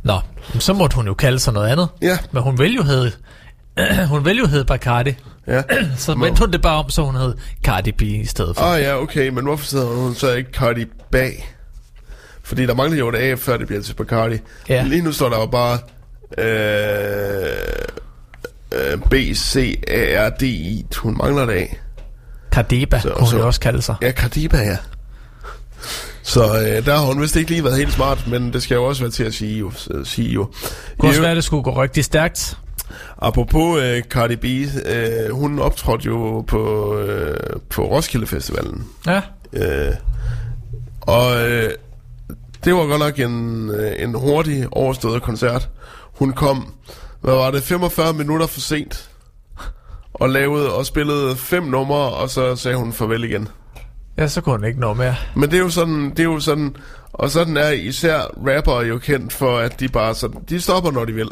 [0.03, 0.19] nå,
[0.59, 1.87] så måtte hun jo kalde sig noget andet.
[2.01, 2.17] Ja.
[2.31, 3.11] Men hun ville jo hedde,
[4.11, 5.15] hun ville jo hedde Bacardi.
[5.47, 5.61] Ja.
[5.97, 7.33] Så vendte hun det bare om, så hun hed
[7.63, 8.63] Cardi B i stedet for.
[8.63, 11.55] Ah ja, okay, men hvorfor sidder hun så ikke Cardi bag?
[12.43, 14.37] Fordi der mangler jo et A, før det bliver til Bacardi.
[14.69, 14.83] Ja.
[14.83, 15.79] Lige nu står der jo bare
[16.37, 17.55] øh,
[18.71, 20.85] øh, B, C, A, R, D, I.
[20.97, 21.65] Hun mangler et A.
[22.51, 23.95] Cardiba, Så- kunne hun så- jo også kalde sig.
[24.01, 24.77] Ja, Cardiba, ja.
[26.23, 28.83] Så øh, der har hun vist ikke lige været helt smart, men det skal jo
[28.83, 29.71] også være til at sige jo.
[29.71, 30.49] s- Sige jo.
[30.97, 32.57] Kunne også være, det skulle gå rigtig stærkt.
[33.21, 37.37] Apropos øh, Cardi B, øh, hun optrådte jo på, øh,
[37.69, 38.87] på Roskilde Festivalen.
[39.07, 39.21] Ja.
[39.53, 39.93] Øh,
[41.01, 41.69] og øh,
[42.65, 45.69] det var godt nok en, øh, en hurtig overstået koncert.
[46.13, 46.73] Hun kom,
[47.21, 49.09] hvad var det, 45 minutter for sent.
[50.19, 53.47] Og lavede og spillede fem numre, og så sagde hun farvel igen.
[54.17, 55.15] Ja, så kunne hun ikke nå mere.
[55.35, 56.75] Men det er jo sådan, det er jo sådan,
[57.13, 61.05] og sådan er især rapper jo kendt for, at de bare sådan, de stopper, når
[61.05, 61.29] de vil.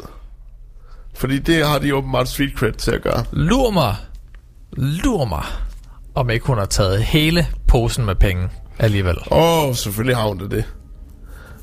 [1.14, 3.24] Fordi det har de åbenbart street cred til at gøre.
[3.32, 3.96] Lur mig,
[4.72, 5.44] lur mig,
[6.14, 8.48] om ikke hun har taget hele posen med penge
[8.78, 9.16] alligevel.
[9.30, 10.64] Åh, oh, selvfølgelig har hun det det.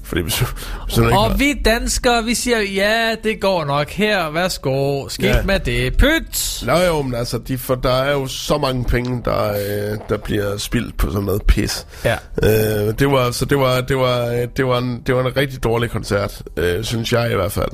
[0.06, 0.40] Fordi hvis,
[0.86, 5.42] hvis Og var- vi danskere, vi siger, ja, det går nok her, værsgo, skidt Ja.
[5.44, 6.64] med det, pyt!
[6.66, 10.18] Nå jo, men altså, de, for der er jo så mange penge, der, øh, der
[10.18, 11.88] bliver spildt på sådan noget pis.
[12.06, 12.16] Ja.
[12.44, 15.64] Øh, det var, så det var, det var, det var, en, det var en rigtig
[15.64, 17.72] dårlig koncert, øh, synes jeg i hvert fald.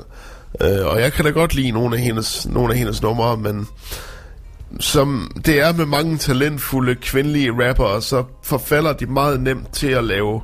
[0.62, 3.68] Øh, og jeg kan da godt lide nogle af hendes, nogle af hendes numre, men
[4.80, 10.04] som det er med mange talentfulde kvindelige rappere, så forfalder de meget nemt til at
[10.04, 10.42] lave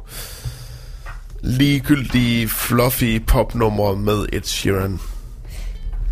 [1.42, 5.00] ligegyldige, fluffy popnumre med Ed Sheeran.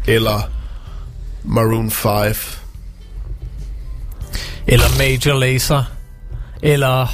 [0.07, 0.51] Eller
[1.43, 2.35] Maroon 5.
[4.67, 5.83] Eller Major Lazer.
[6.61, 7.07] Eller...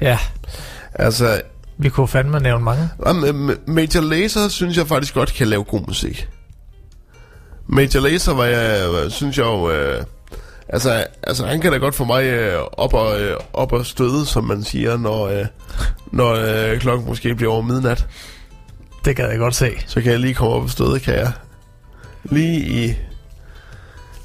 [0.00, 0.18] Ja,
[0.94, 1.42] Altså,
[1.78, 2.88] vi kunne fandme nævne mange.
[3.66, 6.28] Major Lazer synes jeg faktisk godt kan lave god musik.
[7.66, 9.70] Major Lazer var jeg, synes jeg jo...
[9.70, 10.02] Øh,
[10.72, 14.26] altså, altså, han kan da godt få mig øh, op, og, øh, op og støde,
[14.26, 15.46] som man siger, når, øh,
[16.12, 16.32] når
[16.72, 18.06] øh, klokken måske bliver over midnat.
[19.04, 19.70] Det gad jeg godt se.
[19.86, 21.32] Så kan jeg lige komme op og støde, kan jeg.
[22.24, 22.94] Lige i,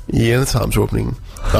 [0.07, 1.17] i endetarmsåbningen.
[1.53, 1.59] Nå,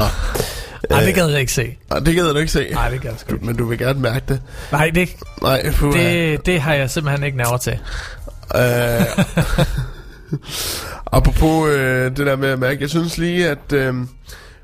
[0.90, 1.76] Nej, det gad jeg ikke se.
[1.90, 2.68] Ej, det gider du ikke se.
[2.72, 3.46] Nej, det gad jeg sgu ikke.
[3.46, 4.40] men du vil gerne mærke det.
[4.72, 5.08] Nej, det,
[5.42, 5.98] Nej, puha.
[5.98, 7.78] det, det har jeg simpelthen ikke nerver til.
[8.56, 9.24] Øh,
[11.18, 13.94] apropos øh, det der med at mærke, jeg synes lige, at øh,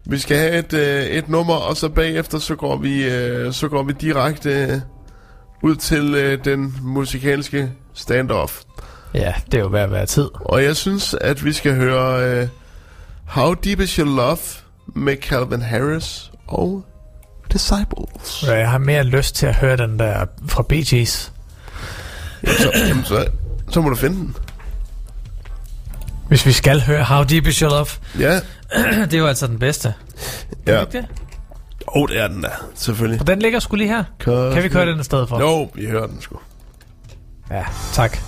[0.05, 3.69] vi skal have et, øh, et nummer, og så bagefter, så går vi, øh, så
[3.69, 4.81] går vi direkte øh,
[5.63, 8.61] ud til øh, den musikalske standoff.
[9.15, 10.29] Ja, det er jo at være tid.
[10.35, 12.49] Og jeg synes, at vi skal høre øh,
[13.27, 14.39] How Deep Is Your Love
[14.87, 16.85] med Calvin Harris og
[17.53, 18.45] Disciples.
[18.47, 21.33] Jeg har mere lyst til at høre den der fra Bee Gees.
[22.47, 23.27] Så, jamen, så,
[23.71, 24.37] så må du finde den.
[26.29, 27.87] Hvis vi skal høre How Deep Is Your Love.
[28.19, 28.41] Ja,
[29.11, 29.95] det er jo altså den bedste.
[30.67, 30.81] ja.
[30.81, 31.07] Ikke det?
[31.89, 33.21] Åh, oh, det er den der, selvfølgelig.
[33.21, 34.05] Og den ligger sgu lige her.
[34.19, 35.41] Kan vi køre den i stedet for?
[35.41, 36.39] Jo, vi hører den sgu.
[37.51, 38.19] Ja, tak.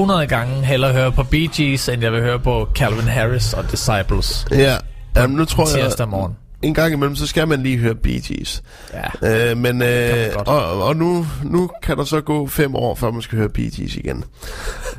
[0.00, 3.70] 100 gange hellere høre på Bee Gees, end jeg vil høre på Calvin Harris og
[3.70, 4.76] Disciples Ja,
[5.16, 6.36] Jamen, nu tror jeg, tirsdag morgen.
[6.62, 8.62] en gang imellem, så skal man lige høre Bee Gees.
[9.22, 9.50] Ja.
[9.50, 13.22] Øh, men, øh, og, og nu, nu kan der så gå fem år, før man
[13.22, 14.24] skal høre Bee Gees igen.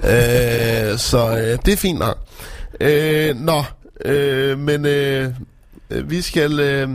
[0.03, 2.17] øh, så øh, det er fint nok.
[2.81, 3.63] Øh, nå,
[4.05, 5.29] øh, men øh,
[5.89, 6.59] vi skal...
[6.59, 6.89] Øh,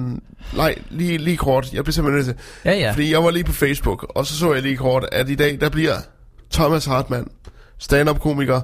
[0.56, 1.72] nej, lige, lige kort.
[1.72, 2.46] Jeg bliver simpelthen nødt til...
[2.64, 2.92] Ja, ja.
[2.92, 5.58] Fordi jeg var lige på Facebook, og så så jeg lige kort, at i dag,
[5.60, 5.94] der bliver
[6.52, 7.28] Thomas Hartmann,
[7.78, 8.60] stand-up komiker,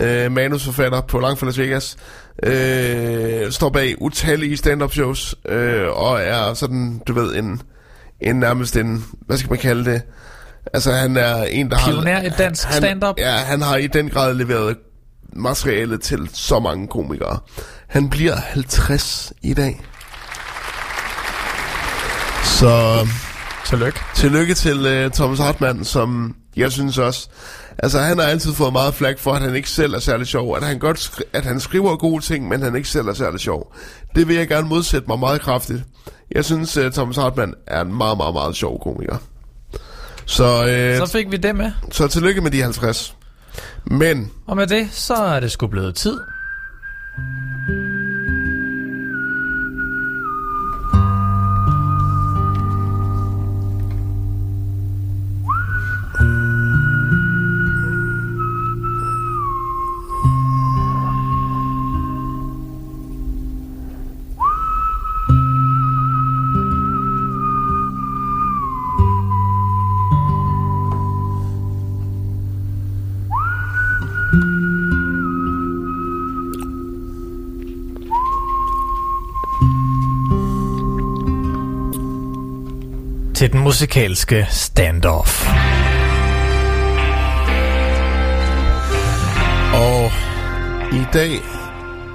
[0.00, 1.96] øh, manusforfatter på Langt fra Las Vegas,
[2.42, 7.62] øh, står bag utallige stand-up shows, øh, og er sådan, du ved, en,
[8.20, 10.02] en nærmest en, hvad skal man kalde det?
[10.72, 12.22] Altså han er en, der Pioner har...
[12.22, 13.14] i dansk han, stand-up.
[13.18, 14.76] Ja, han har i den grad leveret
[15.32, 17.38] materiale til så mange komikere.
[17.88, 19.80] Han bliver 50 i dag.
[22.44, 23.06] Så
[23.64, 23.98] Tillykke.
[24.14, 27.28] tillykke til uh, Thomas Hartmann, som jeg synes også...
[27.78, 30.56] Altså, han har altid fået meget flag for, at han ikke selv er særlig sjov.
[30.56, 33.40] At han, godt skri- at han skriver gode ting, men han ikke selv er særlig
[33.40, 33.74] sjov.
[34.14, 35.82] Det vil jeg gerne modsætte mig meget kraftigt.
[36.34, 39.16] Jeg synes, uh, Thomas Hartmann er en meget, meget, meget sjov komiker.
[40.24, 40.44] Så,
[41.00, 41.70] uh, Så fik vi det med.
[41.92, 43.16] så tillykke med de 50.
[43.84, 46.18] Men Og med det, så er det sgu blevet tid.
[83.46, 85.48] Til den musikalske standoff.
[89.74, 90.10] Og
[90.92, 91.40] i dag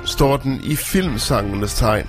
[0.06, 2.08] står den i filmsangenes tegn.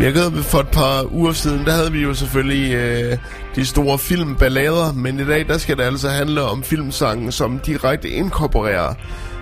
[0.00, 3.18] Jeg ved, for et par uger siden, der havde vi jo selvfølgelig øh,
[3.54, 8.08] de store filmballader, men i dag, der skal det altså handle om filmsangen, som direkte
[8.08, 8.94] inkorporerer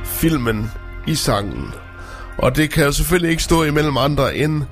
[0.04, 0.70] filmen
[1.06, 1.74] i sangen.
[2.38, 4.62] Og det kan jo selvfølgelig ikke stå imellem andre end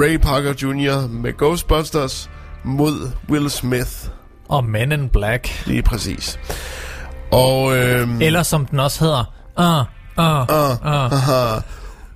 [0.00, 1.08] Ray Parker Jr.
[1.08, 2.30] med Ghostbusters
[2.64, 3.90] mod Will Smith,
[4.48, 5.66] Og Men in Black.
[5.66, 6.38] lige præcis.
[7.30, 9.24] Og øhm, Eller som den også hedder.
[9.58, 9.64] Uh,
[10.24, 11.10] uh, uh.
[11.12, 11.60] Haha.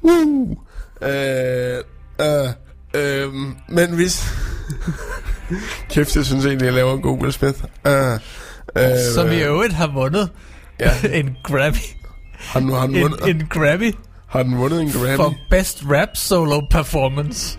[0.03, 0.57] Uh.
[1.03, 1.79] Øh,
[2.21, 2.49] øh,
[2.95, 3.33] øh,
[3.69, 4.33] men hvis...
[5.91, 7.59] Kæft, jeg synes egentlig, jeg laver en god Will Smith.
[7.85, 8.83] Uh, uh,
[9.15, 10.31] Som i øvrigt har vundet
[10.81, 10.91] Ja.
[11.21, 11.77] en Grammy.
[12.39, 13.95] Har den, har, den En, vundet, en Grammy
[14.37, 15.17] har den vundet en Grammy?
[15.17, 17.59] for Best Rap Solo Performance.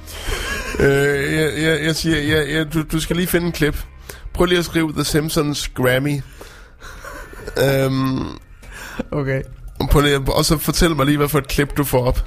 [0.79, 3.85] Øh, jeg, jeg, jeg siger, jeg, jeg, du, du skal lige finde en klip.
[4.33, 6.21] Prøv lige at skrive The Simpsons Grammy.
[7.57, 8.25] Øhm,
[9.11, 9.41] Okay.
[9.91, 12.25] prøv lige, og så fortæl mig lige, hvad for et klip du får op.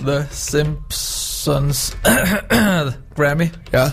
[0.00, 1.96] The Simpsons
[3.16, 3.48] Grammy.
[3.72, 3.84] Ja.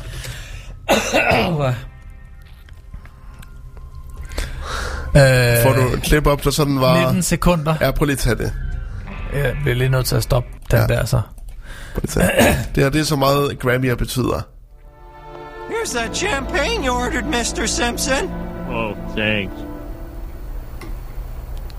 [5.64, 7.06] Får du et klip op, der sådan var...
[7.06, 7.76] 19 sekunder.
[7.82, 8.54] Ja, prøv lige at tage det.
[9.34, 10.88] Jeg bliver lige nødt til at stoppe den Ja.
[10.88, 11.22] der så.
[12.02, 12.14] Det.
[12.76, 14.42] Her, det er så meget Grammy'er betyder.
[15.70, 17.66] Here's that champagne you ordered, Mr.
[17.66, 18.30] Simpson.
[18.72, 19.54] Oh, thanks.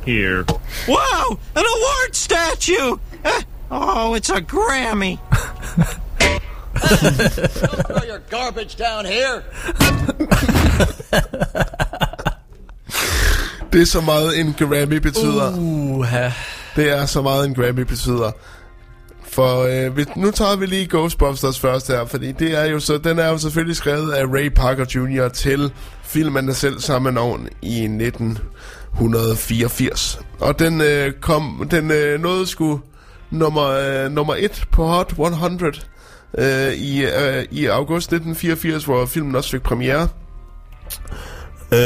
[0.06, 0.44] Here.
[0.88, 2.98] Wow, an award statue.
[3.24, 5.16] Eh, oh, it's a Grammy.
[6.78, 9.38] Throw your garbage down here.
[13.72, 15.54] Det er så meget en Grammy betyder.
[15.58, 16.30] Uha.
[16.78, 18.30] Det er så meget en Grammy betyder.
[19.30, 22.98] For øh, vi- nu tager vi lige Ghostbusters først her, fordi det er jo så,
[22.98, 25.28] den er jo selvfølgelig skrevet af Ray Parker Jr.
[25.28, 25.72] til
[26.02, 30.20] filmen der selv samme navn i 1984.
[30.40, 32.80] Og den øh, kom, den øh, nåede sgu
[33.30, 35.72] nummer, øh, nummer et på Hot 100
[36.38, 40.08] øh, i, øh, i august 1984, hvor filmen også fik premiere.
[41.72, 41.78] Øh,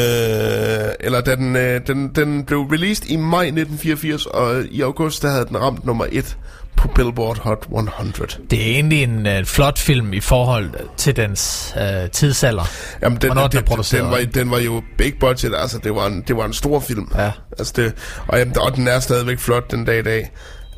[1.01, 5.31] eller da den, øh, den, den blev released i maj 1984, og i august der
[5.31, 6.37] havde den ramt nummer 1
[6.77, 8.43] på Billboard Hot 100.
[8.51, 12.65] Det er egentlig en uh, flot film i forhold til dens uh, tidsalder.
[13.03, 16.07] Jamen, den, Hvornår den, den den, var, den var jo big budget, altså det var
[16.07, 17.13] en, det var en stor film.
[17.15, 17.31] Ja.
[17.59, 17.95] Altså det,
[18.29, 20.31] og, jamen, og den er stadigvæk flot den dag i dag.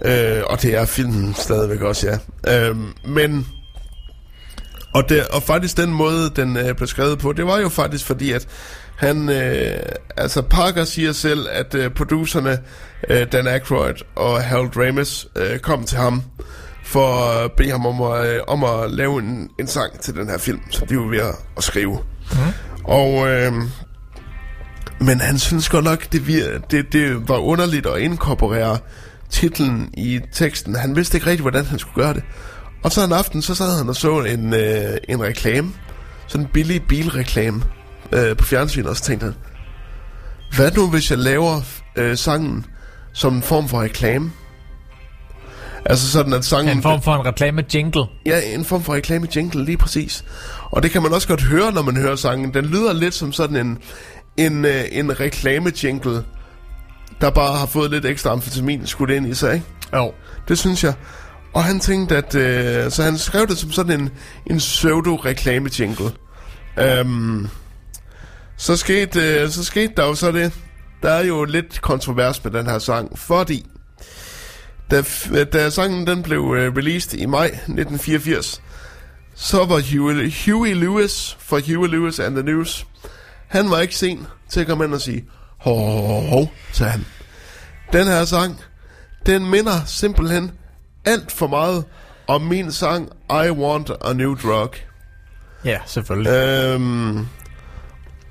[0.05, 2.68] Øh, og det er filmen stadigvæk også, ja.
[2.68, 3.47] Øh, men...
[4.94, 8.06] Og, det, og faktisk den måde, den øh, blev skrevet på, det var jo faktisk
[8.06, 8.47] fordi, at
[9.05, 9.76] han, øh,
[10.16, 12.59] altså Parker siger selv, at øh, producerne,
[13.10, 16.22] øh, Dan Aykroyd og Harold Ramis, øh, kom til ham
[16.85, 20.28] for at bede ham om at, øh, om at lave en, en sang til den
[20.28, 21.18] her film, som de var ved
[21.56, 21.98] at, skrive.
[22.32, 22.39] Mm.
[22.85, 23.52] Og øh,
[25.01, 28.78] Men han synes godt nok, det, vir- det, det var underligt at inkorporere
[29.31, 30.76] titlen i teksten.
[30.76, 32.22] Han vidste ikke rigtig, hvordan han skulle gøre det.
[32.82, 35.72] Og så en aften, så sad han og så en, øh, en reklame.
[36.26, 37.62] Sådan en billig bilreklame
[38.12, 39.35] øh, på fjernsynet, og så tænkte han,
[40.56, 41.60] hvad nu hvis jeg laver
[41.97, 42.66] øh, sangen
[43.12, 44.31] som en form for reklame?
[45.86, 46.76] Altså sådan, at sangen...
[46.76, 48.05] En form for en reklame jingle.
[48.26, 50.24] Ja, en form for reklame jingle, lige præcis.
[50.62, 52.55] Og det kan man også godt høre, når man hører sangen.
[52.55, 53.78] Den lyder lidt som sådan en,
[54.36, 56.24] en, øh, en reklame jingle,
[57.20, 59.66] der bare har fået lidt ekstra amfetamin skudt ind i sig, ikke?
[59.94, 60.12] Jo.
[60.48, 60.94] Det synes jeg.
[61.55, 62.35] Og han tænkte, at...
[62.35, 64.10] Øh, så han skrev det som sådan en,
[64.47, 66.10] en pseudo-reklame jingle.
[66.78, 67.48] Øhm,
[68.56, 70.52] så, skete, øh, så skete der jo så det.
[71.02, 73.66] Der er jo lidt kontrovers med den her sang, fordi...
[74.90, 78.62] Da, f- da sangen den blev øh, released i maj 1984,
[79.35, 82.86] så var Huey, Huey Lewis for Huey Lewis and the News,
[83.48, 85.24] han var ikke sen til at komme ind og sige,
[85.59, 87.05] hov, sagde han.
[87.93, 88.60] Den her sang,
[89.26, 90.51] den minder simpelthen
[91.05, 91.85] alt for meget
[92.26, 94.70] om min sang I Want a New Drug.
[95.64, 96.32] Ja, selvfølgelig.
[96.32, 97.26] Øhm,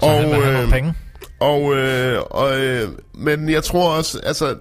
[0.03, 0.93] Så han øh, penge.
[1.39, 4.55] og, øh, og øh, men jeg tror også, altså,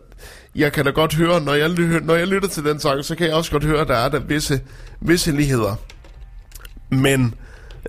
[0.54, 1.68] jeg kan da godt høre, når jeg,
[2.02, 4.08] når jeg lytter til den sang, så kan jeg også godt høre, at der er
[4.08, 4.60] der visse,
[5.00, 5.74] visse ligheder.
[6.90, 7.34] Men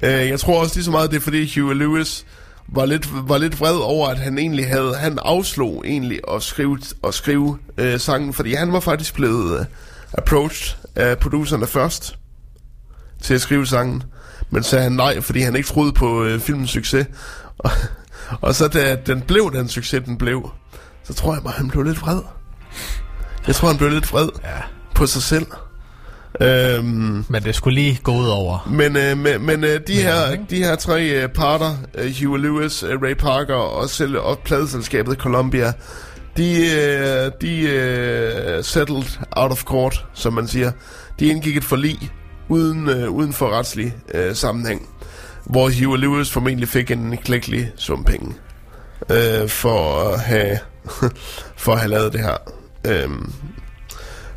[0.04, 2.26] øh, jeg tror også lige så meget, det er fordi Huey Lewis
[2.68, 6.80] var lidt, var lidt vred over, at han egentlig havde, han afslog egentlig at skrive,
[7.04, 9.66] at skrive øh, sangen, fordi han var faktisk blevet øh,
[10.14, 12.16] approached af producerne først
[13.22, 14.04] til at skrive sangen.
[14.50, 17.08] Men sagde han nej, fordi han ikke troede på øh, filmens succes.
[17.58, 17.72] Og,
[18.42, 20.50] og så da den blev den succes, den blev,
[21.04, 22.20] så tror jeg bare, han blev lidt vred.
[23.48, 24.62] Jeg tror, han blev lidt vred ja.
[24.96, 25.46] på sig selv.
[26.42, 28.70] Øhm, Men det skulle lige gå ud over.
[28.72, 32.84] men øh, men, men øh, de, her, de her tre øh, parter, øh, Huey Lewis,
[32.84, 35.74] øh, Ray Parker og, selv, og pladeselskabet Columbia,
[36.38, 40.72] de, øh, de øh, settled out of court, som man siger.
[41.20, 42.12] De indgik et forlig
[42.50, 44.90] uden, øh, uden for retslig øh, sammenhæng,
[45.46, 48.36] hvor Hugh Lewis formentlig fik en klækkelig sum penge
[49.12, 50.58] øh, for, at have,
[51.64, 52.38] for at have lavet det her.
[52.88, 53.10] Øh,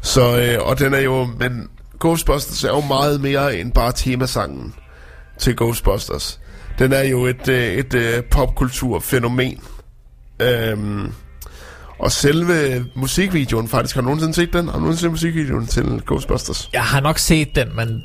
[0.01, 1.69] så, øh, og den er jo, men
[2.01, 4.74] Ghostbusters er jo meget mere end bare temasangen
[5.39, 6.41] til Ghostbusters.
[6.78, 9.61] Den er jo et, øh, et, øh, popkulturfænomen.
[10.43, 11.09] Øh,
[11.99, 14.66] og selve musikvideoen faktisk, har du nogensinde set den?
[14.69, 16.70] Har du nogensinde set musikvideoen til Ghostbusters?
[16.73, 18.03] Jeg har nok set den, men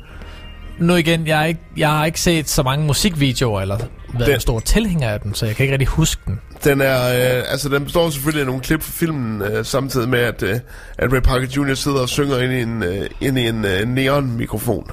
[0.84, 4.34] nu igen, jeg har ikke, jeg har ikke set så mange musikvideoer, eller været Den-
[4.34, 6.40] en stor tilhænger af den, så jeg kan ikke rigtig huske den.
[6.64, 10.18] Den er, øh, altså den består selvfølgelig af nogle klip fra filmen, øh, samtidig med,
[10.18, 10.56] at, øh,
[10.98, 11.74] at Ray Parker Jr.
[11.74, 14.90] sidder og synger ind i en, øh, ind i en øh, neon-mikrofon.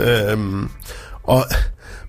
[0.00, 0.68] Øhm,
[1.22, 1.44] og,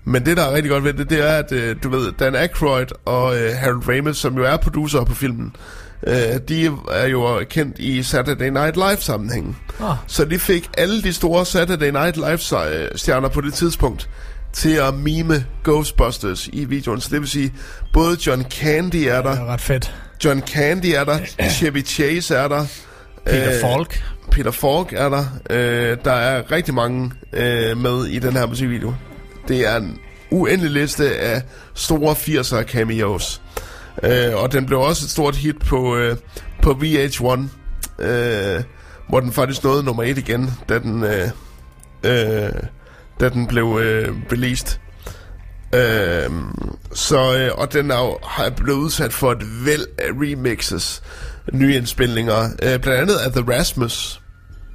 [0.04, 2.34] men det, der er rigtig godt ved det, det er, at øh, du ved, Dan
[2.34, 5.79] Aykroyd og øh, Harold Ramis, som jo er producer på filmen, øh,
[6.48, 9.56] de er jo kendt i Saturday Night Live-sammenhængen.
[9.80, 9.96] Ah.
[10.06, 14.08] Så de fik alle de store Saturday Night Live-stjerner på det tidspunkt
[14.52, 17.00] til at mime Ghostbusters i videoen.
[17.00, 17.52] Så det vil sige,
[17.92, 19.94] både John Candy er der, Det er ret fedt.
[20.24, 21.18] John Candy er der,
[21.56, 22.66] Chevy Chase er der,
[23.26, 24.02] Peter øh, Falk.
[24.30, 25.24] Peter Falk er der.
[25.50, 28.94] Øh, der er rigtig mange øh, med i den her musikvideo.
[29.48, 29.98] Det er en
[30.30, 31.42] uendelig liste af
[31.74, 33.42] store 80'er cameos.
[34.02, 36.16] Øh, og den blev også et stort hit på, øh,
[36.62, 37.40] på VH1,
[38.04, 38.62] øh,
[39.08, 41.28] hvor den faktisk nåede nummer 1 igen, da den, øh,
[42.04, 42.52] øh,
[43.20, 44.78] da den blev øh, released.
[45.74, 46.30] Øh,
[46.92, 51.02] så, øh, og den er har blevet udsat for et væld af remixes,
[51.52, 54.20] nye indspilninger, øh, blandt andet af The Rasmus,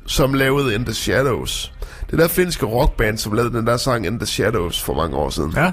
[0.08, 1.74] som lavede In The Shadows.
[2.12, 5.30] Det der finske rockband, som lavede den der sang In The Shadows for mange år
[5.30, 5.54] siden.
[5.56, 5.72] Ja.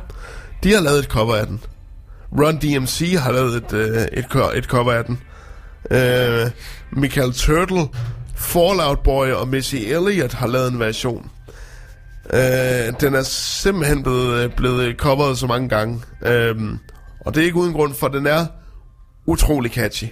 [0.62, 1.60] De har lavet et cover af den.
[2.38, 4.26] Run DMC har lavet et, øh, et,
[4.58, 5.20] et cover af den.
[5.90, 6.50] Øh,
[6.92, 7.88] Michael Turtle,
[8.36, 11.30] Fallout Boy og Missy Elliott har lavet en version.
[12.32, 16.02] Øh, den er simpelthen blevet, blevet coveret så mange gange.
[16.26, 16.56] Øh,
[17.20, 18.46] og det er ikke uden grund, for den er
[19.26, 20.06] utrolig catchy.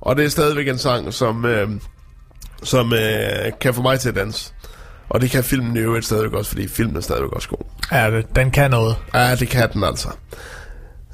[0.00, 1.68] Og det er stadigvæk en sang, som, øh,
[2.62, 4.52] som øh, kan få mig til at danse.
[5.08, 7.64] Og det kan filmen i øvrigt stadigvæk også, fordi filmen er stadigvæk også god.
[7.92, 8.96] Ja, den kan noget.
[9.14, 10.08] Ja, det kan den altså.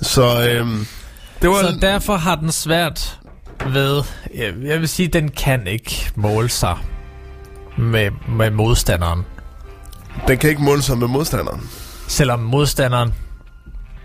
[0.03, 0.87] Så øhm,
[1.43, 1.57] det var...
[1.57, 3.21] Så derfor har den svært
[3.67, 4.03] ved...
[4.35, 6.77] Jeg, jeg vil sige, den kan ikke måle sig
[7.79, 9.23] med, med modstanderen.
[10.29, 11.71] Den kan ikke måle sig med modstanderen.
[12.09, 13.15] Selvom modstanderen...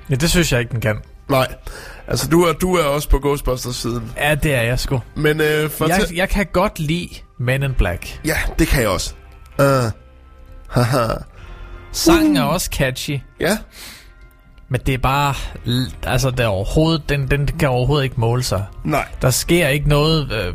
[0.09, 0.97] Ja, det synes jeg ikke, den kan.
[1.29, 1.47] Nej.
[2.07, 4.11] Altså, du er, du er også på Ghostbusters-siden.
[4.17, 5.01] Ja, det er jeg sgu.
[5.15, 7.09] Men øh, for Jeg, jeg kan godt lide
[7.39, 8.19] Men in Black.
[8.25, 9.13] Ja, det kan jeg også.
[9.59, 9.65] Uh,
[10.69, 11.13] haha.
[11.91, 13.19] Sangen er også catchy.
[13.39, 13.57] Ja.
[14.69, 15.33] Men det er bare...
[16.03, 18.65] Altså, det er overhovedet, den, den kan overhovedet ikke måle sig.
[18.83, 19.07] Nej.
[19.21, 20.31] Der sker ikke noget...
[20.31, 20.53] Øh,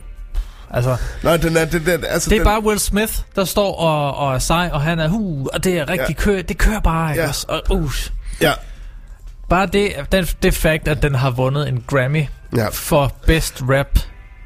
[0.70, 3.74] altså, Nej, den er, den, den, altså, det er den, bare Will Smith, der står
[3.76, 6.22] og, og er sej, og han er hu, og det er rigtig Ja.
[6.22, 7.28] kører, det kører bare, ikke Ja.
[7.28, 7.46] også?
[7.48, 7.92] Og, uh,
[8.40, 8.52] Ja,
[9.48, 12.24] bare det, den, det fakt, at den har vundet en Grammy
[12.56, 12.68] Ja.
[12.72, 13.98] for Best Rap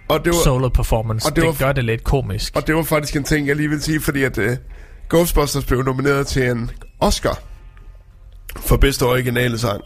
[0.09, 2.57] og det var, Solo Performance, og det det, var- det gør det lidt komisk.
[2.57, 4.45] og det var faktisk en ting, jeg lige vil sige, fordi at uh,
[5.11, 6.71] Ghostbusters blev nomineret til en
[7.01, 7.39] Oscar
[8.61, 9.81] for bedste originale sang,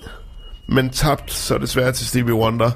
[0.68, 2.70] men tabt så desværre til Stevie Wonder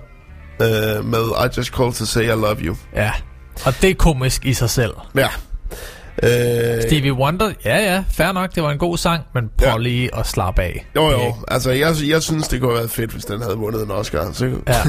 [0.61, 2.77] uh, med I Just Called To Say I Love You.
[2.95, 3.13] Ja,
[3.67, 4.93] og det er komisk i sig selv.
[5.17, 5.29] Ja.
[6.23, 9.77] Uh, Stevie Wonder, ja ja, fair nok, det var en god sang, men prøv Ja.
[9.79, 10.87] lige at slappe af.
[10.97, 11.19] Jo, jo.
[11.19, 13.91] ikke- Altså, jeg, jeg synes, det kunne have været fedt, hvis den havde vundet en
[13.91, 14.33] Oscar.
[14.33, 14.47] Så.
[14.69, 14.83] Ja.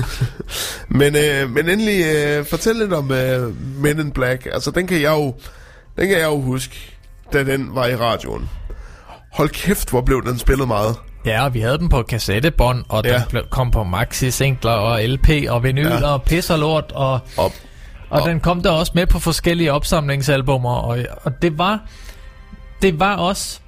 [1.00, 4.46] men, øh, men endelig, øh, fortæl lidt om øh, Men in Black.
[4.52, 5.36] Altså, den kan jeg jo,
[5.98, 6.96] den kan jeg jo huske,
[7.34, 8.50] da den var i radioen.
[9.36, 10.96] Hold kæft, hvor blev den spillet meget.
[11.26, 13.14] Ja, og vi havde den på kassettebånd, og Ja.
[13.14, 15.98] den blev, kom på maxi-singler og LP og vinyl Ja.
[15.98, 16.08] ja.
[16.08, 17.52] og pis og lort, og, Og, og,
[18.10, 21.80] Og- den kom der også med på forskellige opsamlingsalbummer, og, og det var
[22.82, 23.60] det var også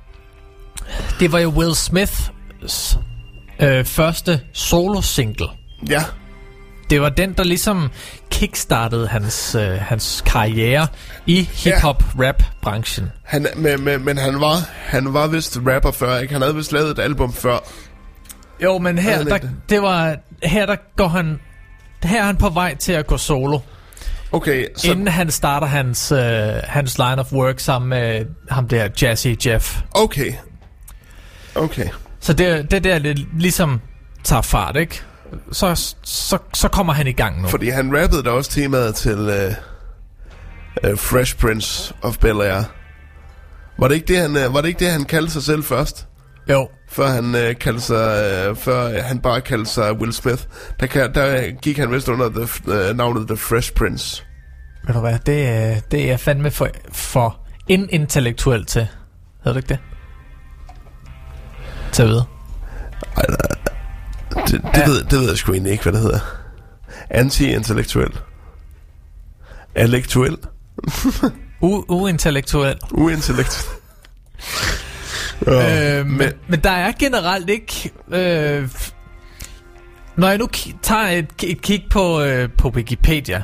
[1.20, 2.32] det var jo Will Smiths
[3.60, 5.48] øh, første solo-single.
[5.90, 6.04] ja,
[6.90, 7.90] Det var den, der ligesom
[8.32, 10.88] kickstartede hans, øh, hans karriere
[11.26, 13.12] i hip-hop-rap-branchen.
[13.24, 14.56] han, men, men, men han var,
[14.86, 16.34] han var vist rapper før, ikke?
[16.34, 17.58] Han havde vist lavet et album før.
[18.64, 19.40] Jo, men her, der,
[19.70, 19.82] det?
[19.82, 21.40] var, her der går han...
[22.04, 23.60] Her er han på vej til at gå solo,
[24.32, 24.92] Okay, så...
[24.92, 26.20] inden han starter hans, øh,
[26.64, 29.78] hans line of work sammen med ham der, Jazzy Jeff.
[29.92, 30.34] okay.
[31.56, 31.88] Okay.
[32.20, 33.82] Så det, det der det ligesom
[34.24, 35.02] tager fart, ikke?
[35.52, 37.48] Så, så, så kommer han i gang nu.
[37.48, 42.64] Fordi han rappede da også temaet til uh, uh, Fresh Prince of Bel-Air.
[43.80, 46.08] Var det ikke det, han, uh, var det ikke det, han kaldte sig selv først?
[46.50, 50.44] Jo, Før han uh, kaldte sig, uh, før han bare kaldte sig Will Smith.
[50.80, 52.42] Der, kan, der gik han vist under the,
[52.92, 54.24] uh, navnet The Fresh Prince.
[54.88, 58.88] ved du hvad, det, er- det er jeg fandme for, for inintellektuel til.
[59.44, 59.80] Hedder du ikke det?
[61.92, 62.26] Til at vide.
[64.52, 64.80] Det, det, Ja.
[64.80, 64.86] ja.
[64.88, 66.20] ved, det ved jeg sgu egentlig ikke, hvad det hedder.
[67.10, 68.20] Anti-intellektuel.
[69.76, 70.38] Elektuel.
[71.64, 72.76] U- uintellektuel.
[72.92, 73.74] Uintellektuel.
[75.48, 77.92] Øh, men, men, men der er generelt ikke...
[78.12, 78.70] Øh,
[80.16, 80.48] når jeg nu
[80.82, 83.44] tager et, et kig på, øh, på Wikipedia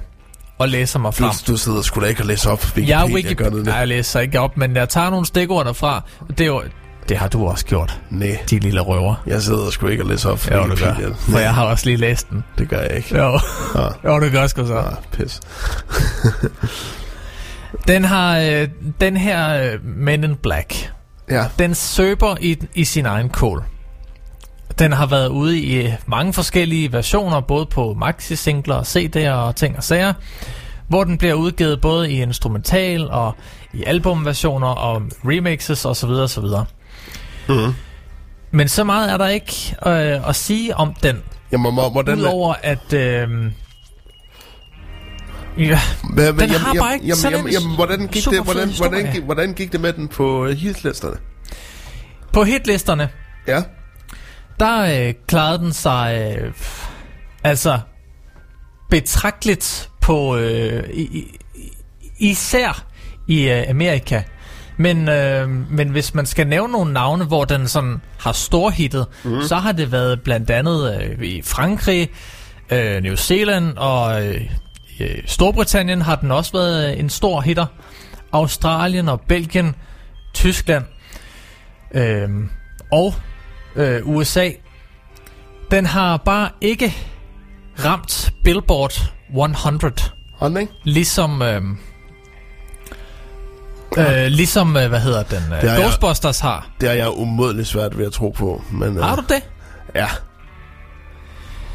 [0.58, 1.32] og læser mig Du, frem.
[1.48, 3.50] du sidder sgu da ikke og læser op Wikipedia, jeg gør Wikipedia.
[3.50, 3.66] du det?
[3.66, 6.02] Nej, jeg læser ikke op, men jeg tager nogle stikord derfra.
[6.30, 6.64] Det, er jo,
[7.10, 9.16] det har du også gjort, Nej, de lille røver.
[9.28, 11.14] jeg sidder sgu ikke og læser op Jo, du gør.
[11.18, 12.44] For jeg har også lige læst den.
[12.58, 13.18] Det gør jeg ikke.
[13.18, 13.40] Jo,
[13.76, 14.78] Ah, jo det gør sgu så.
[14.78, 15.40] ah, pis.
[17.88, 18.68] Den har øh,
[19.02, 20.94] den her øh, Men in Black.
[21.30, 23.64] Ja, Den søber i, i sin egen kål.
[24.80, 29.78] Den har været ude i øh, mange forskellige versioner, både på maxi-singler, CD'er og ting
[29.78, 30.14] og sager,
[30.88, 33.36] hvor den bliver udgivet både i instrumental og
[33.74, 36.10] i albumversioner og remixes osv.
[36.10, 36.44] osv.
[37.50, 37.74] Mhm.
[38.52, 41.22] Men så meget er der ikke øh, at sige om den,
[41.52, 42.20] Jamen, hvor- hvordan...
[42.20, 42.94] udover at...
[42.94, 43.30] Øh,
[45.58, 45.80] ja,
[46.14, 49.12] Hvad, Den har bare ikke jamen, sådan jamen, en jamen, hvordan, gik det, hvordan, hvordan,
[49.14, 51.16] gik, hvordan gik det med den på øh, hitlisterne?
[52.34, 53.10] på hitlisterne,
[53.48, 53.64] Ja,
[54.60, 56.54] der øh, klarede den sig øh,
[57.44, 57.80] altså
[58.90, 61.40] betragteligt på øh, i, i,
[62.20, 62.86] især
[63.28, 64.22] i øh, Amerika.
[64.84, 69.42] Men, øh, men hvis man skal nævne nogle navne, hvor den sådan har storhittet, mm.
[69.42, 72.10] så har det været blandt andet øh, i Frankrig,
[72.70, 74.42] øh, New Zealand og øh,
[75.00, 77.66] i Storbritannien har den også været øh, en stor hitter.
[78.32, 79.76] Australien og Belgien,
[80.34, 80.86] Tyskland
[81.96, 82.30] øh,
[82.92, 83.14] og
[83.76, 84.50] øh, USA.
[85.72, 86.94] Den har bare ikke
[87.86, 89.94] ramt Billboard 100,
[90.36, 90.74] hånden, ikke?
[90.84, 91.42] ligesom...
[91.42, 91.62] Øh,
[93.98, 96.68] øh, ligesom, øh, hvad hedder den, Det øh, har jeg- Ghostbusters har.
[96.82, 98.62] Det er jeg umådeligt svært ved at tro på.
[98.72, 99.42] Men, øh, Har du det?
[99.96, 100.08] Ja.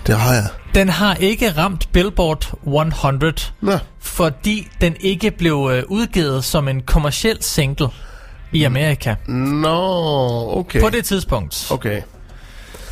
[0.07, 0.45] Det har jeg.
[0.74, 6.82] Den har ikke ramt Billboard 100, Nå, fordi den ikke blev øh, udgivet som en
[6.82, 7.89] kommerciel single
[8.53, 9.78] i Amerika Nå
[10.59, 10.81] okay.
[10.81, 11.66] på det tidspunkt.
[11.70, 12.03] Okay.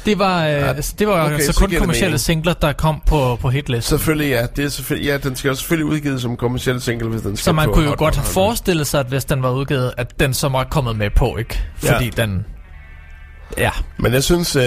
[0.07, 2.21] Det var, øh, altså, det var okay, altså så kun mening.
[2.21, 3.99] singler, der kom på, på hitlisten.
[3.99, 4.47] Selvfølgelig ja.
[4.57, 7.45] Det er selvfølgelig, ja, den skal jo selvfølgelig udgivet som kommerciel single, hvis den skal
[7.45, 8.33] Så man kunne jo godt have 100.
[8.35, 11.63] forestillet sig, at hvis den var udgivet, at den så var kommet med på, ikke?
[11.77, 12.23] Fordi Ja.
[12.23, 12.45] den...
[13.59, 14.63] Ja, Men jeg synes, øh,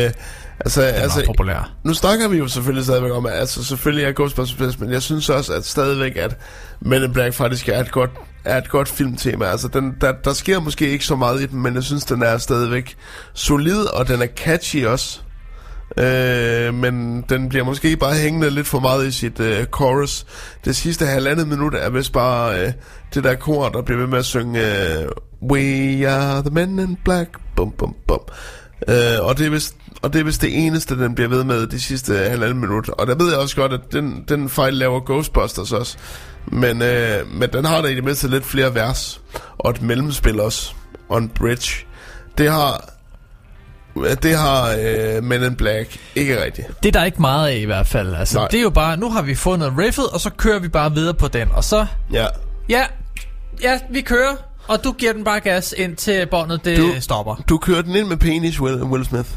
[0.59, 1.71] altså, den altså populær.
[1.83, 5.29] nu snakker vi jo selvfølgelig stadigvæk om, at altså, selvfølgelig er Ghostbusters men jeg synes
[5.29, 6.37] også, at stadigvæk, at
[6.79, 8.09] Men in Black faktisk er et godt,
[8.45, 9.45] er et godt filmtema.
[9.45, 12.21] Altså, den, der, der sker måske ikke så meget i den, men jeg synes, den
[12.23, 12.95] er stadigvæk
[13.33, 15.19] solid, og den er catchy også.
[15.97, 20.25] Øh, men den bliver måske bare hængende lidt for meget i sit øh, chorus.
[20.65, 22.71] Det sidste halvandet minut er vist bare øh,
[23.13, 25.07] det der kor, der bliver ved med at synge øh,
[25.41, 28.19] We are the men in black, bum bum bum.
[28.87, 31.67] Øh, og, det er vist, og det er vist det eneste, den bliver ved med
[31.67, 32.89] de sidste halvandet minut.
[32.89, 35.97] Og der ved jeg også godt, at den, den fejl laver Ghostbusters også.
[36.47, 39.21] Men, øh, men den har da i det mindste lidt flere vers.
[39.57, 40.73] Og et mellemspil også.
[41.09, 41.85] Og en bridge.
[42.37, 42.98] Det har...
[44.23, 46.67] Det har øh, Men in Black ikke rigtigt.
[46.83, 48.15] Det er der ikke meget af i hvert fald.
[48.15, 48.47] Altså, Nej.
[48.47, 51.13] det er jo bare, nu har vi fundet riffet, og så kører vi bare videre
[51.13, 51.47] på den.
[51.53, 52.25] Og så, Ja.
[52.69, 52.83] ja,
[53.63, 54.35] ja, vi kører,
[54.67, 57.35] og du giver den bare gas ind til båndet, det Du- stopper.
[57.49, 59.29] Du kører den ind med penis, Will, Will Smith.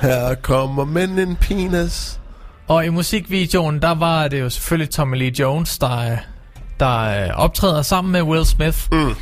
[0.00, 2.20] Her kommer Men in Penis.
[2.68, 6.16] Og i musikvideoen, der var det jo selvfølgelig Tommy Lee Jones, der,
[6.80, 8.78] der øh, optræder sammen med Will Smith.
[8.92, 9.14] Mm.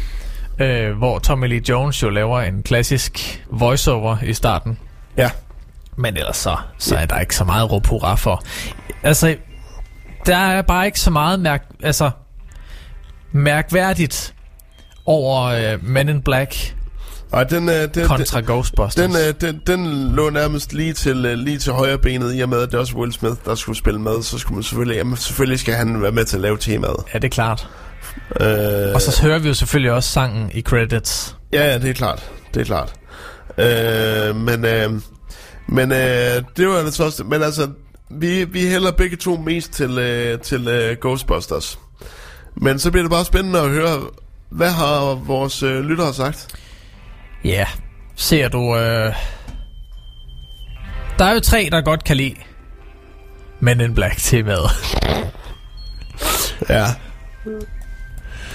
[0.58, 4.78] Øh, hvor Tommy Lee Jones jo laver en klassisk voiceover i starten.
[5.16, 5.30] Ja.
[5.96, 8.42] Men ellers så, så er der ikke så meget råb hurra for.
[9.02, 9.36] Altså,
[10.26, 12.10] der er bare ikke så meget mærk, altså,
[13.32, 14.34] mærkværdigt
[15.06, 16.74] over øh, Men in Black
[17.32, 18.94] Og den, øh, den, kontra Ghostbusters.
[18.94, 22.48] den, øh, den, den lå nærmest lige til, øh, lige til højre benet, i og
[22.48, 24.22] med, at det også Will Smith, der skulle spille med.
[24.22, 26.96] Så skulle man selvfølgelig, jamen, selvfølgelig skal han være med til at lave temaet.
[27.14, 27.68] Ja, det er klart.
[28.40, 31.36] Øh, Og så hører vi jo selvfølgelig også sangen i credits.
[31.52, 32.30] Ja, ja, det er klart.
[32.54, 32.94] Det er klart.
[33.58, 34.90] Øh, men øh,
[35.66, 37.24] men øh, det var det også.
[37.24, 37.70] Men altså,
[38.10, 41.78] vi, vi hælder begge to mest til, øh, til øh, Ghostbusters.
[42.56, 44.00] Men så bliver det bare spændende at høre,
[44.50, 46.56] hvad har vores øh, lyttere sagt?
[47.44, 47.66] Ja,
[48.16, 48.76] ser du...
[48.76, 49.14] Øh...
[51.18, 52.34] Der er jo tre, der godt kan lide
[53.60, 54.70] Men in Black temaet.
[56.68, 56.86] Ja.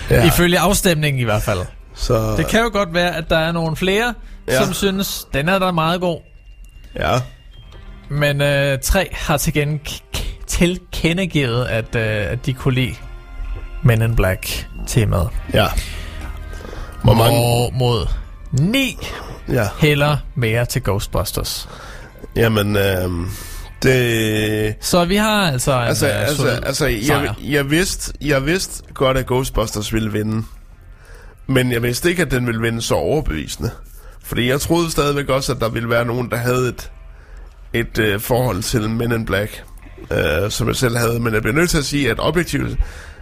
[0.09, 0.27] Ja.
[0.27, 1.59] Ifølge afstemningen i hvert fald.
[1.95, 4.13] Så, Det kan jo godt være, at der er nogle flere,
[4.47, 4.63] Ja.
[4.63, 6.19] som synes, den er da meget god.
[6.95, 7.19] Ja.
[8.09, 9.79] Men øh, tre har til gen
[10.47, 12.95] tilkendegivet, at, øh, at de kunne lide
[13.83, 15.29] Men in Black temaet.
[15.53, 15.67] Ja.
[17.03, 17.37] Hvor mange?
[17.39, 18.07] Og mod
[18.51, 18.97] ni
[19.51, 19.67] Ja.
[19.79, 21.69] hælder mere til Ghostbusters.
[22.35, 23.09] Jamen, øh,
[23.83, 24.75] det...
[24.79, 29.17] Så vi har altså en Altså, øh, altså, altså jeg, jeg, vidste, jeg vidste godt,
[29.17, 30.43] at Ghostbusters ville vinde.
[31.47, 33.71] Men jeg vidste ikke, at den ville vinde så overbevisende.
[34.23, 36.91] Fordi jeg troede stadigvæk også, at der ville være nogen, der havde et,
[37.73, 39.63] et øh, forhold til Men in Black,
[40.11, 41.19] øh, som jeg selv havde.
[41.19, 42.77] Men jeg bliver nødt til at sige, at objektivt,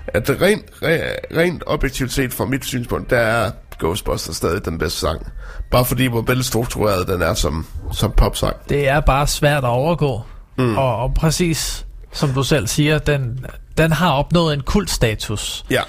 [0.07, 0.99] at rent, re,
[1.37, 5.27] rent objektivt set fra mit synspunkt, der er Ghostbusters stadig den bedste sang.
[5.71, 8.55] Bare fordi, hvor velstruktureret den er som, som popsang.
[8.69, 10.21] Det er bare svært at overgå.
[10.57, 10.77] Mm.
[10.77, 13.45] Og, og præcis som du selv siger, den,
[13.77, 15.65] den har opnået en kultstatus.
[15.69, 15.81] Ja.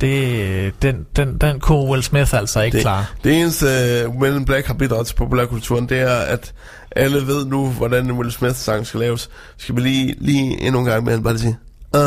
[0.00, 3.04] Det, den, den, den kunne Will Smith altså ikke Det, klare.
[3.24, 3.66] det eneste
[4.08, 6.52] uh, Men in Black har bidraget til populærkulturen, det er, at
[6.96, 9.30] alle ved nu, hvordan en Will Smith-sang skal laves.
[9.56, 11.56] Skal vi lige, lige endnu en gang med, bare sige,
[11.96, 12.00] uh,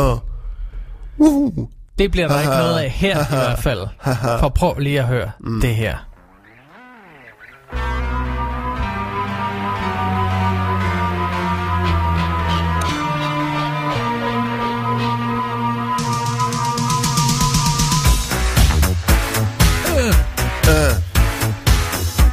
[0.00, 0.18] uh,
[1.18, 1.68] uh.
[1.98, 2.62] Det bliver der ikke Haha.
[2.62, 3.80] noget af her i hvert fald.
[4.40, 5.60] For prøv lige at høre mm.
[5.60, 5.96] det her.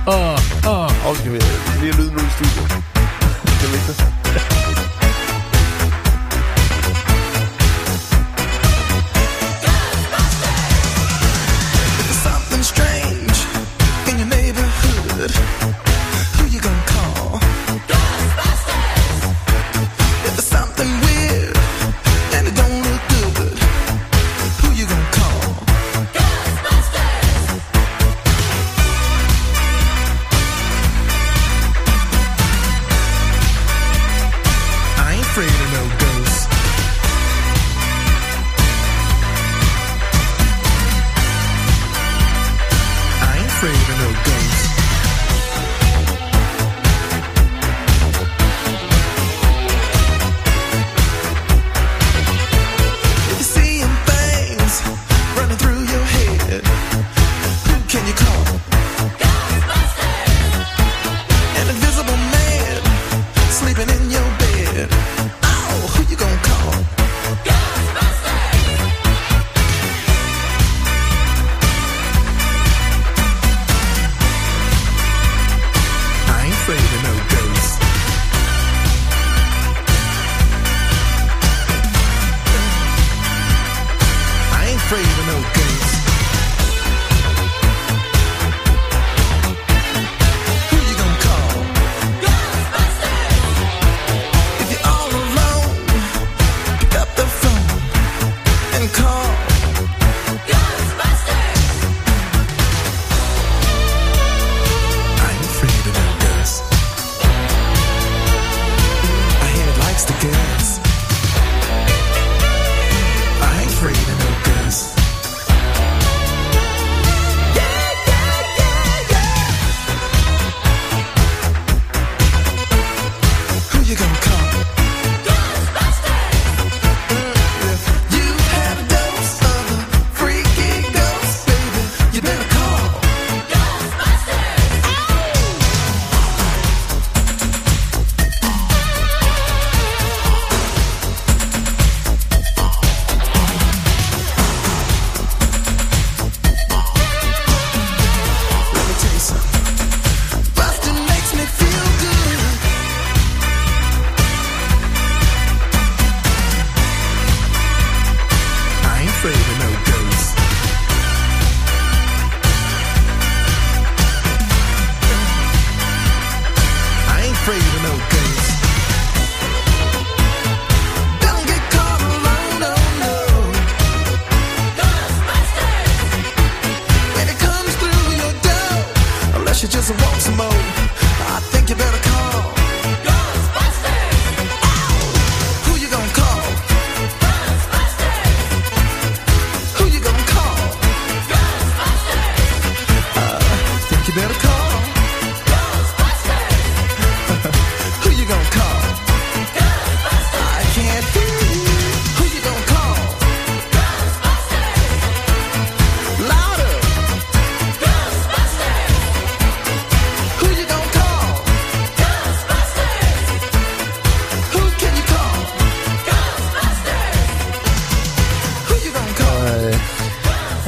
[0.07, 1.07] Åh, åh.
[1.07, 1.39] Og vi vi
[1.81, 2.83] lige lyde nu i studiet?
[3.61, 4.10] Det vi ikke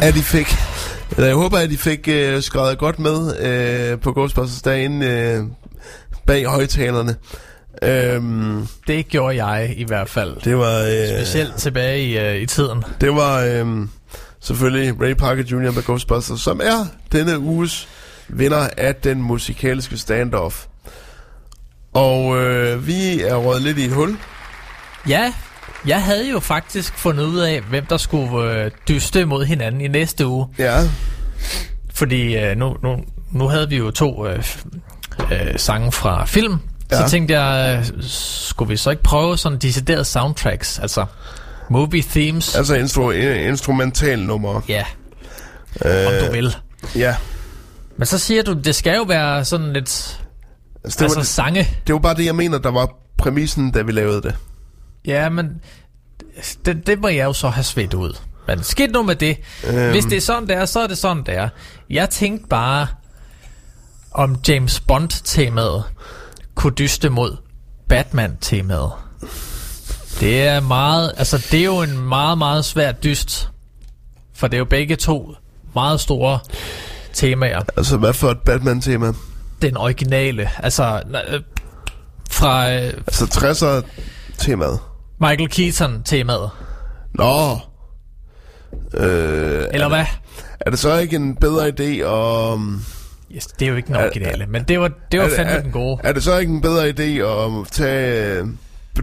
[0.03, 0.55] at I fik...
[1.11, 5.43] Eller jeg håber, at I fik øh, skrevet godt med øh, på Ghostbusters derinde øh,
[6.25, 7.15] bag højtalerne.
[7.84, 10.35] Øhm, Det gjorde jeg i hvert fald.
[10.43, 10.80] det var...
[10.80, 12.84] Øh, Specielt tilbage i, øh, i tiden.
[13.01, 13.88] Det var øh,
[14.39, 15.71] selvfølgelig Ray Parker Jr.
[15.71, 17.88] med Ghostbusters, som er denne uges
[18.27, 20.65] vinder af den musikalske standoff.
[21.93, 24.17] Og øh, vi er røget lidt i et hul.
[25.07, 25.34] Ja,
[25.88, 29.88] jeg havde jo faktisk fundet ud af, hvem der skulle øh, dyste mod hinanden i
[29.88, 30.47] næste uge.
[30.57, 30.80] Ja,
[31.93, 32.97] Fordi øh, nu, nu,
[33.31, 34.43] nu havde vi jo to øh,
[35.31, 36.57] øh, sange fra film.
[36.91, 36.97] Ja.
[37.05, 40.80] Så tænkte jeg, øh, skulle vi så ikke prøve sådan deciderede soundtracks?
[40.80, 41.05] Altså
[41.69, 42.55] movie themes.
[42.55, 43.11] altså instru-
[43.49, 44.61] instrumental nummer.
[44.68, 44.84] Ja,
[45.85, 46.55] om du vil.
[46.95, 47.15] Ja,
[47.97, 49.80] Men så siger du, det skal jo være sådan lidt...
[49.84, 50.18] altså,
[50.84, 51.68] det, altså var, det, sange.
[51.88, 54.35] det var bare det, jeg mener, der var præmissen, da vi lavede det.
[55.05, 55.61] Ja, men
[56.65, 58.17] det, det må jeg jo så have svedt ud.
[58.47, 59.38] Men skidt nu med det.
[59.67, 59.91] Øhm.
[59.91, 61.49] Hvis det er sådan, det er, så er det sådan, det er.
[61.89, 62.88] Jeg tænkte bare,
[64.11, 65.84] om James Bond-temaet
[66.55, 67.38] kunne dyste mod
[67.89, 68.91] Batman-temaet.
[70.19, 73.49] Det er meget, altså det er jo en meget, meget svær dyst.
[74.34, 75.35] For det er jo begge to
[75.75, 76.39] meget store
[77.13, 77.61] temaer.
[77.77, 79.13] Altså, hvad for et Batman-tema?
[79.61, 81.41] Den originale, altså øh,
[82.31, 84.93] fra øh, Altså 60'er-temaet.
[85.24, 86.50] Michael Keaton-temaet.
[87.14, 87.60] Nå.
[88.94, 90.06] Øh, Eller hvad?
[90.60, 92.82] er det så ikke en bedre idé om...
[93.36, 95.62] Yes, det er jo ikke den originale, men det var, det var er, fandme er,
[95.62, 96.00] den gode.
[96.04, 98.48] Er det så ikke en bedre idé at tage øh,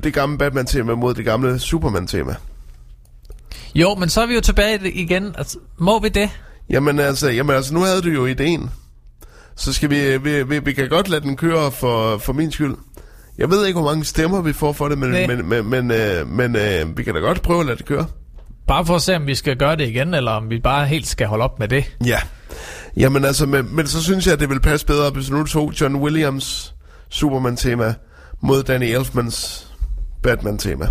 [0.03, 2.35] det gamle Batman-tema mod det gamle Superman-tema?
[3.75, 5.35] Jo, men så er vi jo tilbage igen.
[5.39, 6.31] Altså, må vi det?
[6.71, 8.71] Jamen altså, jamen altså, nu havde du jo ideen.
[9.57, 12.75] Så skal vi, vi, vi, vi kan godt lade den køre for, for min skyld.
[13.41, 15.27] Jeg ved ikke, hvor mange stemmer vi får for det, men, Nej.
[15.27, 18.07] men, men, men, øh, men øh, vi kan da godt prøve at lade det køre.
[18.67, 21.07] Bare for at se, om vi skal gøre det igen, eller om vi bare helt
[21.07, 21.97] skal holde op med det.
[22.07, 22.19] Ja.
[22.97, 25.73] Jamen altså, men, men så synes jeg, at det vil passe bedre, hvis nu tog
[25.81, 26.75] John Williams
[27.09, 27.95] Superman-tema
[28.41, 29.67] mod Danny Elfmans
[30.23, 30.87] Batman-tema.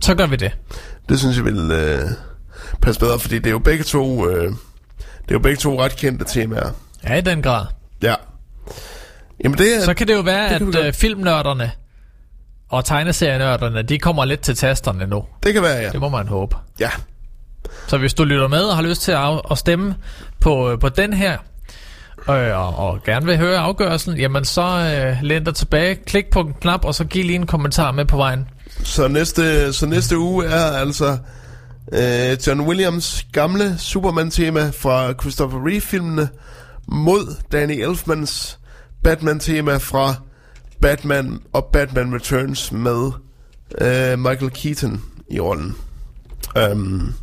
[0.00, 0.52] Så gør vi det.
[1.08, 2.08] Det synes jeg vil øh,
[2.82, 4.44] passe bedre, fordi det er jo begge to, øh,
[5.22, 6.70] det er jo begge to ret kendte temaer.
[7.04, 7.66] Ja, i den grad.
[8.02, 8.14] Ja.
[9.44, 9.82] Jamen det.
[9.82, 10.76] Så kan det jo være, det at godt.
[10.76, 11.70] øh, filmnørderne
[12.68, 15.24] og tegneserienørderne, de kommer lidt til tasterne nu.
[15.42, 15.88] Det kan være, ja.
[15.88, 16.56] Det må man håbe.
[16.80, 16.90] Ja.
[17.86, 19.94] Så hvis du lytter med og har lyst til at, at stemme
[20.40, 21.38] på, øh, på den her,
[22.28, 26.40] øh, og, og gerne vil høre afgørelsen, jamen så øh, læn dig tilbage, klik på
[26.40, 28.48] en knap, og så giv lige en kommentar med på vejen.
[28.82, 31.18] Så næste, så næste uge er altså
[31.92, 36.28] øh, John Williams gamle Superman-tema fra Christopher Reeve-filmene
[36.88, 38.58] mod Danny Elfmans
[39.04, 40.14] Batman-tema fra
[40.80, 43.10] Batman og Batman Returns med
[43.80, 45.76] øh, Michael Keaton i rollen.
[46.72, 47.14] Um,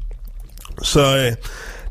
[0.81, 1.31] så øh,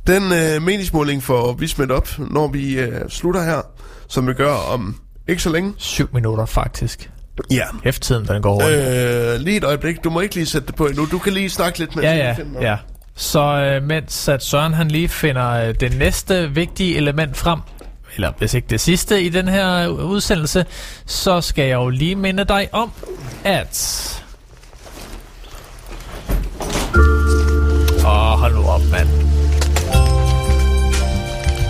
[0.07, 3.63] den øh, meningsmåling får vi smidt op, når vi øh, slutter her,
[4.09, 4.97] som vi gør om
[5.29, 5.75] ikke så længe.
[5.77, 7.11] Syv minutter faktisk.
[7.51, 7.65] Ja.
[7.85, 9.35] Hæfttiden, den går rundt.
[9.35, 10.05] Øh, lige et øjeblik.
[10.05, 11.07] Du må ikke lige sætte det på endnu.
[11.11, 12.77] Du kan lige snakke lidt med Ja, ja, ja.
[13.15, 17.61] Så øh, mens at Søren han lige finder øh, det næste vigtige element frem,
[18.15, 20.67] eller hvis ikke det sidste i den her udsendelse,
[21.07, 22.91] så skal jeg jo lige minde dig om,
[23.45, 24.07] at...
[28.07, 29.09] Åh, hold nu op, mand.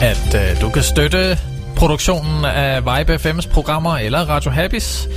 [0.01, 1.39] At øh, du kan støtte
[1.77, 5.09] produktionen af Vibe FM's programmer eller Radio Happys.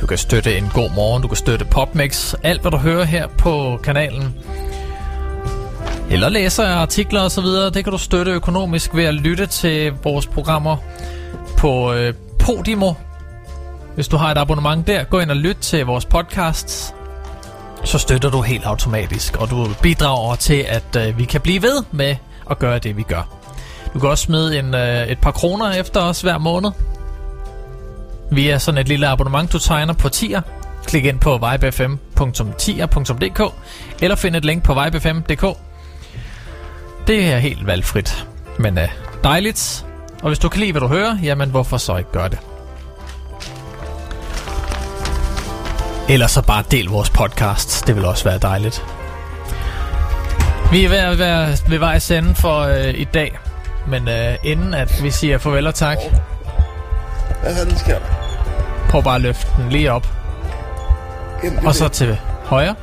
[0.00, 3.26] Du kan støtte En God Morgen, du kan støtte Popmix, alt hvad du hører her
[3.26, 4.34] på kanalen
[6.10, 10.76] eller læser artikler osv., det kan du støtte økonomisk ved at lytte til vores programmer
[11.58, 12.92] på øh, Podimo.
[13.94, 16.94] Hvis du har et abonnement der, gå ind og lyt til vores podcasts.
[17.84, 21.84] Så støtter du helt automatisk, og du bidrager til, at øh, vi kan blive ved
[21.90, 22.16] med
[22.50, 23.38] at gøre det, vi gør.
[23.94, 26.70] Du kan også smide en, øh, et par kroner efter os hver måned.
[28.30, 30.40] Via sådan et lille abonnement, du tegner på tier.
[30.86, 33.40] Klik ind på vibefm.tier.dk
[34.02, 35.44] eller find et link på vibefm.dk.
[37.06, 38.26] Det er helt valgfrit,
[38.58, 38.88] men øh,
[39.24, 39.86] dejligt.
[40.22, 42.38] Og hvis du kan lide, hvad du hører, jamen hvorfor så ikke gøre det?
[46.08, 47.86] Eller så bare del vores podcast.
[47.86, 48.84] Det vil også være dejligt.
[50.70, 53.38] Vi er ved at være ved vejs ende for øh, i dag.
[53.88, 55.98] Men øh, inden at vi siger farvel og tak,
[57.42, 58.04] Hvad fanden sker der?
[58.90, 60.06] prøv bare at løfte den lige op.
[61.44, 62.74] Jamen, Og så til højre.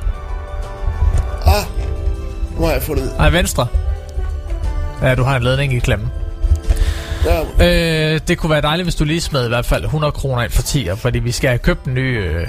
[1.46, 1.62] Ah,
[2.58, 3.66] nu har jeg fundet Nej, venstre.
[5.02, 6.08] Ja, du har en ledning i klemmen.
[7.24, 8.14] der.
[8.14, 10.52] Øh, det kunne være dejligt, hvis du lige smed i hvert fald 100 kroner ind
[10.52, 12.46] for 10'er, fordi vi skal have købt en ny, øh,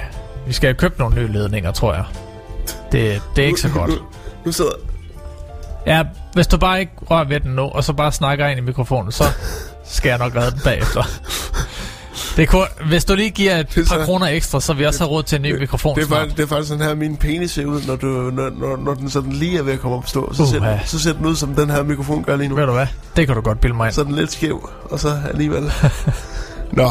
[0.48, 2.04] vi skal have købt nogle nye ledninger, tror jeg.
[2.92, 3.90] Det, det er ikke så godt.
[3.90, 3.98] Nu,
[4.46, 4.72] nu sidder...
[5.86, 6.04] Ja,
[6.34, 9.12] hvis du bare ikke rører ved den nu, og så bare snakker ind i mikrofonen,
[9.12, 9.24] så
[9.86, 11.04] skal jeg nok redde den bagefter.
[12.38, 15.00] Det kunne, hvis du lige giver et Det par så- kroner ekstra, så jeg også
[15.00, 17.18] have råd til en ny mikrofon Det er, faktisk, det er faktisk sådan her, min
[17.18, 19.98] penis ser ud, når, du, når, når, når den sådan lige er ved at komme
[19.98, 20.34] op at stå.
[20.34, 22.56] Så, ser, så ser den ud, som den her mikrofon gør lige nu.
[22.56, 22.88] Ved du hvad?
[23.16, 23.94] Det kan du godt bilde mig ind.
[23.94, 25.64] Så den lidt skæv, og så alligevel...
[26.72, 26.90] Nå,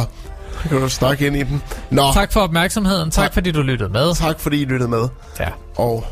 [0.69, 1.63] kan du snakke ind i den.
[1.91, 3.11] Nå, Tak for opmærksomheden.
[3.11, 3.35] Tak, Tak.
[3.35, 4.15] fordi du lyttede med.
[4.15, 5.09] tak fordi I lyttede med.
[5.41, 5.49] Ja.
[5.77, 6.05] Og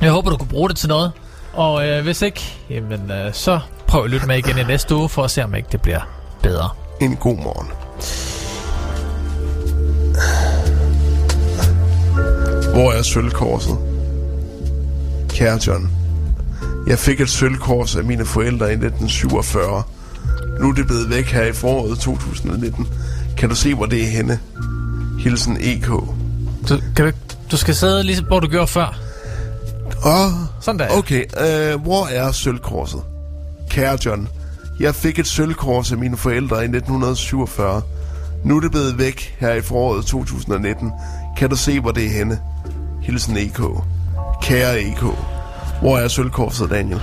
[0.00, 1.12] Jeg håber, du kunne bruge det til noget.
[1.52, 5.08] Og øh, hvis ikke, jamen, øh, så prøv at lytte med igen i næste uge,
[5.08, 6.00] for at se, om ikke det bliver
[6.42, 6.68] bedre.
[7.00, 7.68] en god morgen.
[12.72, 13.78] Hvor er sølvkorset?
[15.28, 15.90] Kære John,
[16.86, 19.82] jeg fik et sølvkors af mine forældre i 1947.
[20.60, 22.88] Nu er det blevet væk her i foråret 2019.
[23.36, 24.38] Kan du se, hvor det er henne?
[25.18, 25.86] Hilsen EK.
[25.86, 27.10] Du, kan du,
[27.50, 28.98] du skal sidde lige, hvor du gjorde før.
[30.06, 30.30] Åh,
[30.60, 30.88] Sådan der.
[30.88, 31.24] okay.
[31.40, 33.00] Øh, hvor er sølvkorset?
[33.70, 34.28] Kære John,
[34.80, 37.82] jeg fik et sølvkors af mine forældre i 1947.
[38.48, 40.92] Nu er det blevet væk her i foråret 2019.
[41.36, 42.40] Kan du se, hvor det er henne?
[43.02, 43.60] Hilsen EK.
[44.42, 45.00] Kære EK.
[45.80, 47.00] Hvor er sølvkorset, Daniel?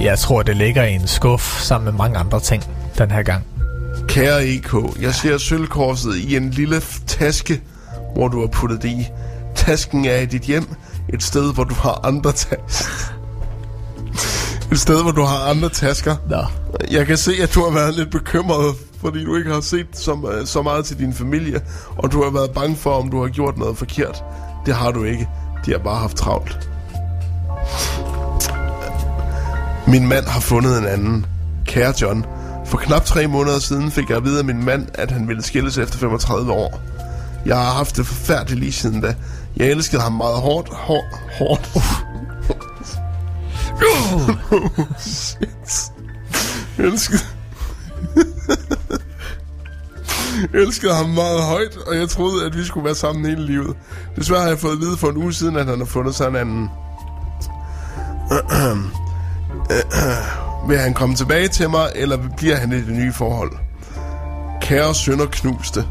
[0.00, 2.64] Jeg tror, det ligger i en skuff sammen med mange andre ting
[2.98, 3.44] den her gang.
[4.08, 7.60] Kære EK, jeg ser sølvkorset i en lille taske,
[8.14, 9.08] hvor du har puttet det i.
[9.54, 10.74] Tasken er i dit hjem,
[11.08, 13.09] et sted, hvor du har andre tasker.
[14.72, 16.16] Et sted, hvor du har andre tasker.
[16.28, 16.44] Nå.
[16.90, 20.42] Jeg kan se, at du har været lidt bekymret, fordi du ikke har set så,
[20.44, 21.60] så meget til din familie,
[21.96, 24.24] og du har været bange for, om du har gjort noget forkert.
[24.66, 25.28] Det har du ikke.
[25.66, 26.70] De har bare haft travlt.
[29.86, 31.26] Min mand har fundet en anden.
[31.66, 32.24] Kære John,
[32.66, 35.42] for knap tre måneder siden fik jeg at vide af min mand, at han ville
[35.42, 36.80] skilles efter 35 år.
[37.46, 39.14] Jeg har haft det forfærdeligt lige siden da.
[39.56, 40.68] Jeg elskede ham meget hårdt.
[40.68, 41.06] Hårdt.
[41.38, 41.70] Hårdt.
[44.98, 45.92] Shit.
[46.78, 47.20] Jeg elskede...
[50.52, 53.76] Jeg elskede ham meget højt, og jeg troede, at vi skulle være sammen hele livet.
[54.16, 56.28] Desværre har jeg fået at vide for en uge siden, at han har fundet sig
[56.28, 56.68] en anden.
[60.68, 63.52] Vil han komme tilbage til mig, eller bliver han i det nye forhold?
[64.60, 65.84] Kære sønder knuste.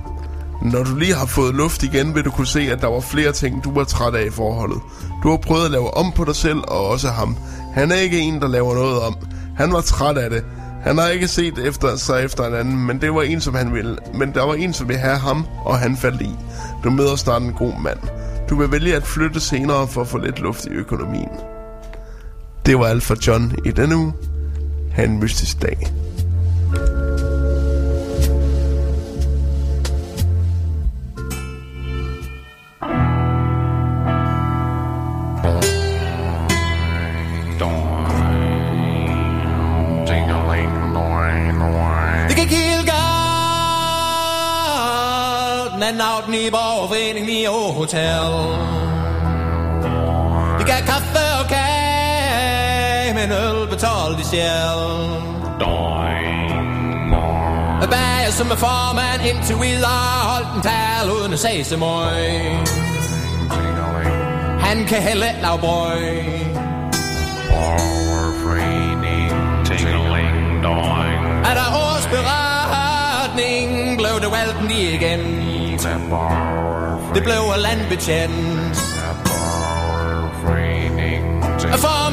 [0.62, 3.32] Når du lige har fået luft igen, vil du kunne se, at der var flere
[3.32, 4.82] ting, du var træt af i forholdet.
[5.24, 7.38] Du har prøvet at lave om på dig selv, og også ham.
[7.80, 9.18] Han er ikke en, der laver noget om.
[9.58, 10.44] Han var træt af det.
[10.84, 13.74] Han har ikke set efter sig efter en anden, men det var en, som han
[13.74, 13.98] ville.
[14.14, 16.30] Men der var en, som ville have ham, og han faldt i.
[16.84, 18.00] Du møder snart en god mand.
[18.50, 21.30] Du vil vælge at flytte senere for at få lidt luft i økonomien.
[22.66, 24.14] Det var alt for John i denne uge.
[24.92, 25.78] Ha' en mystisk dag.
[45.90, 48.32] Den anden aften i borgerforeningen i Åre Hotel.
[50.60, 54.80] De gav kaffe og kage Men øl betalte selv
[57.92, 59.90] Bager som er formand indtil videre
[60.32, 62.60] Holdt en tal uden at sige så møg
[64.60, 66.26] Han kan heller ikke lave brøg
[71.50, 75.59] Er der årsberetning, blev det valgt lige igen.
[77.14, 78.78] Det blev landbetjent.
[81.78, 82.09] Formand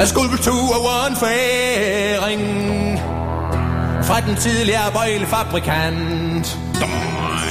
[0.00, 2.42] Af skulptur var en færing
[4.04, 6.58] fra den tidligere bøjlefabrikant,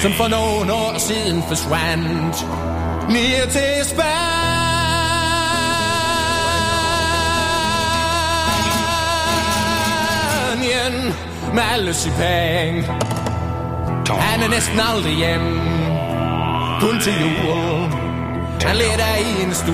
[0.01, 2.47] som for nogle år siden forsvandt
[3.09, 4.13] ned til Spanien
[11.53, 12.84] med alle sig penge.
[14.09, 15.93] Han er næsten aldrig hjemme
[16.84, 17.89] kun til jul.
[18.65, 19.72] Han letter i en stue